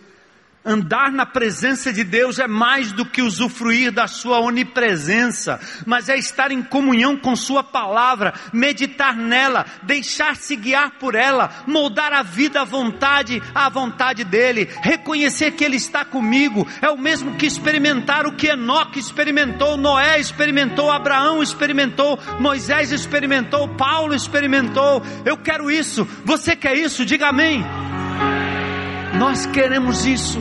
Andar 0.66 1.12
na 1.12 1.28
presença 1.28 1.94
de 1.94 2.04
Deus 2.04 2.40
é 2.40 2.48
mais 2.48 2.92
do 2.92 3.06
que 3.06 3.22
usufruir 3.22 3.92
da 3.92 4.08
sua 4.08 4.40
onipresença, 4.40 5.60
mas 5.86 6.10
é 6.10 6.18
estar 6.18 6.52
em 6.52 6.64
comunhão 6.64 7.16
com 7.16 7.36
Sua 7.36 7.64
palavra, 7.64 8.34
meditar 8.52 9.16
nela, 9.16 9.64
deixar-se 9.84 10.56
guiar 10.56 10.98
por 11.00 11.14
ela, 11.14 11.52
moldar 11.68 12.12
a 12.14 12.24
vida 12.24 12.62
à 12.62 12.64
vontade, 12.64 13.44
à 13.54 13.70
vontade 13.70 14.24
dEle, 14.24 14.68
reconhecer 14.82 15.52
que 15.52 15.64
Ele 15.64 15.76
está 15.76 16.04
comigo, 16.04 16.68
é 16.82 16.90
o 16.90 16.98
mesmo 16.98 17.36
que 17.36 17.46
experimentar 17.46 18.26
o 18.26 18.32
que 18.32 18.48
Enoque 18.48 19.00
experimentou, 19.00 19.78
Noé 19.78 20.20
experimentou, 20.20 20.90
Abraão 20.90 21.44
experimentou, 21.44 22.18
Moisés 22.40 22.92
experimentou, 22.92 23.68
Paulo 23.68 24.16
experimentou. 24.16 25.04
Eu 25.24 25.38
quero 25.38 25.70
isso, 25.70 26.08
você 26.24 26.56
quer 26.56 26.76
isso? 26.76 27.06
Diga 27.06 27.28
amém. 27.28 27.64
Nós 29.18 29.46
queremos 29.46 30.06
isso 30.06 30.40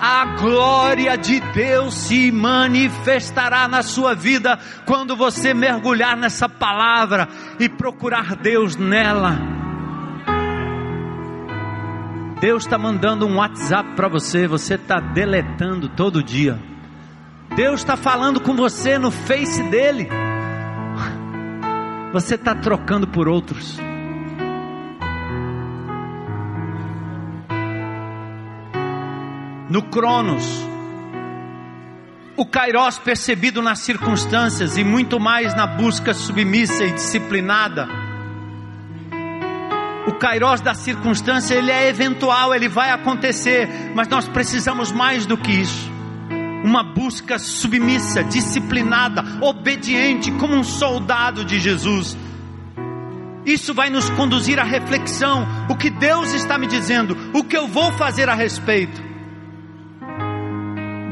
a 0.00 0.24
glória 0.36 1.16
de 1.16 1.40
Deus 1.40 1.94
se 1.94 2.30
manifestará 2.30 3.66
na 3.66 3.82
sua 3.82 4.14
vida 4.14 4.58
quando 4.84 5.16
você 5.16 5.54
mergulhar 5.54 6.16
nessa 6.16 6.48
palavra 6.48 7.28
e 7.58 7.68
procurar 7.68 8.36
Deus 8.36 8.76
nela. 8.76 9.36
Deus 12.40 12.64
está 12.64 12.76
mandando 12.76 13.26
um 13.26 13.36
WhatsApp 13.36 13.96
para 13.96 14.08
você, 14.08 14.46
você 14.46 14.74
está 14.74 15.00
deletando 15.00 15.88
todo 15.88 16.22
dia. 16.22 16.56
Deus 17.56 17.80
está 17.80 17.96
falando 17.96 18.40
com 18.40 18.54
você 18.54 18.98
no 18.98 19.10
Face 19.10 19.62
dele. 19.64 20.08
Você 22.12 22.34
está 22.34 22.54
trocando 22.54 23.08
por 23.08 23.26
outros. 23.26 23.85
No 29.68 29.82
Cronos, 29.82 30.66
o 32.36 32.44
Kairos 32.44 32.98
percebido 32.98 33.62
nas 33.62 33.78
circunstâncias 33.78 34.76
e 34.76 34.84
muito 34.84 35.18
mais 35.18 35.54
na 35.54 35.66
busca 35.66 36.12
submissa 36.12 36.84
e 36.84 36.92
disciplinada. 36.92 37.88
O 40.06 40.12
Kairos 40.12 40.60
da 40.60 40.74
circunstância, 40.74 41.54
ele 41.54 41.70
é 41.70 41.88
eventual, 41.88 42.54
ele 42.54 42.68
vai 42.68 42.90
acontecer, 42.90 43.68
mas 43.94 44.06
nós 44.06 44.28
precisamos 44.28 44.92
mais 44.92 45.24
do 45.24 45.36
que 45.36 45.50
isso. 45.50 45.90
Uma 46.62 46.82
busca 46.82 47.38
submissa, 47.38 48.22
disciplinada, 48.22 49.24
obediente, 49.40 50.30
como 50.32 50.54
um 50.54 50.62
soldado 50.62 51.44
de 51.44 51.58
Jesus. 51.58 52.16
Isso 53.46 53.72
vai 53.72 53.88
nos 53.88 54.10
conduzir 54.10 54.60
à 54.60 54.64
reflexão: 54.64 55.46
o 55.70 55.74
que 55.74 55.88
Deus 55.88 56.34
está 56.34 56.58
me 56.58 56.66
dizendo, 56.66 57.16
o 57.32 57.42
que 57.42 57.56
eu 57.56 57.66
vou 57.66 57.90
fazer 57.92 58.28
a 58.28 58.34
respeito. 58.34 59.15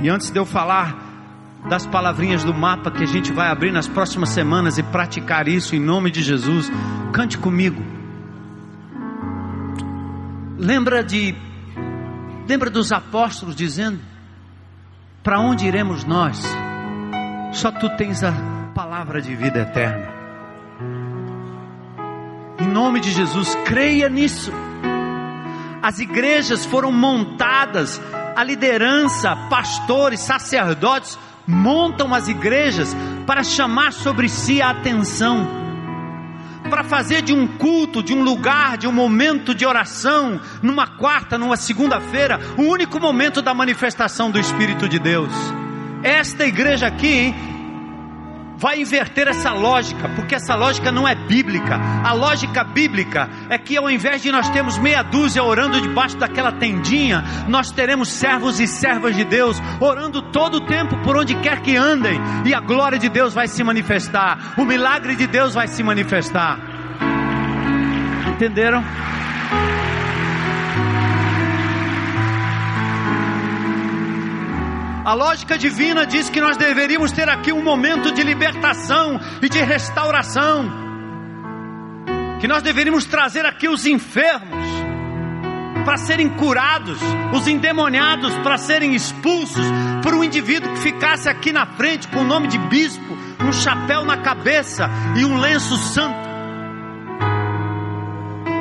E 0.04 0.08
antes 0.10 0.30
de 0.30 0.38
eu 0.38 0.44
falar 0.44 0.94
das 1.66 1.86
palavrinhas 1.86 2.44
do 2.44 2.52
mapa 2.52 2.90
que 2.90 3.02
a 3.02 3.06
gente 3.06 3.32
vai 3.32 3.48
abrir 3.48 3.72
nas 3.72 3.88
próximas 3.88 4.28
semanas 4.28 4.76
e 4.76 4.82
praticar 4.82 5.48
isso 5.48 5.74
em 5.74 5.80
nome 5.80 6.10
de 6.10 6.22
Jesus, 6.22 6.70
cante 7.10 7.38
comigo. 7.38 7.82
Lembra 10.58 11.02
de 11.02 11.34
lembra 12.46 12.68
dos 12.68 12.92
apóstolos 12.92 13.56
dizendo: 13.56 13.98
Para 15.22 15.40
onde 15.40 15.66
iremos 15.66 16.04
nós? 16.04 16.38
Só 17.52 17.70
tu 17.70 17.88
tens 17.96 18.22
a 18.22 18.34
palavra 18.74 19.22
de 19.22 19.34
vida 19.34 19.60
eterna. 19.60 20.06
Em 22.60 22.68
nome 22.68 23.00
de 23.00 23.10
Jesus, 23.10 23.54
creia 23.64 24.10
nisso. 24.10 24.52
As 25.80 25.98
igrejas 25.98 26.66
foram 26.66 26.92
montadas, 26.92 27.98
a 28.34 28.42
liderança, 28.42 29.36
pastores, 29.48 30.20
sacerdotes 30.20 31.18
montam 31.46 32.14
as 32.14 32.28
igrejas 32.28 32.94
para 33.26 33.42
chamar 33.42 33.92
sobre 33.92 34.28
si 34.28 34.62
a 34.62 34.70
atenção, 34.70 35.46
para 36.68 36.82
fazer 36.82 37.22
de 37.22 37.32
um 37.32 37.46
culto, 37.46 38.02
de 38.02 38.14
um 38.14 38.22
lugar, 38.22 38.78
de 38.78 38.86
um 38.86 38.92
momento 38.92 39.54
de 39.54 39.66
oração, 39.66 40.40
numa 40.62 40.86
quarta, 40.86 41.36
numa 41.36 41.56
segunda-feira, 41.56 42.40
o 42.56 42.62
único 42.62 42.98
momento 42.98 43.42
da 43.42 43.52
manifestação 43.52 44.30
do 44.30 44.38
Espírito 44.38 44.88
de 44.88 44.98
Deus. 44.98 45.32
Esta 46.02 46.46
igreja 46.46 46.86
aqui 46.86 47.34
vai 48.56 48.80
inverter 48.80 49.28
essa 49.28 49.52
lógica, 49.52 50.08
porque 50.10 50.34
essa 50.34 50.54
lógica 50.54 50.90
não 50.90 51.06
é 51.06 51.14
bíblica. 51.14 51.76
A 52.04 52.12
lógica 52.12 52.64
bíblica 52.64 53.28
é 53.48 53.58
que 53.58 53.76
ao 53.76 53.90
invés 53.90 54.22
de 54.22 54.30
nós 54.30 54.48
termos 54.50 54.78
meia 54.78 55.02
dúzia 55.02 55.42
orando 55.42 55.80
debaixo 55.80 56.16
daquela 56.16 56.52
tendinha, 56.52 57.24
nós 57.48 57.70
teremos 57.70 58.08
servos 58.08 58.60
e 58.60 58.66
servas 58.66 59.16
de 59.16 59.24
Deus 59.24 59.60
orando 59.80 60.22
todo 60.30 60.56
o 60.56 60.66
tempo 60.66 60.96
por 61.02 61.16
onde 61.16 61.34
quer 61.36 61.60
que 61.60 61.76
andem, 61.76 62.20
e 62.44 62.54
a 62.54 62.60
glória 62.60 62.98
de 62.98 63.08
Deus 63.08 63.34
vai 63.34 63.48
se 63.48 63.62
manifestar, 63.62 64.54
o 64.58 64.64
milagre 64.64 65.16
de 65.16 65.26
Deus 65.26 65.54
vai 65.54 65.68
se 65.68 65.82
manifestar. 65.82 66.58
Entenderam? 68.28 68.82
A 75.04 75.12
lógica 75.12 75.58
divina 75.58 76.06
diz 76.06 76.30
que 76.30 76.40
nós 76.40 76.56
deveríamos 76.56 77.12
ter 77.12 77.28
aqui 77.28 77.52
um 77.52 77.62
momento 77.62 78.10
de 78.10 78.22
libertação 78.22 79.20
e 79.42 79.50
de 79.50 79.60
restauração. 79.60 80.64
Que 82.40 82.48
nós 82.48 82.62
deveríamos 82.62 83.04
trazer 83.04 83.44
aqui 83.44 83.68
os 83.68 83.84
enfermos 83.84 84.64
para 85.84 85.98
serem 85.98 86.30
curados, 86.30 86.98
os 87.34 87.46
endemoniados 87.46 88.34
para 88.38 88.56
serem 88.56 88.94
expulsos, 88.94 89.66
por 90.02 90.14
um 90.14 90.24
indivíduo 90.24 90.72
que 90.72 90.80
ficasse 90.80 91.28
aqui 91.28 91.52
na 91.52 91.66
frente 91.66 92.08
com 92.08 92.20
o 92.20 92.24
nome 92.24 92.48
de 92.48 92.56
bispo, 92.56 93.14
um 93.46 93.52
chapéu 93.52 94.06
na 94.06 94.16
cabeça 94.16 94.88
e 95.18 95.24
um 95.26 95.36
lenço 95.36 95.76
santo. 95.76 96.30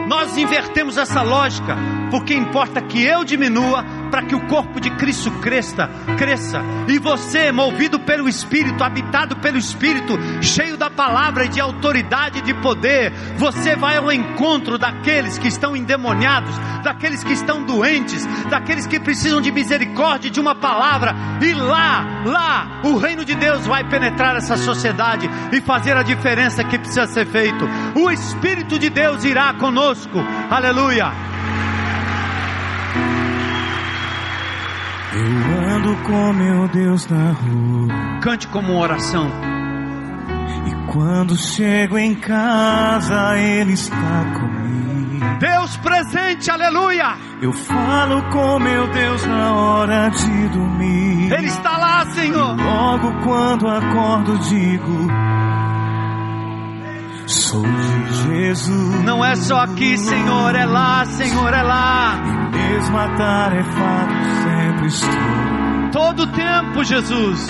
Nós 0.09 0.37
invertemos 0.37 0.97
essa 0.97 1.21
lógica, 1.21 1.77
porque 2.11 2.33
importa 2.33 2.81
que 2.81 3.01
eu 3.01 3.23
diminua 3.23 3.85
para 4.13 4.27
que 4.27 4.35
o 4.35 4.41
corpo 4.41 4.79
de 4.79 4.91
Cristo 4.91 5.31
cresça, 5.39 5.89
cresça. 6.19 6.61
E 6.87 6.99
você, 6.99 7.51
movido 7.51 7.99
pelo 7.99 8.29
Espírito, 8.29 8.83
habitado 8.83 9.37
pelo 9.37 9.57
Espírito, 9.57 10.19
cheio 10.39 10.77
da 10.77 10.87
palavra 10.87 11.45
e 11.45 11.49
de 11.49 11.59
autoridade 11.59 12.37
e 12.37 12.41
de 12.43 12.53
poder, 12.53 13.11
você 13.37 13.75
vai 13.75 13.97
ao 13.97 14.11
encontro 14.11 14.77
daqueles 14.77 15.39
que 15.39 15.47
estão 15.47 15.75
endemoniados, 15.75 16.55
daqueles 16.83 17.23
que 17.23 17.33
estão 17.33 17.63
doentes, 17.63 18.23
daqueles 18.51 18.85
que 18.85 18.99
precisam 18.99 19.41
de 19.41 19.51
misericórdia 19.51 20.29
de 20.29 20.39
uma 20.39 20.53
palavra. 20.53 21.15
E 21.41 21.51
lá, 21.51 22.21
lá, 22.23 22.81
o 22.83 22.97
reino 22.97 23.25
de 23.25 23.33
Deus 23.33 23.65
vai 23.65 23.83
penetrar 23.83 24.35
essa 24.35 24.57
sociedade 24.57 25.27
e 25.51 25.59
fazer 25.59 25.97
a 25.97 26.03
diferença 26.03 26.63
que 26.63 26.77
precisa 26.77 27.07
ser 27.07 27.25
feito. 27.25 27.67
O 27.95 28.11
Espírito 28.11 28.77
de 28.77 28.91
Deus 28.91 29.23
irá 29.23 29.55
conosco. 29.55 30.19
Aleluia. 30.51 31.32
Eu 35.15 35.75
ando 35.75 35.95
com 35.97 36.33
meu 36.33 36.67
Deus 36.69 37.07
na 37.07 37.33
rua. 37.33 38.19
Cante 38.21 38.47
como 38.47 38.79
oração. 38.79 39.29
E 40.65 40.91
quando 40.91 41.37
chego 41.37 41.99
em 41.99 42.15
casa, 42.15 43.37
Ele 43.37 43.73
está 43.73 44.25
comigo. 44.39 45.37
Deus 45.39 45.77
presente, 45.77 46.49
aleluia. 46.49 47.15
Eu 47.41 47.53
falo 47.53 48.23
com 48.31 48.57
meu 48.57 48.87
Deus 48.87 49.25
na 49.27 49.53
hora 49.53 50.09
de 50.09 50.47
dormir. 50.47 51.31
Ele 51.31 51.47
está 51.47 51.77
lá, 51.77 52.05
Senhor. 52.07 52.55
Logo 52.55 53.11
quando 53.23 53.67
acordo, 53.67 54.39
digo: 54.39 55.07
Sou 57.27 57.61
de 57.61 58.13
Jesus. 58.15 59.03
Não 59.03 59.23
é 59.23 59.35
só 59.35 59.59
aqui, 59.59 59.95
Senhor, 59.97 60.55
é 60.55 60.65
lá, 60.65 61.05
Senhor, 61.05 61.53
é 61.53 61.61
lá. 61.61 62.19
E 62.23 62.57
mesmo 62.57 62.97
atarefado, 62.97 64.13
estou. 64.85 65.09
Todo 65.91 66.27
tempo, 66.27 66.83
Jesus. 66.83 67.47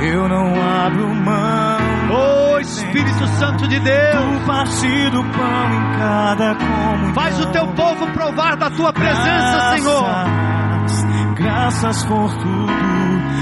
Eu 0.00 0.28
não 0.28 0.52
abro 0.86 1.14
mão. 1.14 1.78
Oh 2.10 2.58
Espírito 2.60 3.26
Santo 3.38 3.68
de 3.68 3.78
Deus. 3.80 4.14
Do 5.12 5.24
pão 5.24 5.72
em 5.72 5.98
cada 5.98 6.54
comunhão. 6.54 7.14
Faz 7.14 7.40
o 7.40 7.46
teu 7.46 7.66
povo 7.68 8.06
provar 8.08 8.56
da 8.56 8.70
tua 8.70 8.92
presença, 8.92 9.22
graças, 9.24 9.80
Senhor. 9.80 11.34
Graças 11.36 12.04
por 12.04 12.34
tudo. 12.36 12.72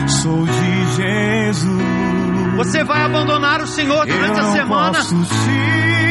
Sou 0.08 0.46
de 0.46 0.86
Jesus. 0.96 2.56
Você 2.56 2.84
vai 2.84 3.02
abandonar 3.04 3.60
o 3.62 3.66
Senhor 3.66 4.06
durante 4.06 4.40
a 4.40 4.44
semana? 4.52 4.98
Posso 4.98 5.24
te 5.24 6.09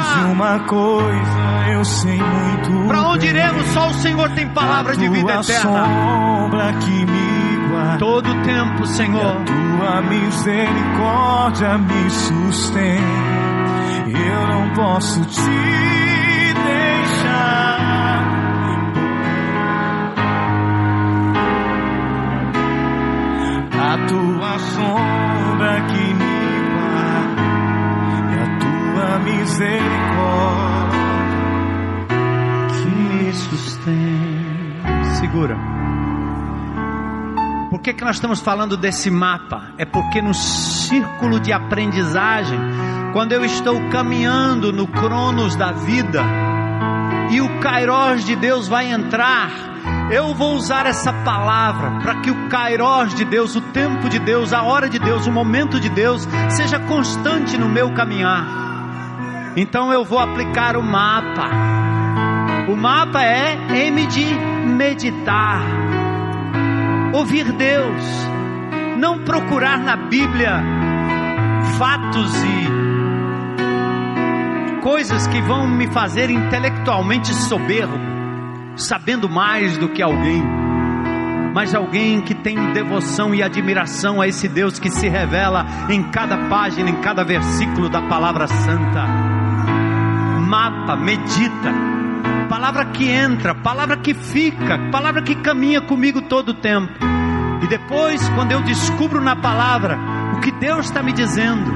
aleluia! 0.00 0.20
Hoje 0.20 0.32
uma 0.32 0.58
coisa 0.60 1.50
eu 1.80 1.84
sei 1.84 2.18
muito 2.18 2.88
Para 2.88 3.02
onde 3.08 3.26
iremos? 3.26 3.66
Só 3.68 3.88
o 3.88 3.94
Senhor 3.94 4.28
tem 4.30 4.48
palavra 4.48 4.96
de 4.96 5.08
vida 5.08 5.32
eterna. 5.32 5.86
sombra 5.86 6.72
que 6.74 7.06
me 7.06 7.68
guarda. 7.70 7.98
Todo 7.98 8.42
tempo, 8.42 8.86
Senhor. 8.86 9.36
Tua 9.44 10.02
misericórdia 10.02 11.78
me 11.78 12.10
sustém. 12.10 13.00
Eu 14.06 14.46
não 14.48 14.74
posso 14.74 15.24
te 15.24 15.40
deixar. 16.64 17.60
A 23.82 23.96
tua 24.06 24.58
sombra 24.58 25.80
que 25.82 26.14
me 26.14 26.30
a 26.36 26.39
misericórdia 29.18 31.00
que 32.68 32.88
me 32.88 33.32
sustém. 33.32 34.40
Segura. 35.18 35.56
Por 37.70 37.80
que, 37.80 37.92
que 37.94 38.04
nós 38.04 38.16
estamos 38.16 38.40
falando 38.40 38.76
desse 38.76 39.10
mapa? 39.10 39.72
É 39.78 39.84
porque 39.84 40.20
no 40.20 40.34
círculo 40.34 41.38
de 41.38 41.52
aprendizagem, 41.52 42.58
quando 43.12 43.32
eu 43.32 43.44
estou 43.44 43.88
caminhando 43.90 44.72
no 44.72 44.86
cronos 44.86 45.54
da 45.54 45.70
vida, 45.72 46.22
e 47.30 47.40
o 47.40 47.60
Kairos 47.60 48.24
de 48.24 48.34
Deus 48.34 48.66
vai 48.66 48.90
entrar, 48.90 49.50
eu 50.10 50.34
vou 50.34 50.54
usar 50.54 50.86
essa 50.86 51.12
palavra 51.12 52.00
para 52.00 52.16
que 52.16 52.30
o 52.30 52.48
Kairos 52.48 53.14
de 53.14 53.24
Deus, 53.24 53.54
o 53.54 53.60
tempo 53.60 54.08
de 54.08 54.18
Deus, 54.18 54.52
a 54.52 54.62
hora 54.64 54.88
de 54.88 54.98
Deus, 54.98 55.28
o 55.28 55.32
momento 55.32 55.78
de 55.78 55.88
Deus, 55.88 56.26
seja 56.48 56.80
constante 56.80 57.56
no 57.56 57.68
meu 57.68 57.94
caminhar. 57.94 58.59
Então 59.56 59.92
eu 59.92 60.04
vou 60.04 60.18
aplicar 60.18 60.76
o 60.76 60.82
mapa. 60.82 61.50
O 62.68 62.76
mapa 62.76 63.22
é 63.22 63.56
M 63.88 64.06
de 64.06 64.24
meditar, 64.76 65.60
ouvir 67.12 67.50
Deus, 67.52 68.04
não 68.96 69.24
procurar 69.24 69.78
na 69.78 69.96
Bíblia 69.96 70.62
fatos 71.76 72.32
e 72.44 72.80
coisas 74.80 75.26
que 75.26 75.42
vão 75.42 75.66
me 75.66 75.88
fazer 75.88 76.30
intelectualmente 76.30 77.34
soberbo, 77.34 77.98
sabendo 78.76 79.28
mais 79.28 79.76
do 79.76 79.88
que 79.88 80.02
alguém, 80.02 80.42
mas 81.52 81.74
alguém 81.74 82.22
que 82.22 82.34
tem 82.34 82.72
devoção 82.72 83.34
e 83.34 83.42
admiração 83.42 84.20
a 84.20 84.28
esse 84.28 84.48
Deus 84.48 84.78
que 84.78 84.90
se 84.90 85.08
revela 85.08 85.66
em 85.88 86.04
cada 86.10 86.48
página, 86.48 86.88
em 86.88 87.00
cada 87.00 87.24
versículo 87.24 87.88
da 87.88 88.02
palavra 88.02 88.46
santa. 88.46 89.29
Mapa, 90.50 90.96
medita, 90.96 91.72
palavra 92.48 92.86
que 92.86 93.08
entra, 93.08 93.54
palavra 93.54 93.96
que 93.96 94.12
fica, 94.12 94.80
palavra 94.90 95.22
que 95.22 95.36
caminha 95.36 95.80
comigo 95.80 96.22
todo 96.22 96.48
o 96.48 96.54
tempo. 96.54 96.92
E 97.62 97.68
depois, 97.68 98.28
quando 98.30 98.50
eu 98.50 98.60
descubro 98.62 99.20
na 99.20 99.36
palavra 99.36 99.96
o 100.34 100.40
que 100.40 100.50
Deus 100.50 100.86
está 100.86 101.04
me 101.04 101.12
dizendo, 101.12 101.70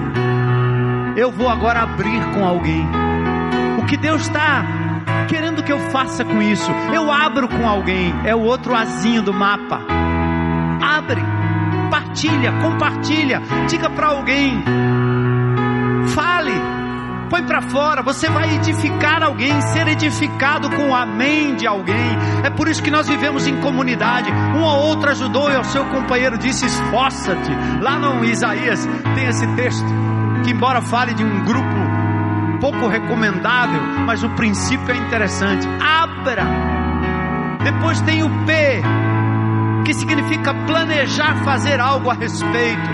eu 1.16 1.31
vou 1.31 1.49
agora 1.49 1.83
abrir 1.83 2.20
com 2.35 2.45
alguém. 2.45 2.85
O 3.79 3.87
que 3.87 3.97
Deus 3.97 4.22
está 4.22 4.64
querendo 5.29 5.62
que 5.62 5.72
eu 5.72 5.79
faça 5.91 6.25
com 6.25 6.43
isso, 6.43 6.72
eu 6.93 7.12
abro 7.12 7.47
com 7.47 7.68
alguém. 7.68 8.12
É 8.25 8.35
o 8.35 8.41
outro 8.41 8.75
azinho 8.75 9.22
do 9.22 9.33
mapa. 9.33 9.83
Abre, 10.83 11.22
partilha, 11.93 12.51
compartilha, 12.61 13.41
diga 13.68 13.89
para 13.89 14.09
alguém, 14.09 14.64
põe 17.25 17.43
para 17.43 17.61
fora. 17.62 18.03
Você 18.03 18.29
vai 18.29 18.55
edificar 18.57 19.22
alguém, 19.22 19.61
ser 19.61 19.89
edificado 19.89 20.70
com 20.70 20.91
o 20.91 20.95
amém 20.95 21.55
de 21.55 21.66
alguém. 21.66 22.16
É 22.43 22.51
por 22.51 22.68
isso 22.68 22.83
que 22.83 22.91
nós 22.91 23.09
vivemos 23.09 23.47
em 23.47 23.61
comunidade. 23.61 24.31
Um 24.31 24.62
ou 24.62 24.87
outro 24.87 25.11
ajudou 25.11 25.51
e 25.51 25.57
o 25.57 25.64
seu 25.64 25.85
companheiro 25.87 26.39
disse: 26.39 26.66
esforça-te. 26.66 27.51
Lá 27.81 27.99
no 27.99 28.25
Isaías 28.25 28.87
tem 29.14 29.27
esse 29.27 29.47
texto 29.55 29.87
que, 30.45 30.51
embora 30.51 30.81
fale 30.81 31.14
de 31.14 31.25
um 31.25 31.45
grupo 31.45 31.95
pouco 32.61 32.89
recomendável, 32.89 33.83
mas 34.07 34.22
o 34.22 34.31
princípio 34.31 34.95
é 34.95 34.97
interessante. 34.97 35.66
Abra. 35.81 36.45
Depois 37.62 38.01
tem 38.03 38.22
o 38.22 38.31
P, 38.45 38.83
que 39.85 39.95
significa 39.95 40.55
planejar 40.66 41.45
fazer 41.45 41.81
algo 41.81 42.11
a 42.11 42.14
respeito. 42.14 42.89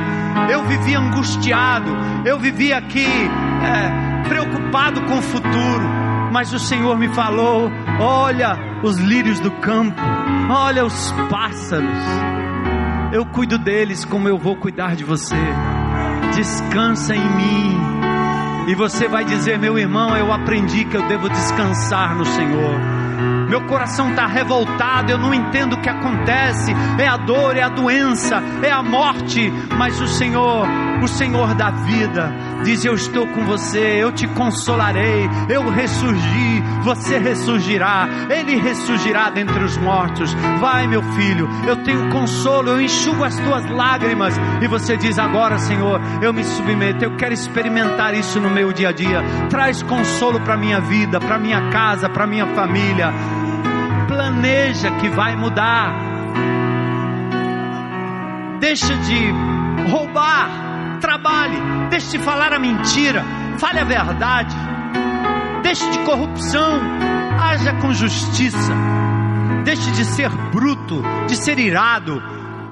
Eu 0.51 0.65
vivia 0.65 0.99
angustiado, 0.99 1.91
eu 2.25 2.39
vivia 2.39 2.79
aqui 2.79 3.07
é, 3.07 4.10
preocupado 4.31 5.03
com 5.03 5.19
o 5.19 5.23
futuro, 5.23 5.85
mas 6.33 6.53
o 6.53 6.59
Senhor 6.61 6.97
me 6.97 7.09
falou: 7.09 7.69
olha 7.99 8.57
os 8.81 8.97
lírios 8.97 9.41
do 9.41 9.51
campo, 9.51 10.01
olha 10.49 10.85
os 10.85 11.13
pássaros, 11.29 11.99
eu 13.13 13.27
cuido 13.27 13.59
deles 13.59 14.05
como 14.05 14.29
eu 14.29 14.39
vou 14.39 14.55
cuidar 14.55 14.95
de 14.95 15.03
você. 15.03 15.37
Descansa 16.35 17.15
em 17.17 17.29
mim. 17.29 17.77
E 18.69 18.75
você 18.77 19.09
vai 19.09 19.25
dizer, 19.25 19.59
meu 19.59 19.77
irmão, 19.77 20.17
eu 20.17 20.33
aprendi 20.33 20.85
que 20.85 20.97
eu 20.97 21.03
devo 21.09 21.29
descansar 21.29 22.15
no 22.15 22.25
Senhor. 22.25 22.79
Meu 23.49 23.63
coração 23.63 24.11
está 24.11 24.29
revoltado, 24.29 25.11
eu 25.11 25.19
não 25.19 25.35
entendo 25.35 25.73
o 25.73 25.81
que 25.81 25.89
acontece. 25.89 26.73
É 27.01 27.09
a 27.09 27.17
dor, 27.17 27.57
é 27.57 27.63
a 27.63 27.69
doença, 27.69 28.41
é 28.63 28.71
a 28.71 28.81
morte. 28.81 29.53
Mas 29.77 30.01
o 30.01 30.07
Senhor, 30.07 30.69
o 31.05 31.09
Senhor 31.09 31.55
da 31.55 31.71
vida, 31.71 32.33
diz: 32.65 32.85
Eu 32.85 32.95
estou 32.95 33.27
com 33.29 33.45
você, 33.45 34.03
eu 34.03 34.13
te 34.13 34.27
consolarei. 34.29 35.29
Eu 35.49 35.69
ressurgi, 35.69 36.63
você 36.83 37.19
ressurgirá. 37.19 38.09
Ele 38.29 38.57
ressurgirá 38.57 39.31
dentre 39.31 39.63
os 39.65 39.77
mortos. 39.77 40.33
Vai, 40.61 40.87
meu 40.87 41.03
filho, 41.15 41.49
eu 41.67 41.77
tenho 41.85 42.09
consolo, 42.11 42.71
eu 42.71 42.81
enxugo 42.81 43.25
as 43.25 43.37
tuas 43.37 43.69
lágrimas. 43.71 44.35
E 44.63 44.67
você 44.67 44.97
diz: 44.97 45.19
Agora, 45.19 45.59
Senhor, 45.59 46.01
eu 46.23 46.33
me 46.33 46.45
submeto, 46.45 47.05
eu 47.05 47.17
quero 47.17 47.35
experimentar 47.35 48.15
isso 48.15 48.41
no 48.41 48.51
meu 48.51 48.73
dia 48.73 48.89
a 48.91 48.93
dia. 48.93 49.23
Traz 49.49 49.83
consolo 49.83 50.41
para 50.41 50.57
minha 50.57 50.81
vida, 50.81 51.21
para 51.21 51.39
minha 51.39 51.71
casa, 51.71 52.09
para 52.09 52.27
minha 52.27 52.47
família 52.55 53.13
planeja 54.11 54.91
que 55.01 55.09
vai 55.09 55.37
mudar. 55.37 55.95
Deixa 58.61 58.95
de 58.97 59.33
roubar, 59.91 60.51
trabalhe, 61.01 61.57
deixe 61.91 62.17
de 62.17 62.19
falar 62.19 62.53
a 62.53 62.59
mentira, 62.59 63.25
fale 63.59 63.81
a 63.81 63.85
verdade. 63.85 64.55
Deixe 65.63 65.89
de 65.91 65.99
corrupção, 66.01 66.81
haja 67.41 67.73
com 67.75 67.93
justiça. 67.93 68.73
Deixe 69.65 69.91
de 69.93 70.05
ser 70.05 70.31
bruto, 70.53 71.03
de 71.27 71.37
ser 71.37 71.59
irado. 71.59 72.23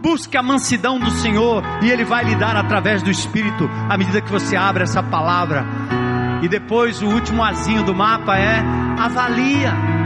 Busque 0.00 0.36
a 0.36 0.42
mansidão 0.42 0.98
do 0.98 1.10
Senhor 1.10 1.62
e 1.82 1.90
Ele 1.90 2.04
vai 2.04 2.24
lhe 2.24 2.36
dar 2.36 2.56
através 2.56 3.02
do 3.02 3.10
Espírito 3.10 3.68
à 3.88 3.96
medida 3.98 4.20
que 4.20 4.30
você 4.30 4.56
abre 4.56 4.84
essa 4.84 5.02
palavra. 5.02 5.66
E 6.42 6.48
depois 6.48 7.02
o 7.02 7.06
último 7.06 7.42
azinho 7.42 7.82
do 7.82 7.94
mapa 7.94 8.38
é 8.38 8.62
avalia 8.98 9.98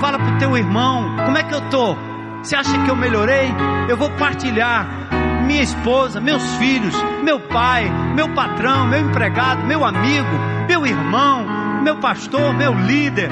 Fala 0.00 0.18
para 0.18 0.34
o 0.34 0.38
teu 0.38 0.56
irmão, 0.56 1.14
como 1.26 1.36
é 1.36 1.42
que 1.42 1.54
eu 1.54 1.60
tô? 1.68 1.94
Você 2.42 2.56
acha 2.56 2.72
que 2.84 2.90
eu 2.90 2.96
melhorei? 2.96 3.52
Eu 3.86 3.98
vou 3.98 4.08
partilhar. 4.12 5.09
Minha 5.50 5.64
esposa, 5.64 6.20
meus 6.20 6.44
filhos, 6.58 6.94
meu 7.24 7.40
pai, 7.40 7.90
meu 8.14 8.28
patrão, 8.32 8.86
meu 8.86 9.00
empregado, 9.00 9.66
meu 9.66 9.84
amigo, 9.84 10.28
meu 10.68 10.86
irmão, 10.86 11.82
meu 11.82 11.96
pastor, 11.96 12.54
meu 12.54 12.72
líder, 12.72 13.28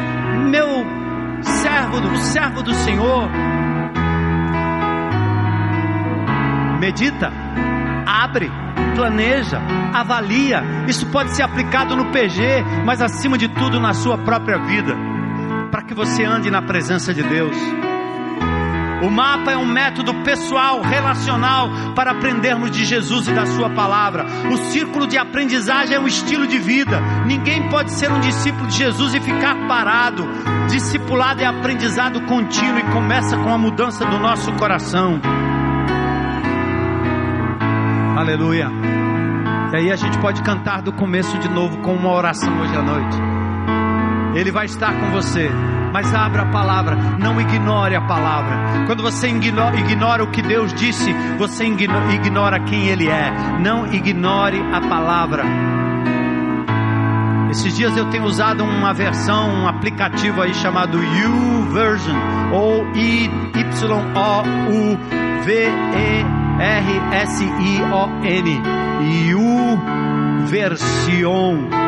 meu 0.50 0.84
servo, 1.42 2.00
do 2.00 2.16
servo 2.16 2.60
do 2.60 2.74
Senhor. 2.74 3.30
Medita, 6.80 7.32
abre, 8.04 8.50
planeja, 8.96 9.62
avalia. 9.94 10.64
Isso 10.88 11.06
pode 11.06 11.30
ser 11.36 11.44
aplicado 11.44 11.94
no 11.94 12.06
PG, 12.06 12.64
mas 12.84 13.00
acima 13.00 13.38
de 13.38 13.46
tudo 13.46 13.78
na 13.78 13.94
sua 13.94 14.18
própria 14.18 14.58
vida 14.58 14.92
para 15.70 15.82
que 15.82 15.94
você 15.94 16.24
ande 16.24 16.50
na 16.50 16.62
presença 16.62 17.14
de 17.14 17.22
Deus. 17.22 17.56
O 19.02 19.10
mapa 19.10 19.52
é 19.52 19.56
um 19.56 19.64
método 19.64 20.12
pessoal, 20.24 20.80
relacional, 20.80 21.68
para 21.94 22.10
aprendermos 22.10 22.70
de 22.70 22.84
Jesus 22.84 23.28
e 23.28 23.32
da 23.32 23.46
Sua 23.46 23.70
palavra. 23.70 24.26
O 24.52 24.56
círculo 24.56 25.06
de 25.06 25.16
aprendizagem 25.16 25.94
é 25.94 26.00
um 26.00 26.06
estilo 26.06 26.48
de 26.48 26.58
vida. 26.58 27.00
Ninguém 27.24 27.68
pode 27.68 27.92
ser 27.92 28.10
um 28.10 28.18
discípulo 28.18 28.66
de 28.66 28.76
Jesus 28.76 29.14
e 29.14 29.20
ficar 29.20 29.54
parado. 29.68 30.26
Discipulado 30.68 31.40
é 31.40 31.46
aprendizado 31.46 32.20
contínuo 32.22 32.80
e 32.80 32.92
começa 32.92 33.36
com 33.36 33.54
a 33.54 33.58
mudança 33.58 34.04
do 34.04 34.18
nosso 34.18 34.52
coração. 34.54 35.20
Aleluia. 38.16 38.68
E 39.72 39.76
aí 39.76 39.92
a 39.92 39.96
gente 39.96 40.18
pode 40.18 40.42
cantar 40.42 40.82
do 40.82 40.92
começo 40.92 41.38
de 41.38 41.48
novo 41.48 41.78
com 41.82 41.94
uma 41.94 42.12
oração 42.12 42.52
hoje 42.60 42.74
à 42.74 42.82
noite. 42.82 43.16
Ele 44.34 44.50
vai 44.50 44.66
estar 44.66 44.92
com 44.92 45.12
você. 45.12 45.48
Mas 45.92 46.14
abra 46.14 46.42
a 46.42 46.46
palavra, 46.46 46.96
não 47.18 47.40
ignore 47.40 47.94
a 47.94 48.00
palavra. 48.02 48.84
Quando 48.86 49.02
você 49.02 49.28
ignora, 49.28 49.76
ignora 49.78 50.24
o 50.24 50.30
que 50.30 50.42
Deus 50.42 50.72
disse, 50.74 51.12
você 51.38 51.64
ignora 51.64 52.60
quem 52.60 52.88
Ele 52.88 53.08
é. 53.08 53.32
Não 53.60 53.86
ignore 53.86 54.60
a 54.72 54.80
palavra. 54.80 55.44
Esses 57.50 57.74
dias 57.76 57.96
eu 57.96 58.10
tenho 58.10 58.24
usado 58.24 58.62
uma 58.62 58.92
versão, 58.92 59.48
um 59.62 59.66
aplicativo 59.66 60.42
aí 60.42 60.52
chamado 60.52 60.98
YouVersion, 61.02 62.16
ou 62.52 62.86
I-Y-O-U-V-E-R-S-I-O-N. 62.94 64.08
YouVersion 70.40 71.87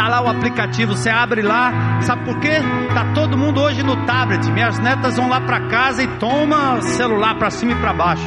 Tá 0.00 0.08
lá 0.08 0.22
o 0.22 0.28
aplicativo, 0.30 0.96
você 0.96 1.10
abre 1.10 1.42
lá, 1.42 2.00
sabe 2.00 2.24
por 2.24 2.40
quê? 2.40 2.62
Tá 2.94 3.12
todo 3.12 3.36
mundo 3.36 3.60
hoje 3.60 3.82
no 3.82 4.06
tablet. 4.06 4.50
Minhas 4.50 4.78
netas 4.78 5.18
vão 5.18 5.28
lá 5.28 5.42
para 5.42 5.68
casa 5.68 6.02
e 6.02 6.06
toma 6.16 6.80
celular 6.80 7.34
para 7.34 7.50
cima 7.50 7.72
e 7.72 7.74
para 7.74 7.92
baixo. 7.92 8.24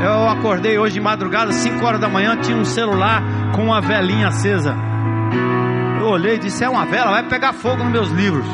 Eu 0.00 0.28
acordei 0.28 0.78
hoje 0.78 0.94
de 0.94 1.00
madrugada, 1.00 1.50
5 1.52 1.84
horas 1.84 2.00
da 2.00 2.08
manhã, 2.08 2.36
tinha 2.36 2.56
um 2.56 2.64
celular 2.64 3.24
com 3.56 3.64
uma 3.64 3.80
velinha 3.80 4.28
acesa. 4.28 4.76
Eu 5.98 6.06
olhei 6.06 6.36
e 6.36 6.38
disse: 6.38 6.62
É 6.62 6.68
uma 6.68 6.86
vela, 6.86 7.10
vai 7.10 7.24
pegar 7.24 7.52
fogo 7.52 7.82
nos 7.82 7.90
meus 7.90 8.10
livros. 8.10 8.46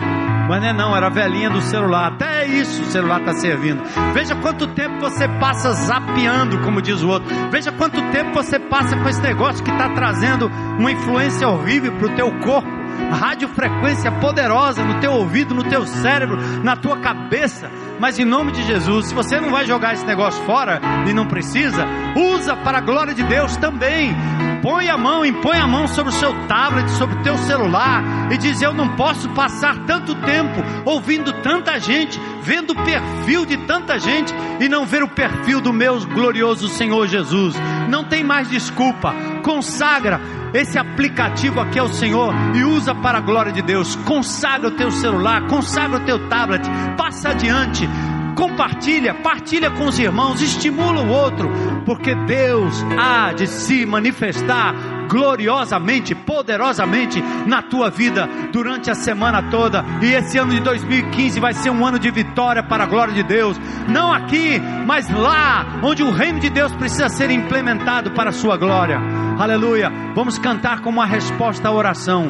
Mas 0.48 0.60
não 0.60 0.68
é 0.68 0.72
não, 0.72 0.96
era 0.96 1.06
a 1.06 1.10
velhinha 1.10 1.50
do 1.50 1.60
celular. 1.60 2.12
Até 2.12 2.46
isso 2.46 2.82
o 2.82 2.86
celular 2.86 3.20
está 3.20 3.34
servindo. 3.34 3.82
Veja 4.12 4.34
quanto 4.36 4.66
tempo 4.68 5.00
você 5.00 5.28
passa 5.28 5.72
zapeando, 5.72 6.58
como 6.60 6.82
diz 6.82 7.02
o 7.02 7.08
outro. 7.08 7.34
Veja 7.50 7.72
quanto 7.72 8.00
tempo 8.10 8.32
você 8.34 8.58
passa 8.58 8.96
com 8.96 9.08
esse 9.08 9.20
negócio 9.20 9.64
que 9.64 9.70
está 9.70 9.88
trazendo 9.90 10.48
uma 10.78 10.90
influência 10.90 11.48
horrível 11.48 11.92
para 11.92 12.06
o 12.06 12.14
teu 12.14 12.30
corpo 12.40 12.82
radiofrequência 13.10 14.10
poderosa 14.12 14.84
no 14.84 15.00
teu 15.00 15.12
ouvido, 15.12 15.54
no 15.54 15.64
teu 15.64 15.86
cérebro, 15.86 16.36
na 16.62 16.76
tua 16.76 16.98
cabeça. 16.98 17.70
Mas 17.98 18.18
em 18.18 18.24
nome 18.24 18.52
de 18.52 18.62
Jesus, 18.62 19.08
se 19.08 19.14
você 19.14 19.40
não 19.40 19.50
vai 19.50 19.66
jogar 19.66 19.94
esse 19.94 20.04
negócio 20.04 20.42
fora 20.44 20.80
e 21.06 21.12
não 21.12 21.26
precisa, 21.26 21.86
usa 22.16 22.56
para 22.56 22.78
a 22.78 22.80
glória 22.80 23.14
de 23.14 23.22
Deus 23.22 23.56
também. 23.56 24.14
Põe 24.62 24.88
a 24.88 24.96
mão, 24.96 25.26
impõe 25.26 25.58
a 25.58 25.66
mão 25.66 25.88
sobre 25.88 26.12
o 26.12 26.16
seu 26.16 26.32
tablet, 26.46 26.88
sobre 26.92 27.16
o 27.16 27.22
teu 27.22 27.36
celular 27.38 28.30
e 28.30 28.38
diz: 28.38 28.62
Eu 28.62 28.72
não 28.72 28.94
posso 28.94 29.28
passar 29.30 29.76
tanto 29.86 30.14
tempo 30.14 30.62
ouvindo 30.84 31.32
tanta 31.42 31.80
gente, 31.80 32.18
vendo 32.42 32.70
o 32.70 32.84
perfil 32.84 33.44
de 33.44 33.56
tanta 33.66 33.98
gente 33.98 34.32
e 34.60 34.68
não 34.68 34.86
ver 34.86 35.02
o 35.02 35.08
perfil 35.08 35.60
do 35.60 35.72
meu 35.72 35.98
glorioso 36.06 36.68
Senhor 36.68 37.08
Jesus. 37.08 37.56
Não 37.88 38.04
tem 38.04 38.22
mais 38.22 38.48
desculpa. 38.48 39.12
Consagra 39.42 40.20
esse 40.54 40.78
aplicativo 40.78 41.60
aqui 41.60 41.78
é 41.78 41.82
o 41.82 41.92
Senhor 41.92 42.34
e 42.54 42.62
usa 42.62 42.94
para 42.94 43.18
a 43.18 43.20
glória 43.22 43.52
de 43.52 43.62
Deus. 43.62 43.96
Consagra 43.96 44.68
o 44.68 44.76
teu 44.76 44.90
celular, 44.90 45.46
consagra 45.46 45.96
o 45.96 46.04
teu 46.04 46.28
tablet, 46.28 46.62
passa 46.96 47.30
adiante, 47.30 47.88
compartilha, 48.34 49.14
partilha 49.14 49.70
com 49.70 49.86
os 49.86 49.98
irmãos, 49.98 50.40
estimula 50.40 51.02
o 51.02 51.08
outro, 51.08 51.50
porque 51.84 52.14
Deus 52.14 52.84
há 52.98 53.32
de 53.32 53.46
se 53.46 53.86
manifestar 53.86 54.74
gloriosamente, 55.08 56.14
poderosamente 56.14 57.22
na 57.46 57.60
tua 57.60 57.90
vida 57.90 58.26
durante 58.50 58.90
a 58.90 58.94
semana 58.94 59.42
toda. 59.50 59.84
E 60.00 60.12
esse 60.12 60.38
ano 60.38 60.52
de 60.52 60.60
2015 60.60 61.38
vai 61.38 61.52
ser 61.52 61.70
um 61.70 61.86
ano 61.86 61.98
de 61.98 62.10
vitória 62.10 62.62
para 62.62 62.84
a 62.84 62.86
glória 62.86 63.12
de 63.12 63.22
Deus. 63.22 63.60
Não 63.88 64.12
aqui, 64.12 64.58
mas 64.86 65.10
lá, 65.10 65.80
onde 65.82 66.02
o 66.02 66.10
reino 66.10 66.40
de 66.40 66.48
Deus 66.48 66.72
precisa 66.72 67.10
ser 67.10 67.30
implementado 67.30 68.12
para 68.12 68.30
a 68.30 68.32
sua 68.32 68.56
glória. 68.56 68.98
Aleluia. 69.38 69.92
Vamos 70.14 70.38
cantar 70.38 70.80
como 70.80 70.98
uma 70.98 71.06
resposta 71.06 71.68
à 71.68 71.72
oração. 71.72 72.26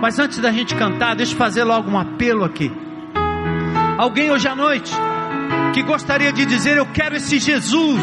Mas 0.00 0.18
antes 0.18 0.38
da 0.38 0.52
gente 0.52 0.74
cantar, 0.76 1.16
deixa 1.16 1.32
eu 1.34 1.38
fazer 1.38 1.64
logo 1.64 1.90
um 1.90 1.98
apelo 1.98 2.44
aqui. 2.44 2.72
Alguém 3.98 4.30
hoje 4.30 4.48
à 4.48 4.54
noite 4.54 4.92
que 5.72 5.82
gostaria 5.82 6.32
de 6.32 6.44
dizer: 6.44 6.76
Eu 6.76 6.86
quero 6.86 7.16
esse 7.16 7.38
Jesus 7.38 8.00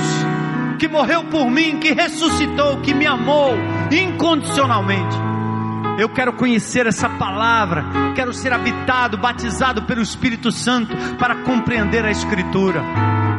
que 0.78 0.88
morreu 0.88 1.24
por 1.26 1.50
mim, 1.50 1.80
que 1.80 1.92
ressuscitou, 1.92 2.78
que 2.82 2.94
me 2.94 3.06
amou 3.06 3.56
incondicionalmente. 3.92 5.16
Eu 5.98 6.10
quero 6.10 6.32
conhecer 6.34 6.86
essa 6.86 7.10
palavra, 7.10 7.84
quero 8.14 8.32
ser 8.32 8.54
habitado, 8.54 9.18
batizado 9.18 9.82
pelo 9.84 10.02
Espírito 10.02 10.52
Santo 10.52 10.96
para 11.18 11.38
compreender 11.38 12.06
a 12.06 12.12
Escritura. 12.12 12.84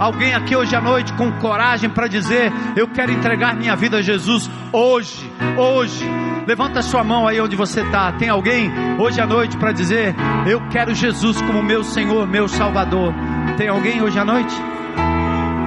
Alguém 0.01 0.35
aqui 0.35 0.57
hoje 0.57 0.75
à 0.75 0.81
noite 0.81 1.13
com 1.13 1.31
coragem 1.39 1.89
para 1.89 2.09
dizer: 2.09 2.53
Eu 2.77 2.89
quero 2.89 3.13
entregar 3.13 3.55
minha 3.55 3.77
vida 3.77 3.99
a 3.99 4.03
Jesus 4.03 4.51
hoje, 4.73 5.31
hoje. 5.57 6.05
Levanta 6.47 6.83
sua 6.83 7.05
mão 7.05 7.29
aí 7.29 7.41
onde 7.41 7.55
você 7.55 7.83
está. 7.83 8.11
Tem 8.13 8.29
alguém 8.29 8.71
hoje 8.99 9.21
à 9.21 9.27
noite 9.27 9.57
para 9.57 9.71
dizer: 9.71 10.15
Eu 10.47 10.61
quero 10.69 10.95
Jesus 10.95 11.41
como 11.43 11.63
meu 11.63 11.85
Senhor, 11.85 12.27
meu 12.27 12.49
Salvador. 12.49 13.15
Tem 13.59 13.67
alguém 13.67 14.01
hoje 14.01 14.17
à 14.17 14.25
noite? 14.25 14.55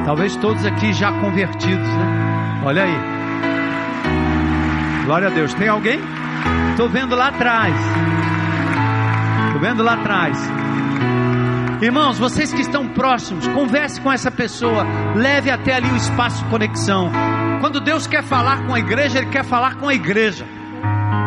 Talvez 0.06 0.38
todos 0.38 0.66
aqui 0.66 0.94
já 0.94 1.12
convertidos, 1.20 1.89
né? 1.89 2.62
Olha 2.64 2.84
aí. 2.84 2.96
Glória 5.04 5.28
a 5.28 5.30
Deus. 5.32 5.54
Tem 5.56 5.68
alguém? 5.68 6.00
Estou 6.70 6.88
vendo 6.88 7.18
lá 7.18 7.28
atrás. 7.28 7.76
Estou 9.48 9.60
vendo 9.60 9.84
lá 9.84 9.96
atrás. 9.96 10.38
Irmãos, 11.82 12.18
vocês 12.18 12.54
que 12.54 12.62
estão 12.62 12.88
próximos, 12.88 13.46
converse 13.50 14.00
com 14.00 14.10
essa 14.10 14.32
pessoa, 14.32 14.86
leve 15.14 15.52
até 15.52 15.74
ali 15.74 15.89
o 15.89 15.98
espaço 15.98 16.46
conexão. 16.46 17.12
Quando 17.60 17.82
Deus 17.82 18.08
quer 18.08 18.24
falar 18.24 18.66
com 18.66 18.74
a 18.74 18.80
igreja, 18.80 19.18
Ele 19.18 19.30
quer 19.30 19.44
falar 19.44 19.76
com 19.76 19.89
a 19.89 19.94
igreja. 19.94 20.48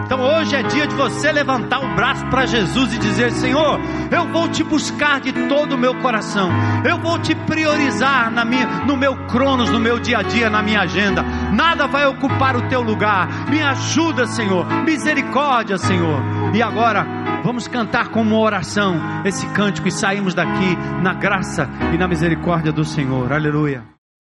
Então 0.04 0.20
hoje 0.20 0.54
é 0.54 0.62
dia 0.62 0.86
de 0.86 0.94
você 0.94 1.32
levantar 1.32 1.80
o 1.80 1.94
braço 1.94 2.26
para 2.26 2.46
Jesus 2.46 2.94
e 2.94 2.98
dizer: 2.98 3.32
Senhor, 3.32 3.80
eu 4.10 4.26
vou 4.28 4.48
te 4.48 4.62
buscar 4.62 5.20
de 5.20 5.32
todo 5.48 5.74
o 5.74 5.78
meu 5.78 5.94
coração, 5.96 6.50
eu 6.84 6.98
vou 6.98 7.18
te 7.18 7.34
priorizar 7.34 8.30
na 8.30 8.44
minha, 8.44 8.66
no 8.86 8.96
meu 8.96 9.16
cronos, 9.26 9.70
no 9.70 9.80
meu 9.80 9.98
dia 9.98 10.18
a 10.18 10.22
dia, 10.22 10.50
na 10.50 10.62
minha 10.62 10.80
agenda. 10.80 11.22
Nada 11.52 11.86
vai 11.86 12.06
ocupar 12.06 12.56
o 12.56 12.68
teu 12.68 12.80
lugar. 12.80 13.28
Me 13.48 13.62
ajuda, 13.62 14.26
Senhor. 14.26 14.66
Misericórdia, 14.84 15.78
Senhor. 15.78 16.20
E 16.54 16.62
agora, 16.62 17.06
vamos 17.42 17.66
cantar 17.66 18.08
como 18.08 18.38
oração 18.38 19.00
esse 19.24 19.46
cântico 19.48 19.88
e 19.88 19.92
saímos 19.92 20.34
daqui 20.34 20.76
na 21.02 21.14
graça 21.14 21.68
e 21.92 21.98
na 21.98 22.06
misericórdia 22.06 22.72
do 22.72 22.84
Senhor. 22.84 23.32
Aleluia. 23.32 23.93